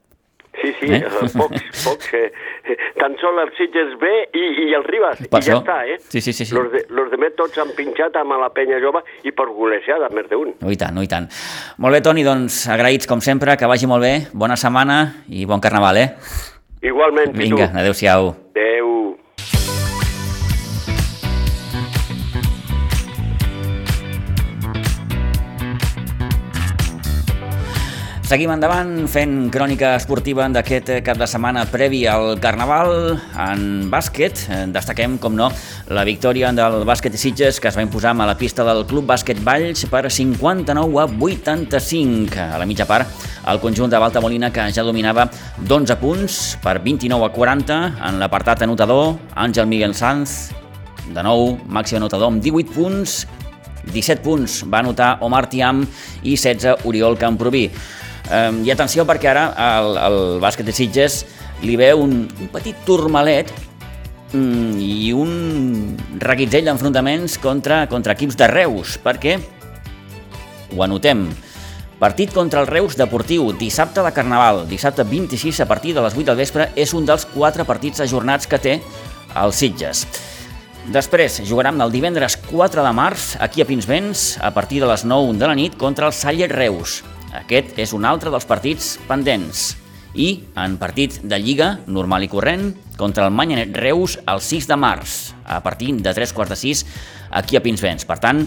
Sí, 0.61 0.73
sí, 0.79 0.87
Eh? 0.93 1.05
pocs, 1.39 1.85
pocs. 1.87 2.09
Eh, 2.15 2.33
eh, 2.69 2.77
tan 3.01 3.15
sol 3.17 3.39
el 3.41 3.49
Sitges 3.57 3.95
B 4.01 4.11
i, 4.37 4.43
i 4.67 4.75
el 4.77 4.85
Ribas, 4.85 5.17
Per 5.25 5.41
i 5.41 5.47
ja 5.47 5.55
això. 5.55 5.59
està, 5.63 5.79
eh? 5.89 5.97
Sí, 6.13 6.21
sí, 6.21 6.35
sí, 6.37 6.45
sí. 6.45 6.55
Los 6.55 6.71
de, 6.73 6.85
los 6.91 7.09
de 7.11 7.17
més 7.17 7.33
tots 7.39 7.57
han 7.63 7.73
pinxat 7.77 8.17
amb 8.21 8.37
la 8.41 8.51
penya 8.53 8.77
jove 8.83 9.01
i 9.25 9.33
per 9.33 9.47
golejada, 9.57 10.11
més 10.13 10.29
d'un. 10.29 10.53
No, 10.61 10.71
i 10.71 10.77
tant, 10.77 10.93
no, 10.95 11.03
i 11.03 11.09
tant. 11.09 11.31
Molt 11.81 11.97
bé, 11.97 12.03
Toni, 12.05 12.25
doncs 12.27 12.67
agraïts 12.69 13.09
com 13.09 13.25
sempre, 13.25 13.57
que 13.57 13.67
vagi 13.71 13.89
molt 13.89 14.05
bé, 14.05 14.15
bona 14.35 14.57
setmana 14.61 15.01
i 15.33 15.47
bon 15.49 15.61
carnaval, 15.65 15.97
eh? 15.97 16.09
Igualment. 16.83 17.33
Vinga, 17.37 17.71
adeu-siau. 17.81 18.35
Adéu. 18.53 18.89
Seguim 28.31 28.53
endavant 28.55 29.09
fent 29.11 29.49
crònica 29.51 29.89
esportiva 29.99 30.45
d'aquest 30.55 30.93
cap 31.03 31.19
de 31.19 31.27
setmana 31.27 31.65
previ 31.67 32.05
al 32.07 32.37
Carnaval. 32.39 33.17
En 33.43 33.89
bàsquet 33.91 34.45
eh, 34.47 34.59
destaquem, 34.71 35.17
com 35.19 35.35
no, 35.35 35.49
la 35.91 36.05
victòria 36.07 36.53
del 36.55 36.85
bàsquet 36.87 37.17
Sitges 37.19 37.59
que 37.59 37.67
es 37.67 37.75
va 37.75 37.83
imposar 37.83 38.13
a 38.15 38.29
la 38.31 38.37
pista 38.39 38.63
del 38.63 38.85
Club 38.87 39.09
Bàsquet 39.11 39.41
Valls 39.43 39.83
per 39.91 40.05
59 40.07 41.01
a 41.03 41.09
85. 41.11 42.39
A 42.55 42.61
la 42.63 42.69
mitja 42.71 42.87
part, 42.87 43.11
el 43.51 43.59
conjunt 43.59 43.91
de 43.91 43.99
Balta 43.99 44.23
Molina 44.23 44.53
que 44.55 44.69
ja 44.71 44.85
dominava 44.87 45.27
d'11 45.59 45.99
punts 45.99 46.37
per 46.63 46.79
29 46.85 47.27
a 47.27 47.33
40 47.35 47.81
en 47.99 48.21
l'apartat 48.23 48.63
anotador. 48.63 49.17
Àngel 49.35 49.67
Miguel 49.67 49.97
Sanz, 49.99 50.53
de 51.11 51.27
nou, 51.27 51.59
màxim 51.67 51.99
anotador 51.99 52.31
amb 52.31 52.39
18 52.47 52.79
punts, 52.79 53.25
17 53.91 54.23
punts 54.23 54.61
va 54.71 54.85
anotar 54.85 55.17
Omar 55.27 55.49
Tiam 55.51 55.83
i 56.23 56.37
16 56.37 56.87
Oriol 56.87 57.19
Camproví. 57.19 57.73
Um, 58.31 58.61
I 58.63 58.71
atenció 58.71 59.03
perquè 59.09 59.27
ara 59.33 59.49
el, 59.59 59.97
el 59.99 60.19
bàsquet 60.43 60.69
de 60.69 60.75
Sitges 60.75 61.25
li 61.67 61.75
ve 61.75 61.91
un, 61.99 62.29
un 62.31 62.51
petit 62.53 62.79
turmalet 62.87 63.51
mm, 64.31 64.79
i 64.79 65.11
un 65.11 65.97
reguitzell 66.23 66.69
d'enfrontaments 66.71 67.41
contra, 67.43 67.83
contra 67.91 68.15
equips 68.15 68.39
de 68.39 68.47
Reus, 68.53 68.95
perquè 69.03 69.35
ho 70.71 70.87
anotem. 70.87 71.27
Partit 72.01 72.31
contra 72.33 72.63
el 72.63 72.71
Reus 72.71 72.95
Deportiu, 72.97 73.51
dissabte 73.59 74.01
de 74.01 74.15
Carnaval, 74.15 74.63
dissabte 74.71 75.05
26 75.05 75.61
a 75.61 75.69
partir 75.69 75.93
de 75.99 76.07
les 76.07 76.15
8 76.15 76.31
del 76.31 76.39
vespre, 76.39 76.71
és 76.79 76.95
un 76.95 77.05
dels 77.05 77.27
quatre 77.35 77.67
partits 77.69 78.01
ajornats 78.07 78.47
que 78.49 78.63
té 78.63 78.79
el 79.37 79.53
Sitges. 79.53 80.07
Després 80.95 81.43
jugarem 81.45 81.83
el 81.83 81.93
divendres 81.93 82.39
4 82.49 82.87
de 82.87 82.93
març 82.97 83.35
aquí 83.43 83.61
a 83.61 83.67
Pinsbens 83.69 84.39
a 84.41 84.55
partir 84.55 84.81
de 84.81 84.89
les 84.89 85.05
9 85.05 85.37
de 85.37 85.51
la 85.51 85.59
nit 85.59 85.77
contra 85.77 86.09
el 86.09 86.17
Saller 86.17 86.49
Reus. 86.55 87.03
Aquest 87.37 87.79
és 87.79 87.93
un 87.95 88.07
altre 88.09 88.31
dels 88.33 88.47
partits 88.49 88.97
pendents. 89.07 89.75
I 90.19 90.43
en 90.59 90.75
partit 90.81 91.21
de 91.23 91.39
Lliga, 91.39 91.77
normal 91.87 92.27
i 92.27 92.31
corrent, 92.31 92.73
contra 92.99 93.29
el 93.29 93.35
Manyanet 93.35 93.77
Reus 93.79 94.17
el 94.27 94.43
6 94.43 94.67
de 94.67 94.79
març, 94.81 95.21
a 95.47 95.61
partir 95.63 95.95
de 96.03 96.15
3 96.15 96.33
quarts 96.35 96.51
de 96.51 96.59
6 96.59 96.83
aquí 97.31 97.57
a 97.57 97.63
Pinsbens. 97.63 98.05
Per 98.09 98.19
tant, 98.19 98.43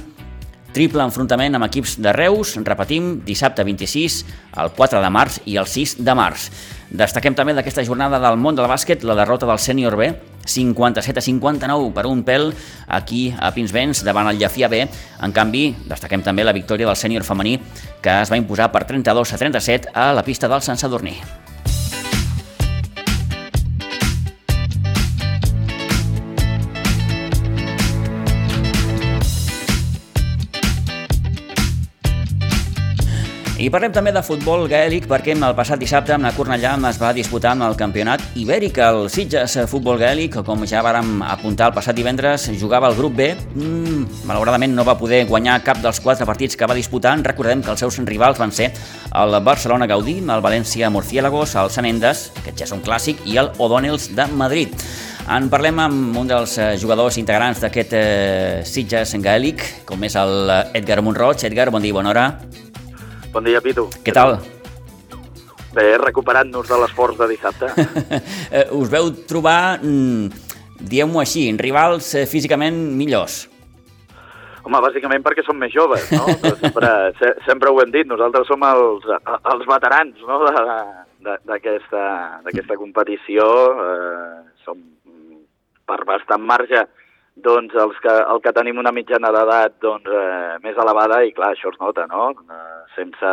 triple 0.76 1.06
enfrontament 1.06 1.56
amb 1.56 1.70
equips 1.70 1.96
de 2.04 2.12
Reus, 2.12 2.58
repetim, 2.68 3.22
dissabte 3.24 3.64
26, 3.64 4.20
el 4.60 4.74
4 4.76 5.00
de 5.00 5.14
març 5.14 5.40
i 5.48 5.56
el 5.62 5.70
6 5.72 5.96
de 6.04 6.18
març. 6.20 6.50
Destaquem 6.92 7.38
també 7.40 7.56
d'aquesta 7.56 7.86
jornada 7.88 8.20
del 8.20 8.36
món 8.38 8.60
del 8.60 8.68
bàsquet 8.68 9.08
la 9.08 9.16
derrota 9.16 9.48
del 9.48 9.62
sènior 9.64 9.96
B, 9.96 10.12
57 10.46 11.20
a 11.20 11.26
59 11.26 11.94
per 11.94 12.06
un 12.10 12.24
pèl 12.24 12.52
aquí 12.88 13.34
a 13.38 13.54
Pinsbens 13.56 14.04
davant 14.04 14.30
el 14.32 14.40
Llafia 14.40 14.70
B. 14.72 14.84
En 15.24 15.36
canvi, 15.36 15.70
destaquem 15.88 16.24
també 16.26 16.44
la 16.44 16.56
victòria 16.56 16.90
del 16.90 17.00
sènior 17.00 17.24
femení 17.28 17.60
que 18.04 18.20
es 18.22 18.32
va 18.32 18.40
imposar 18.40 18.72
per 18.72 18.86
32 18.90 19.34
a 19.34 19.40
37 19.40 19.94
a 19.94 20.12
la 20.14 20.24
pista 20.24 20.52
del 20.52 20.62
Sant 20.62 20.80
Sadurní. 20.80 21.43
I 33.64 33.70
parlem 33.72 33.94
també 33.96 34.12
de 34.12 34.20
futbol 34.20 34.66
gaèlic 34.68 35.06
perquè 35.08 35.38
el 35.38 35.54
passat 35.56 35.80
dissabte 35.80 36.12
amb 36.12 36.26
la 36.26 36.34
Cornellà 36.36 36.74
es 36.90 36.98
va 37.00 37.14
disputar 37.16 37.54
el 37.56 37.78
campionat 37.80 38.20
ibèric. 38.36 38.76
El 38.84 39.06
Sitges 39.08 39.56
Futbol 39.72 40.02
Gaèlic, 40.02 40.36
com 40.44 40.66
ja 40.68 40.82
vàrem 40.84 41.22
apuntar 41.24 41.70
el 41.70 41.76
passat 41.78 41.96
divendres, 41.96 42.50
jugava 42.60 42.90
al 42.90 42.98
grup 42.98 43.16
B. 43.16 43.30
Mm, 43.56 44.26
malauradament 44.28 44.76
no 44.76 44.84
va 44.84 44.98
poder 45.00 45.22
guanyar 45.30 45.62
cap 45.64 45.80
dels 45.80 46.02
quatre 46.04 46.26
partits 46.28 46.58
que 46.60 46.68
va 46.68 46.76
disputar. 46.76 47.14
Recordem 47.24 47.62
que 47.64 47.72
els 47.72 47.80
seus 47.80 48.00
rivals 48.04 48.42
van 48.42 48.52
ser 48.52 48.74
el 49.16 49.40
Barcelona 49.46 49.88
Gaudí, 49.88 50.18
el 50.20 50.44
València 50.44 50.90
Murciélagos, 50.90 51.56
el 51.56 51.72
Sant 51.72 51.88
Endes, 51.88 52.34
aquest 52.42 52.60
ja 52.60 52.68
és 52.68 52.76
un 52.76 52.84
clàssic, 52.84 53.24
i 53.24 53.40
el 53.40 53.54
O'Donnells 53.60 54.10
de 54.18 54.28
Madrid. 54.34 54.76
En 55.32 55.48
parlem 55.48 55.80
amb 55.80 56.20
un 56.20 56.28
dels 56.28 56.58
eh, 56.58 56.74
jugadors 56.76 57.16
integrants 57.22 57.64
d'aquest 57.64 57.96
eh, 57.96 58.60
Sitges 58.68 59.16
Gaèlic, 59.24 59.64
com 59.88 60.04
és 60.04 60.20
el 60.20 60.52
Edgar 60.74 61.00
Monroig. 61.00 61.48
Edgar, 61.48 61.72
bon 61.72 61.80
dia, 61.80 61.96
bona 61.96 62.12
hora. 62.12 62.28
Bon 63.34 63.44
dia, 63.46 63.62
Pitu. 63.64 63.88
Què 64.06 64.14
tal? 64.14 64.38
Bé, 65.74 65.86
recuperant-nos 65.98 66.68
de 66.70 66.78
l'esforç 66.84 67.18
de 67.22 67.28
dissabte. 67.32 67.72
Eh, 68.54 68.68
Us 68.78 68.90
veu 68.94 69.08
trobar, 69.26 69.80
mm, 69.82 70.28
diguem-ho 70.86 71.18
així, 71.24 71.48
rivals 71.58 72.12
eh, 72.14 72.28
físicament 72.30 72.76
millors. 73.00 73.48
Home, 74.64 74.78
bàsicament 74.86 75.24
perquè 75.26 75.42
som 75.44 75.58
més 75.58 75.74
joves, 75.74 76.06
no? 76.14 76.28
Però 76.44 76.54
sempre, 76.62 76.92
se, 77.18 77.32
sempre 77.48 77.72
ho 77.74 77.82
hem 77.82 77.90
dit, 77.96 78.06
nosaltres 78.08 78.46
som 78.48 78.62
els, 78.68 79.08
els 79.10 79.66
veterans 79.72 80.22
no? 80.30 80.38
De- 80.46 80.94
de- 81.26 81.40
d'aquesta 81.50 82.78
competició. 82.78 83.48
Eh, 83.88 84.38
som 84.64 84.78
per 85.90 85.98
bastant 86.08 86.46
marge 86.48 86.86
doncs 87.36 87.74
els 87.74 87.98
que, 88.04 88.14
el 88.14 88.42
que 88.44 88.54
tenim 88.54 88.78
una 88.78 88.92
mitjana 88.94 89.32
d'edat 89.34 89.80
doncs, 89.82 90.06
eh, 90.06 90.58
més 90.62 90.78
elevada 90.78 91.24
i 91.26 91.32
clar, 91.34 91.54
això 91.54 91.72
es 91.74 91.80
nota, 91.82 92.06
no? 92.10 92.30
Eh, 92.46 92.76
sense 92.96 93.32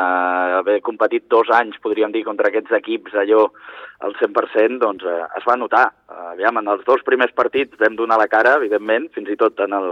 haver 0.61 0.81
competit 0.81 1.27
dos 1.29 1.51
anys, 1.53 1.77
podríem 1.85 2.13
dir, 2.13 2.25
contra 2.25 2.49
aquests 2.49 2.73
equips 2.81 3.19
allò 3.21 3.45
al 4.01 4.17
100%, 4.17 4.81
doncs 4.81 5.05
eh, 5.05 5.21
es 5.37 5.45
va 5.45 5.59
notar. 5.61 5.85
Eh, 6.09 6.31
aviam, 6.33 6.63
en 6.63 6.73
els 6.73 6.87
dos 6.89 7.05
primers 7.05 7.35
partits 7.37 7.77
vam 7.81 7.99
donar 7.99 8.19
la 8.21 8.31
cara, 8.33 8.57
evidentment, 8.57 9.11
fins 9.15 9.29
i 9.29 9.37
tot 9.37 9.61
en 9.61 9.77
el, 9.77 9.91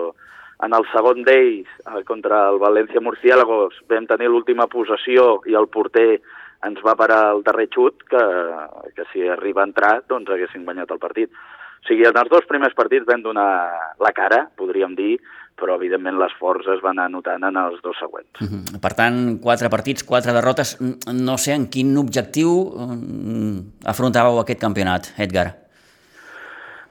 en 0.65 0.75
el 0.75 0.89
segon 0.95 1.21
d'ells, 1.29 1.69
eh, 1.85 2.03
contra 2.09 2.47
el 2.49 2.63
València 2.65 3.05
Murciélagos, 3.05 3.77
vam 3.93 4.09
tenir 4.09 4.33
l'última 4.33 4.71
possessió 4.73 5.43
i 5.47 5.59
el 5.59 5.69
porter 5.69 6.23
ens 6.67 6.81
va 6.83 6.97
parar 6.99 7.21
el 7.37 7.45
darrer 7.47 7.69
xut, 7.71 8.03
que, 8.11 8.25
que 8.97 9.05
si 9.13 9.29
arriba 9.29 9.63
a 9.63 9.69
entrar, 9.69 9.95
doncs 10.09 10.33
haguessin 10.33 10.65
guanyat 10.67 10.91
el 10.97 11.05
partit. 11.05 11.31
O 11.83 11.89
sigui, 11.89 12.07
en 12.09 12.17
els 12.21 12.31
dos 12.31 12.47
primers 12.49 12.75
partits 12.77 13.07
vam 13.09 13.23
donar 13.23 13.51
la 14.03 14.13
cara, 14.17 14.45
podríem 14.59 14.95
dir, 14.99 15.19
però 15.59 15.75
evidentment 15.75 16.19
l'esforç 16.21 16.69
es 16.75 16.83
va 16.85 16.93
anar 16.95 17.09
notant 17.11 17.43
en 17.49 17.57
els 17.59 17.81
dos 17.83 17.97
següents. 17.99 18.41
Mhm. 18.41 18.81
Per 18.83 18.93
tant, 18.95 19.39
quatre 19.43 19.71
partits, 19.71 20.05
quatre 20.05 20.33
derrotes. 20.33 20.77
Mm, 20.81 21.25
No 21.25 21.37
sé 21.37 21.55
en 21.55 21.67
quin 21.69 21.97
objectiu 21.97 22.51
mm, 22.75 23.87
afrontàveu 23.87 24.39
aquest 24.41 24.61
campionat, 24.61 25.15
Edgar. 25.19 25.69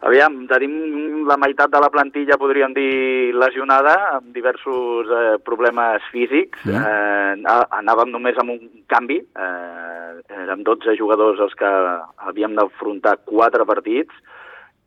Aviam, 0.08 0.46
tenim 0.48 1.26
la 1.26 1.36
meitat 1.42 1.72
de 1.74 1.80
la 1.82 1.90
plantilla, 1.90 2.38
podríem 2.38 2.74
dir, 2.76 3.34
lesionada, 3.34 3.96
amb 4.20 4.30
diversos 4.36 5.10
eh, 5.10 5.38
problemes 5.44 6.06
físics. 6.14 6.60
Mm. 6.64 6.76
Eh, 6.86 7.58
anàvem 7.80 8.12
només 8.14 8.38
amb 8.38 8.54
un 8.54 8.62
canvi, 8.88 9.18
eh, 9.18 10.44
érem 10.44 10.62
12 10.64 10.96
jugadors 11.00 11.40
els 11.40 11.56
que 11.58 11.72
havíem 12.30 12.56
d'afrontar 12.56 13.18
quatre 13.26 13.66
partits, 13.66 14.14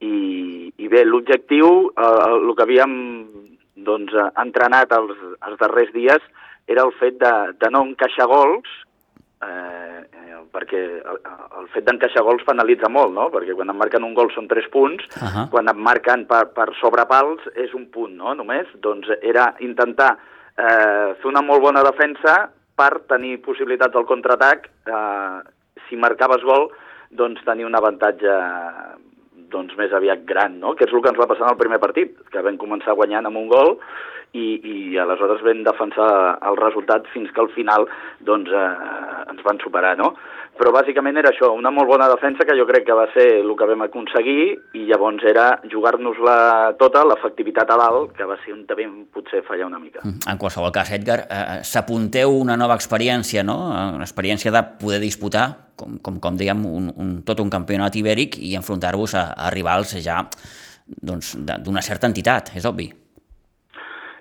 i, 0.01 0.73
i 0.77 0.89
bé, 0.89 1.05
l'objectiu, 1.05 1.91
eh, 1.93 2.29
el 2.35 2.55
que 2.57 2.67
havíem 2.67 2.95
doncs, 3.87 4.15
eh, 4.17 4.29
entrenat 4.43 4.93
els, 4.97 5.17
els 5.47 5.59
darrers 5.61 5.93
dies, 5.97 6.25
era 6.71 6.87
el 6.87 6.95
fet 7.01 7.19
de, 7.21 7.33
de 7.61 7.71
no 7.73 7.85
encaixar 7.89 8.29
gols, 8.31 8.69
eh, 9.45 10.01
eh, 10.01 10.39
perquè 10.55 10.81
el, 10.99 11.21
el 11.61 11.69
fet 11.75 11.87
d'encaixar 11.87 12.25
gols 12.27 12.45
penalitza 12.47 12.91
molt, 12.93 13.15
no? 13.17 13.29
Perquè 13.33 13.57
quan 13.57 13.73
et 13.73 13.79
marquen 13.79 14.07
un 14.07 14.17
gol 14.17 14.33
són 14.35 14.49
3 14.51 14.69
punts, 14.73 15.05
Uh 15.21 15.29
-huh. 15.29 15.49
quan 15.51 15.69
et 15.69 15.77
marquen 15.77 16.27
per, 16.27 16.47
per 16.57 16.69
sobrepals 16.81 17.41
és 17.55 17.75
un 17.75 17.87
punt, 17.91 18.17
no? 18.17 18.35
Només, 18.35 18.67
doncs 18.81 19.09
era 19.23 19.55
intentar 19.61 20.17
eh, 20.57 21.15
fer 21.21 21.29
una 21.29 21.43
molt 21.43 21.63
bona 21.63 21.83
defensa 21.83 22.51
per 22.77 23.01
tenir 23.07 23.43
possibilitats 23.43 23.95
al 23.97 24.07
contraatac. 24.07 24.71
Eh, 24.87 25.41
si 25.89 25.97
marcaves 25.97 26.43
gol, 26.43 26.71
doncs 27.11 27.43
tenir 27.45 27.67
un 27.67 27.75
avantatge 27.75 28.31
doncs 29.53 29.77
més 29.79 29.93
aviat 29.97 30.25
gran, 30.29 30.59
no? 30.63 30.75
que 30.77 30.87
és 30.87 30.95
el 30.95 31.03
que 31.03 31.13
ens 31.13 31.21
va 31.21 31.29
passar 31.31 31.49
en 31.49 31.55
el 31.55 31.61
primer 31.61 31.81
partit, 31.83 32.17
que 32.33 32.45
vam 32.47 32.59
començar 32.61 32.97
guanyant 32.99 33.29
amb 33.29 33.41
un 33.41 33.49
gol 33.51 33.77
i, 34.33 34.47
i 34.63 34.99
aleshores 35.03 35.43
vam 35.47 35.65
defensar 35.67 36.11
el 36.47 36.59
resultat 36.61 37.09
fins 37.15 37.33
que 37.35 37.43
al 37.43 37.51
final 37.55 37.89
doncs, 38.27 38.53
eh, 38.55 39.31
ens 39.33 39.43
van 39.47 39.59
superar. 39.63 39.97
No? 39.99 40.15
Però 40.61 40.75
bàsicament 40.75 41.17
era 41.17 41.31
això, 41.33 41.49
una 41.57 41.73
molt 41.73 41.89
bona 41.89 42.07
defensa 42.11 42.45
que 42.45 42.57
jo 42.59 42.67
crec 42.69 42.85
que 42.85 42.97
va 42.97 43.07
ser 43.15 43.27
el 43.41 43.51
que 43.57 43.69
vam 43.71 43.87
aconseguir 43.87 44.43
i 44.77 44.85
llavors 44.91 45.25
era 45.31 45.47
jugar-nos-la 45.73 46.37
tota, 46.81 47.07
l'efectivitat 47.09 47.73
a 47.73 47.79
dalt, 47.81 48.13
que 48.19 48.29
va 48.29 48.37
ser 48.45 48.53
un 48.53 48.67
també 48.69 48.85
potser 49.15 49.41
fallar 49.49 49.71
una 49.71 49.81
mica. 49.81 50.05
Mm, 50.05 50.29
en 50.29 50.41
qualsevol 50.43 50.73
cas, 50.75 50.93
Edgar, 50.93 51.23
eh, 51.25 51.61
s'apunteu 51.65 52.37
una 52.43 52.59
nova 52.61 52.77
experiència, 52.77 53.45
no? 53.47 53.57
Una 53.97 54.05
experiència 54.05 54.53
de 54.53 54.63
poder 54.83 55.01
disputar, 55.01 55.47
com, 55.81 55.97
com, 56.05 56.21
com 56.21 56.37
dèiem, 56.37 56.61
un, 56.69 56.93
un, 56.93 57.15
tot 57.25 57.41
un 57.41 57.53
campionat 57.53 57.97
ibèric 57.97 58.37
i 58.45 58.53
enfrontar-vos 58.61 59.17
a, 59.17 59.31
a 59.33 59.49
rivals 59.55 59.97
ja 60.05 60.21
doncs, 60.91 61.37
d'una 61.41 61.63
doncs, 61.65 61.87
certa 61.87 62.11
entitat, 62.11 62.53
és 62.61 62.69
obvi. 62.69 62.91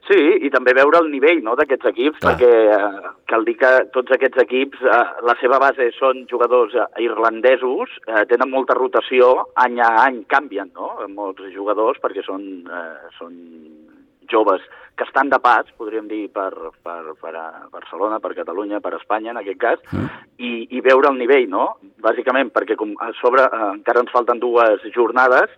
Sí, 0.09 0.17
i 0.41 0.49
també 0.49 0.73
veure 0.73 1.03
el 1.03 1.11
nivell 1.13 1.43
no, 1.45 1.53
d'aquests 1.57 1.91
equips, 1.91 2.17
Clar. 2.23 2.31
perquè 2.33 2.49
eh, 2.73 3.09
cal 3.29 3.43
dir 3.45 3.53
que 3.59 3.69
tots 3.93 4.15
aquests 4.15 4.41
equips, 4.41 4.81
eh, 4.81 5.01
la 5.27 5.35
seva 5.37 5.59
base 5.61 5.91
són 5.99 6.23
jugadors 6.31 6.73
eh, 6.73 6.87
irlandesos, 7.05 7.93
eh, 8.07 8.23
tenen 8.31 8.49
molta 8.49 8.73
rotació, 8.79 9.29
any 9.61 9.77
a 9.85 9.91
any 10.07 10.23
canvien, 10.33 10.73
no?, 10.73 10.95
molts 11.13 11.45
jugadors, 11.53 12.01
perquè 12.01 12.25
són, 12.25 12.41
eh, 12.65 13.13
són 13.19 13.37
joves 14.33 14.65
que 14.97 15.05
estan 15.05 15.29
de 15.29 15.37
pas, 15.45 15.69
podríem 15.77 16.09
dir, 16.09 16.25
per, 16.33 16.49
per, 16.83 17.13
per 17.21 17.35
a 17.37 17.45
Barcelona, 17.69 18.17
per 18.19 18.33
Catalunya, 18.41 18.81
per 18.81 18.97
Espanya, 18.97 19.35
en 19.35 19.43
aquest 19.43 19.61
cas, 19.61 19.85
mm. 19.93 20.09
i, 20.41 20.53
i 20.73 20.81
veure 20.89 21.13
el 21.13 21.21
nivell, 21.21 21.45
no?, 21.53 21.75
bàsicament, 22.01 22.49
perquè 22.55 22.81
com 22.81 22.97
a 22.97 23.13
sobre 23.21 23.45
eh, 23.45 23.65
encara 23.75 24.01
ens 24.01 24.17
falten 24.17 24.41
dues 24.41 24.89
jornades, 24.97 25.53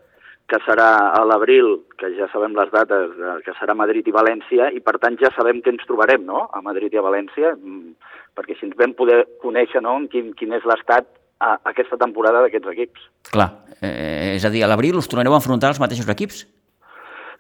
que 0.52 0.60
serà 0.66 0.89
a 1.16 1.22
l'abril, 1.24 1.78
que 1.99 2.10
ja 2.18 2.28
sabem 2.34 2.56
les 2.58 2.72
dates, 2.74 3.16
eh, 3.16 3.38
que 3.45 3.56
serà 3.56 3.76
Madrid 3.78 4.10
i 4.10 4.16
València, 4.16 4.68
i 4.76 4.82
per 4.84 4.97
tant 4.99 5.16
ja 5.22 5.32
sabem 5.36 5.62
què 5.64 5.72
ens 5.72 5.88
trobarem 5.88 6.26
no? 6.28 6.43
a 6.52 6.60
Madrid 6.66 6.91
i 6.91 6.99
a 6.99 7.06
València, 7.06 7.54
mm, 7.56 8.12
perquè 8.36 8.58
si 8.58 8.68
ens 8.68 8.76
vam 8.80 8.95
poder 8.97 9.24
conèixer 9.43 9.84
no? 9.86 9.95
quin, 10.12 10.34
quin 10.36 10.58
és 10.58 10.68
l'estat 10.68 11.08
a, 11.39 11.56
aquesta 11.72 11.99
temporada 12.02 12.43
d'aquests 12.43 12.74
equips. 12.74 13.08
Clar, 13.32 13.49
eh, 13.80 14.36
és 14.36 14.45
a 14.45 14.52
dir, 14.52 14.66
a 14.66 14.72
l'abril 14.72 14.99
us 14.99 15.08
tornareu 15.08 15.38
a 15.38 15.39
enfrontar 15.39 15.72
els 15.72 15.80
mateixos 15.80 16.12
equips? 16.12 16.43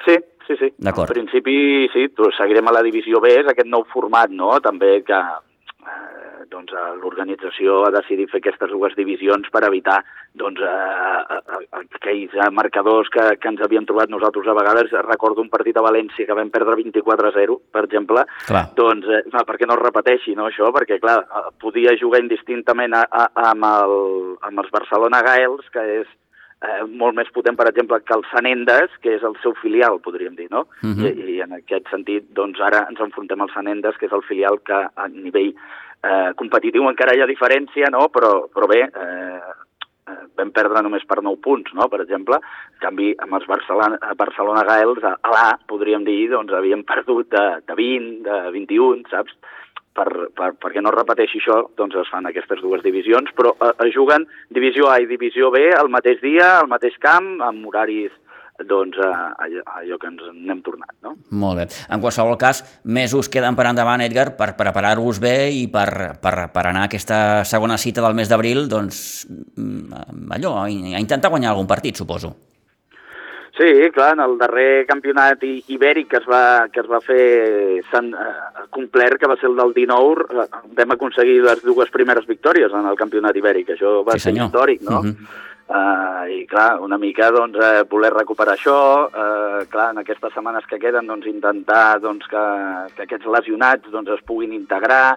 Sí, 0.07 0.17
sí, 0.47 0.57
sí. 0.63 0.71
En 0.79 1.05
principi, 1.11 1.55
sí, 1.91 2.07
seguirem 2.39 2.71
a 2.71 2.77
la 2.79 2.85
divisió 2.87 3.19
B, 3.19 3.35
és 3.43 3.51
aquest 3.51 3.67
nou 3.67 3.83
format, 3.91 4.31
no?, 4.31 4.55
també 4.63 5.01
que 5.03 5.19
doncs, 6.51 6.73
eh, 6.75 6.83
l'organització 7.01 7.81
ha 7.85 7.91
decidit 7.95 8.31
fer 8.31 8.41
aquestes 8.41 8.71
dues 8.73 8.95
divisions 8.97 9.47
per 9.53 9.63
evitar 9.67 10.01
doncs, 10.37 10.61
eh, 10.61 11.37
eh, 11.37 11.65
aquells 11.81 12.35
marcadors 12.55 13.09
que, 13.13 13.25
que 13.41 13.51
ens 13.51 13.63
havíem 13.63 13.87
trobat 13.89 14.11
nosaltres 14.11 14.47
a 14.47 14.57
vegades. 14.57 14.93
Recordo 15.07 15.43
un 15.43 15.51
partit 15.53 15.77
a 15.77 15.85
València 15.85 16.27
que 16.27 16.37
vam 16.37 16.51
perdre 16.53 16.77
24-0, 16.79 17.59
per 17.71 17.85
exemple, 17.87 18.25
clar. 18.47 18.65
doncs 18.77 19.09
eh, 19.09 19.23
perquè 19.47 19.67
no 19.67 19.77
es 19.79 19.83
repeteixi 19.83 20.35
no, 20.37 20.47
això, 20.51 20.71
perquè 20.75 20.99
clar, 21.03 21.19
podia 21.61 21.95
jugar 21.99 22.23
indistintament 22.23 22.95
a, 22.97 23.05
a, 23.09 23.29
amb, 23.51 23.69
el, 23.71 24.01
amb 24.49 24.63
els 24.63 24.73
Barcelona 24.73 25.23
Gaels, 25.25 25.71
que 25.73 25.85
és 26.01 26.09
eh, 26.61 26.83
molt 26.87 27.17
més 27.17 27.29
potent, 27.33 27.57
per 27.57 27.67
exemple, 27.69 27.99
que 28.05 28.17
el 28.17 28.25
Sanendes, 28.31 28.93
que 29.03 29.15
és 29.17 29.27
el 29.27 29.37
seu 29.43 29.55
filial, 29.61 29.99
podríem 30.05 30.35
dir, 30.37 30.49
no? 30.51 30.67
Uh 30.83 30.93
-huh. 30.93 31.09
I, 31.09 31.37
I 31.37 31.41
en 31.41 31.53
aquest 31.59 31.89
sentit, 31.89 32.29
doncs 32.33 32.59
ara 32.59 32.85
ens 32.89 32.99
enfrontem 32.99 33.41
al 33.41 33.53
Sanendes, 33.53 33.97
que 33.97 34.05
és 34.05 34.11
el 34.13 34.23
filial 34.23 34.59
que 34.63 34.79
a 34.95 35.07
nivell 35.07 35.55
eh, 36.03 36.31
competitiu 36.39 36.87
encara 36.89 37.15
hi 37.15 37.21
ha 37.23 37.29
diferència, 37.29 37.89
no? 37.93 38.07
Però, 38.13 38.31
però 38.53 38.69
bé, 38.71 38.81
eh, 38.85 39.57
eh 40.11 40.19
vam 40.37 40.51
perdre 40.51 40.81
només 40.81 41.05
per 41.05 41.21
9 41.21 41.39
punts, 41.43 41.73
no? 41.77 41.87
per 41.87 42.01
exemple. 42.01 42.39
En 42.73 42.79
canvi, 42.81 43.11
amb 43.21 43.37
els 43.37 43.47
Barcelona, 43.47 43.99
Barcelona 44.17 44.65
Gaels, 44.67 45.03
a 45.05 45.33
l'A, 45.33 45.47
podríem 45.69 46.03
dir, 46.07 46.29
doncs 46.31 46.53
havíem 46.57 46.83
perdut 46.83 47.29
de, 47.31 47.45
de 47.67 47.77
20, 47.77 48.21
de 48.27 48.39
21, 48.57 49.09
saps? 49.13 49.37
per, 49.95 50.07
per, 50.37 50.53
perquè 50.61 50.81
no 50.83 50.93
repeteixi 50.93 51.41
això, 51.41 51.57
doncs 51.77 51.97
es 51.99 52.09
fan 52.11 52.27
aquestes 52.27 52.61
dues 52.63 52.83
divisions, 52.85 53.31
però 53.35 53.53
eh, 53.59 53.89
juguen 53.93 54.25
divisió 54.55 54.87
A 54.91 54.99
i 55.03 55.07
divisió 55.09 55.51
B 55.51 55.65
al 55.75 55.91
mateix 55.91 56.21
dia, 56.23 56.53
al 56.59 56.69
mateix 56.71 56.97
camp, 57.03 57.33
amb 57.43 57.67
horaris 57.67 58.13
doncs 58.67 58.99
a, 59.01 59.11
a, 59.33 59.47
allò 59.79 59.97
que 60.01 60.11
ens 60.11 60.27
n'hem 60.33 60.61
tornat. 60.65 60.93
No? 61.05 61.15
Molt 61.43 61.61
bé. 61.61 61.67
En 61.89 62.03
qualsevol 62.03 62.37
cas, 62.41 62.63
mesos 62.83 63.29
queden 63.31 63.57
per 63.57 63.67
endavant, 63.69 64.03
Edgar, 64.05 64.31
per 64.37 64.53
preparar-vos 64.59 65.21
bé 65.23 65.35
i 65.55 65.65
per, 65.71 66.19
per, 66.21 66.35
per 66.53 66.67
anar 66.67 66.85
a 66.85 66.91
aquesta 66.91 67.43
segona 67.47 67.79
cita 67.81 68.03
del 68.05 68.17
mes 68.17 68.31
d'abril, 68.31 68.67
doncs, 68.71 69.25
mm, 69.57 70.31
allò, 70.37 70.55
a 70.63 70.69
intentar 70.71 71.33
guanyar 71.33 71.53
algun 71.53 71.69
partit, 71.69 71.97
suposo. 71.97 72.35
Sí, 73.61 73.91
clar, 73.93 74.13
en 74.15 74.21
el 74.23 74.37
darrer 74.39 74.85
campionat 74.87 75.43
ibèric 75.43 76.07
que 76.09 76.17
es 76.21 76.27
va, 76.29 76.69
que 76.71 76.79
es 76.81 76.87
va 76.89 77.01
fer 77.03 77.83
Sant, 77.91 78.07
eh, 78.15 78.63
complet, 78.73 79.17
que 79.19 79.27
va 79.27 79.35
ser 79.37 79.49
el 79.51 79.57
del 79.59 79.73
19, 79.75 80.25
eh, 80.31 80.45
vam 80.77 80.95
aconseguir 80.95 81.41
les 81.43 81.61
dues 81.61 81.91
primeres 81.91 82.25
victòries 82.29 82.73
en 82.73 82.87
el 82.89 82.97
campionat 82.97 83.37
ibèric. 83.37 83.73
Això 83.75 83.99
va 84.07 84.15
sí, 84.15 84.23
ser 84.23 84.33
històric, 84.37 84.81
no? 84.87 85.01
Uh 85.01 85.05
-huh. 85.11 85.49
Uh, 85.71 86.27
I 86.27 86.41
clar, 86.51 86.81
una 86.83 86.97
mica 86.99 87.29
doncs, 87.31 87.55
eh, 87.63 87.83
voler 87.87 88.09
recuperar 88.11 88.57
això, 88.57 88.77
uh, 89.07 89.61
clar, 89.71 89.91
en 89.93 90.01
aquestes 90.01 90.33
setmanes 90.35 90.65
que 90.67 90.79
queden 90.81 91.07
doncs, 91.07 91.29
intentar 91.31 92.01
doncs, 92.03 92.27
que, 92.27 92.41
que 92.97 93.05
aquests 93.05 93.29
lesionats 93.31 93.87
doncs, 93.93 94.11
es 94.17 94.25
puguin 94.27 94.51
integrar, 94.57 95.15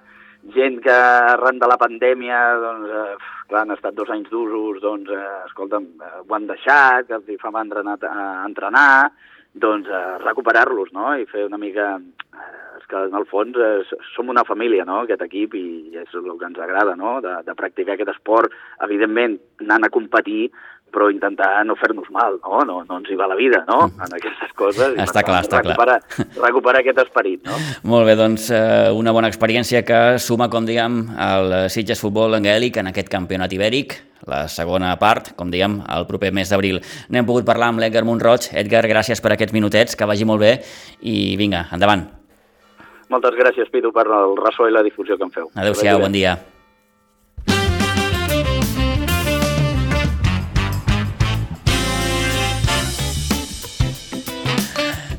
gent 0.53 0.81
que 0.85 0.93
arran 0.93 1.59
de 1.59 1.67
la 1.67 1.79
pandèmia, 1.81 2.41
doncs, 2.61 2.91
eh, 2.91 3.17
clar, 3.49 3.63
han 3.63 3.75
estat 3.75 3.95
dos 3.97 4.11
anys 4.13 4.29
d'usos, 4.31 4.81
doncs, 4.83 5.11
eh, 5.11 5.37
escolta'm, 5.49 5.87
eh, 6.01 6.21
ho 6.21 6.35
han 6.35 6.47
deixat, 6.47 7.11
els 7.11 7.29
hi 7.29 7.39
fa 7.41 7.51
mandra 7.51 7.81
a 7.81 8.45
entrenar, 8.45 9.11
doncs 9.55 9.89
eh, 9.89 10.19
recuperar-los, 10.25 10.93
no?, 10.93 11.15
i 11.19 11.27
fer 11.31 11.47
una 11.49 11.61
mica... 11.61 11.95
Eh, 12.35 12.53
és 12.75 12.89
que 12.91 13.01
en 13.07 13.15
el 13.17 13.25
fons 13.31 13.57
eh, 13.63 14.01
som 14.13 14.29
una 14.33 14.45
família, 14.45 14.85
no?, 14.85 15.03
aquest 15.05 15.23
equip, 15.25 15.55
i 15.57 15.95
és 16.03 16.15
el 16.19 16.27
que 16.41 16.49
ens 16.49 16.59
agrada, 16.61 16.97
no?, 16.99 17.21
de, 17.25 17.37
de 17.47 17.55
practicar 17.59 17.95
aquest 17.95 18.11
esport, 18.17 18.55
evidentment, 18.85 19.39
anant 19.63 19.87
a 19.87 19.93
competir, 19.95 20.51
però 20.95 21.11
intentar 21.13 21.51
no 21.67 21.77
fer-nos 21.81 22.07
mal, 22.15 22.39
no? 22.45 22.63
no? 22.69 22.79
No 22.89 23.01
ens 23.01 23.11
hi 23.11 23.19
va 23.19 23.29
la 23.31 23.39
vida, 23.39 23.65
no?, 23.69 23.89
mm. 23.89 24.07
en 24.07 24.17
aquestes 24.21 24.55
coses. 24.59 24.97
Està 25.05 25.25
clar, 25.27 25.43
està 25.45 25.61
recuperar, 25.63 25.99
clar. 26.07 26.29
Recuperar 26.47 26.83
aquest 26.85 27.03
esperit, 27.05 27.43
no? 27.49 27.59
Molt 27.91 28.09
bé, 28.09 28.17
doncs 28.19 28.49
eh, 28.55 28.91
una 28.95 29.15
bona 29.17 29.31
experiència 29.33 29.85
que 29.87 30.01
suma, 30.23 30.49
com 30.53 30.67
diguem, 30.69 31.03
el 31.29 31.55
Sitges 31.75 32.03
Futbol 32.03 32.39
en 32.39 32.47
Gaèlic 32.47 32.79
en 32.83 32.93
aquest 32.93 33.11
campionat 33.13 33.53
ibèric, 33.57 33.99
la 34.31 34.45
segona 34.49 34.95
part, 35.01 35.35
com 35.39 35.51
dèiem, 35.53 35.81
el 35.99 36.07
proper 36.09 36.33
mes 36.37 36.49
d'abril. 36.49 36.81
N'hem 37.13 37.29
pogut 37.29 37.47
parlar 37.49 37.73
amb 37.73 37.83
l'Edgar 37.83 38.07
Montroig. 38.09 38.49
Edgar, 38.57 38.87
gràcies 38.89 39.21
per 39.21 39.35
aquests 39.35 39.57
minutets, 39.57 39.99
que 39.99 40.09
vagi 40.09 40.25
molt 40.29 40.41
bé 40.41 40.57
i 41.03 41.35
vinga, 41.41 41.67
endavant. 41.75 42.07
Moltes 43.13 43.37
gràcies, 43.37 43.69
Pitu, 43.71 43.93
per 43.93 44.09
el 44.09 44.35
ressò 44.41 44.69
i 44.69 44.75
la 44.75 44.83
difusió 44.87 45.19
que 45.21 45.29
em 45.29 45.35
feu. 45.35 45.53
Adéu-siau, 45.55 46.01
bon 46.01 46.15
dia. 46.15 46.39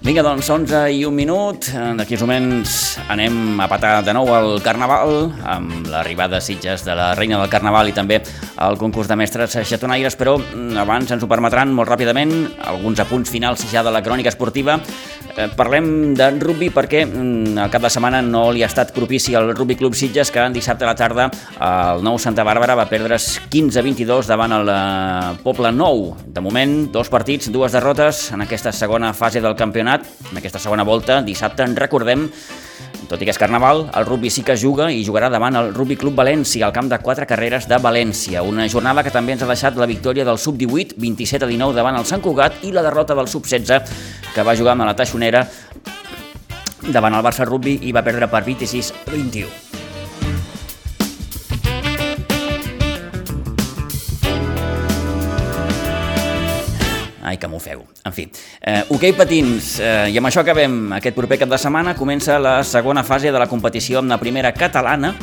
Vinga, 0.05 0.21
doncs, 0.21 0.51
11 0.53 0.83
i 0.93 0.99
un 1.07 1.15
minut. 1.17 1.65
D'aquí 1.97 2.13
uns 2.13 2.21
moments 2.21 2.73
anem 3.09 3.57
a 3.57 3.65
patar 3.65 4.03
de 4.05 4.13
nou 4.13 4.29
al 4.37 4.59
Carnaval, 4.61 5.31
amb 5.41 5.89
l'arribada 5.89 6.37
de 6.37 6.45
Sitges 6.45 6.83
de 6.85 6.93
la 6.93 7.07
Reina 7.17 7.39
del 7.41 7.49
Carnaval 7.49 7.89
i 7.89 7.95
també 7.97 8.19
el 8.61 8.77
concurs 8.77 9.09
de 9.09 9.17
mestres 9.17 9.57
xatonaires, 9.65 10.13
però 10.13 10.37
mm, 10.37 10.77
abans 10.77 11.09
ens 11.09 11.25
ho 11.25 11.29
permetran 11.31 11.73
molt 11.73 11.89
ràpidament 11.89 12.35
alguns 12.69 13.01
apunts 13.01 13.33
finals 13.33 13.65
ja 13.71 13.81
de 13.81 13.89
la 13.89 14.03
crònica 14.05 14.29
esportiva. 14.29 14.77
Eh, 15.35 15.49
parlem 15.57 16.13
de 16.15 16.29
rugby 16.37 16.69
perquè 16.71 17.01
mm, 17.07 17.57
el 17.65 17.73
cap 17.73 17.83
de 17.83 17.89
setmana 17.91 18.21
no 18.23 18.45
li 18.53 18.61
ha 18.63 18.69
estat 18.69 18.93
propici 18.95 19.33
al 19.35 19.49
Rugby 19.55 19.75
Club 19.75 19.97
Sitges 19.97 20.29
que 20.31 20.45
dissabte 20.53 20.85
a 20.85 20.93
la 20.93 20.95
tarda 20.95 21.25
el 21.65 22.05
nou 22.05 22.15
Santa 22.21 22.45
Bàrbara 22.47 22.77
va 22.77 22.85
perdre 22.87 23.17
15-22 23.17 24.29
davant 24.29 24.53
el 24.55 24.69
eh, 24.71 25.33
Poble 25.43 25.73
Nou. 25.75 26.13
De 26.23 26.45
moment, 26.45 26.77
dos 26.93 27.11
partits, 27.11 27.49
dues 27.51 27.75
derrotes 27.75 28.29
en 28.31 28.45
aquesta 28.45 28.71
segona 28.71 29.11
fase 29.17 29.41
del 29.43 29.57
campionat 29.59 29.94
campionat, 29.95 30.31
en 30.31 30.37
aquesta 30.37 30.59
segona 30.59 30.83
volta, 30.83 31.21
dissabte, 31.21 31.63
en 31.63 31.75
recordem, 31.75 32.29
tot 33.09 33.21
i 33.21 33.25
que 33.25 33.31
és 33.31 33.37
carnaval, 33.37 33.89
el 33.95 34.05
rugby 34.05 34.29
sí 34.29 34.43
que 34.43 34.55
juga 34.57 34.89
i 34.91 35.03
jugarà 35.05 35.29
davant 35.29 35.55
el 35.55 35.73
Rugby 35.73 35.95
Club 35.95 36.15
València, 36.15 36.65
al 36.65 36.73
camp 36.73 36.89
de 36.89 36.99
quatre 36.99 37.27
carreres 37.27 37.67
de 37.67 37.77
València. 37.77 38.41
Una 38.43 38.67
jornada 38.67 39.03
que 39.03 39.13
també 39.13 39.35
ens 39.35 39.43
ha 39.43 39.49
deixat 39.49 39.77
la 39.77 39.85
victòria 39.85 40.25
del 40.25 40.39
Sub-18, 40.39 40.97
27 40.97 41.45
a 41.45 41.47
19 41.47 41.75
davant 41.75 41.99
el 41.99 42.05
Sant 42.05 42.23
Cugat, 42.23 42.63
i 42.63 42.73
la 42.73 42.83
derrota 42.85 43.15
del 43.15 43.29
Sub-16, 43.29 43.93
que 44.33 44.43
va 44.43 44.57
jugar 44.57 44.73
amb 44.73 44.87
la 44.87 44.95
Taixonera 44.97 45.45
davant 46.85 47.13
el 47.13 47.23
Barça 47.25 47.45
Rugby 47.45 47.79
i 47.85 47.93
va 47.93 48.05
perdre 48.05 48.29
per 48.29 48.43
26 48.45 48.91
a 49.05 49.13
21. 49.13 49.64
Ai, 57.35 57.39
que 57.39 57.49
m'ho 57.51 57.59
feu. 57.59 57.81
En 58.07 58.13
fi, 58.15 58.29
eh, 58.61 58.85
okay, 58.95 59.11
patins, 59.11 59.75
eh, 59.83 60.07
i 60.13 60.17
amb 60.17 60.29
això 60.29 60.39
acabem. 60.39 60.93
Aquest 60.95 61.15
proper 61.17 61.37
cap 61.41 61.49
de 61.51 61.57
setmana 61.59 61.95
comença 61.95 62.39
la 62.39 62.63
segona 62.63 63.03
fase 63.03 63.31
de 63.31 63.39
la 63.39 63.47
competició 63.51 63.99
amb 63.99 64.09
la 64.09 64.17
primera 64.17 64.53
catalana. 64.53 65.13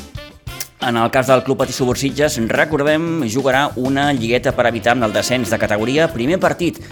En 0.83 0.97
el 0.97 1.11
cas 1.11 1.29
del 1.29 1.43
Club 1.43 1.59
Patí 1.59 1.73
Subursitges, 1.73 2.37
recordem, 2.49 3.23
jugarà 3.25 3.71
una 3.77 4.13
lligueta 4.13 4.53
per 4.53 4.67
evitar 4.67 4.97
el 4.99 5.13
descens 5.13 5.49
de 5.49 5.59
categoria. 5.59 6.13
Primer 6.13 6.39
partit 6.39 6.83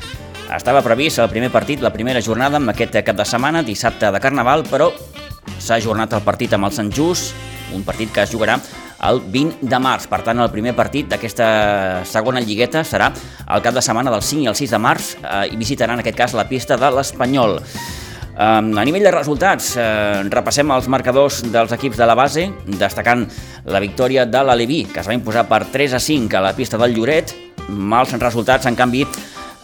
estava 0.56 0.80
previst 0.80 1.18
el 1.18 1.28
primer 1.28 1.50
partit, 1.50 1.82
la 1.82 1.92
primera 1.92 2.22
jornada 2.22 2.56
amb 2.56 2.70
aquest 2.70 2.96
cap 3.04 3.16
de 3.16 3.24
setmana, 3.24 3.62
dissabte 3.62 4.10
de 4.10 4.20
Carnaval, 4.20 4.64
però 4.70 4.90
s'ha 5.58 5.74
ajornat 5.74 6.14
el 6.14 6.22
partit 6.22 6.54
amb 6.54 6.64
el 6.64 6.72
Sant 6.72 6.90
Just, 6.90 7.34
un 7.74 7.82
partit 7.84 8.10
que 8.10 8.22
es 8.22 8.32
jugarà 8.32 8.56
el 9.08 9.22
20 9.32 9.64
de 9.70 9.80
març. 9.80 10.08
Per 10.10 10.20
tant, 10.26 10.40
el 10.42 10.52
primer 10.52 10.74
partit 10.76 11.08
d'aquesta 11.10 12.04
segona 12.08 12.42
lligueta 12.44 12.84
serà 12.84 13.10
el 13.46 13.64
cap 13.64 13.76
de 13.76 13.84
setmana 13.84 14.12
del 14.12 14.22
5 14.22 14.44
i 14.44 14.50
el 14.50 14.58
6 14.58 14.76
de 14.76 14.82
març 14.82 15.14
eh, 15.22 15.48
i 15.52 15.58
visitaran 15.60 15.98
en 15.98 16.04
aquest 16.04 16.18
cas 16.18 16.36
la 16.36 16.48
pista 16.48 16.78
de 16.80 16.92
l'Espanyol. 16.96 17.58
Um, 18.40 18.70
a 18.78 18.84
nivell 18.88 19.04
de 19.04 19.10
resultats, 19.12 19.74
uh, 19.76 20.22
repassem 20.32 20.70
els 20.72 20.86
marcadors 20.88 21.42
dels 21.52 21.74
equips 21.76 21.98
de 22.00 22.06
la 22.08 22.14
base, 22.16 22.46
destacant 22.80 23.26
la 23.68 23.82
victòria 23.84 24.24
de 24.24 24.40
l'Aleví, 24.40 24.86
que 24.88 25.02
es 25.02 25.10
va 25.10 25.16
imposar 25.16 25.44
per 25.50 25.66
3 25.68 25.98
a 25.98 26.00
5 26.00 26.38
a 26.38 26.40
la 26.46 26.54
pista 26.56 26.80
del 26.80 26.94
Lloret. 26.96 27.34
Mals 27.68 28.14
resultats, 28.16 28.64
en 28.70 28.78
canvi, 28.78 29.04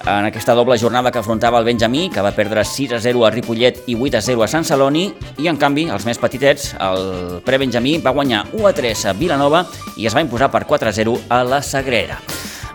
en 0.04 0.26
aquesta 0.28 0.54
doble 0.54 0.78
jornada 0.78 1.10
que 1.10 1.18
afrontava 1.18 1.58
el 1.58 1.64
Benjamí, 1.64 2.10
que 2.10 2.22
va 2.22 2.34
perdre 2.36 2.64
6 2.64 2.92
a 2.92 3.00
0 3.00 3.24
a 3.26 3.30
Ripollet 3.30 3.82
i 3.86 3.96
8 3.96 4.18
a 4.18 4.22
0 4.22 4.44
a 4.44 4.48
Sant 4.50 4.66
Celoni, 4.68 5.06
i 5.38 5.48
en 5.48 5.56
canvi, 5.56 5.88
els 5.90 6.06
més 6.06 6.20
petitets, 6.20 6.74
el 6.76 7.40
pre-Benjamí 7.46 7.96
va 8.04 8.14
guanyar 8.16 8.44
1 8.52 8.68
a 8.68 8.74
3 8.76 9.06
a 9.10 9.16
Vilanova 9.16 9.64
i 9.96 10.06
es 10.06 10.14
va 10.14 10.24
imposar 10.24 10.50
per 10.52 10.66
4 10.66 10.92
a 10.92 10.96
0 11.00 11.18
a 11.28 11.42
la 11.44 11.62
Sagrera. 11.62 12.20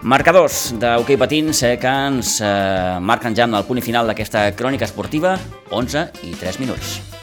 Marcadors 0.01 0.72
d'hoquei 0.82 1.17
patins 1.22 1.61
eh, 1.61 1.76
que 1.78 1.95
ens 2.09 2.39
eh, 2.41 2.97
marquen 2.99 3.38
ja 3.38 3.45
en 3.45 3.53
el 3.53 3.67
punt 3.69 3.84
final 3.86 4.09
d'aquesta 4.09 4.49
crònica 4.57 4.89
esportiva, 4.89 5.38
11 5.69 6.07
i 6.26 6.34
3 6.41 6.63
minuts. 6.63 7.20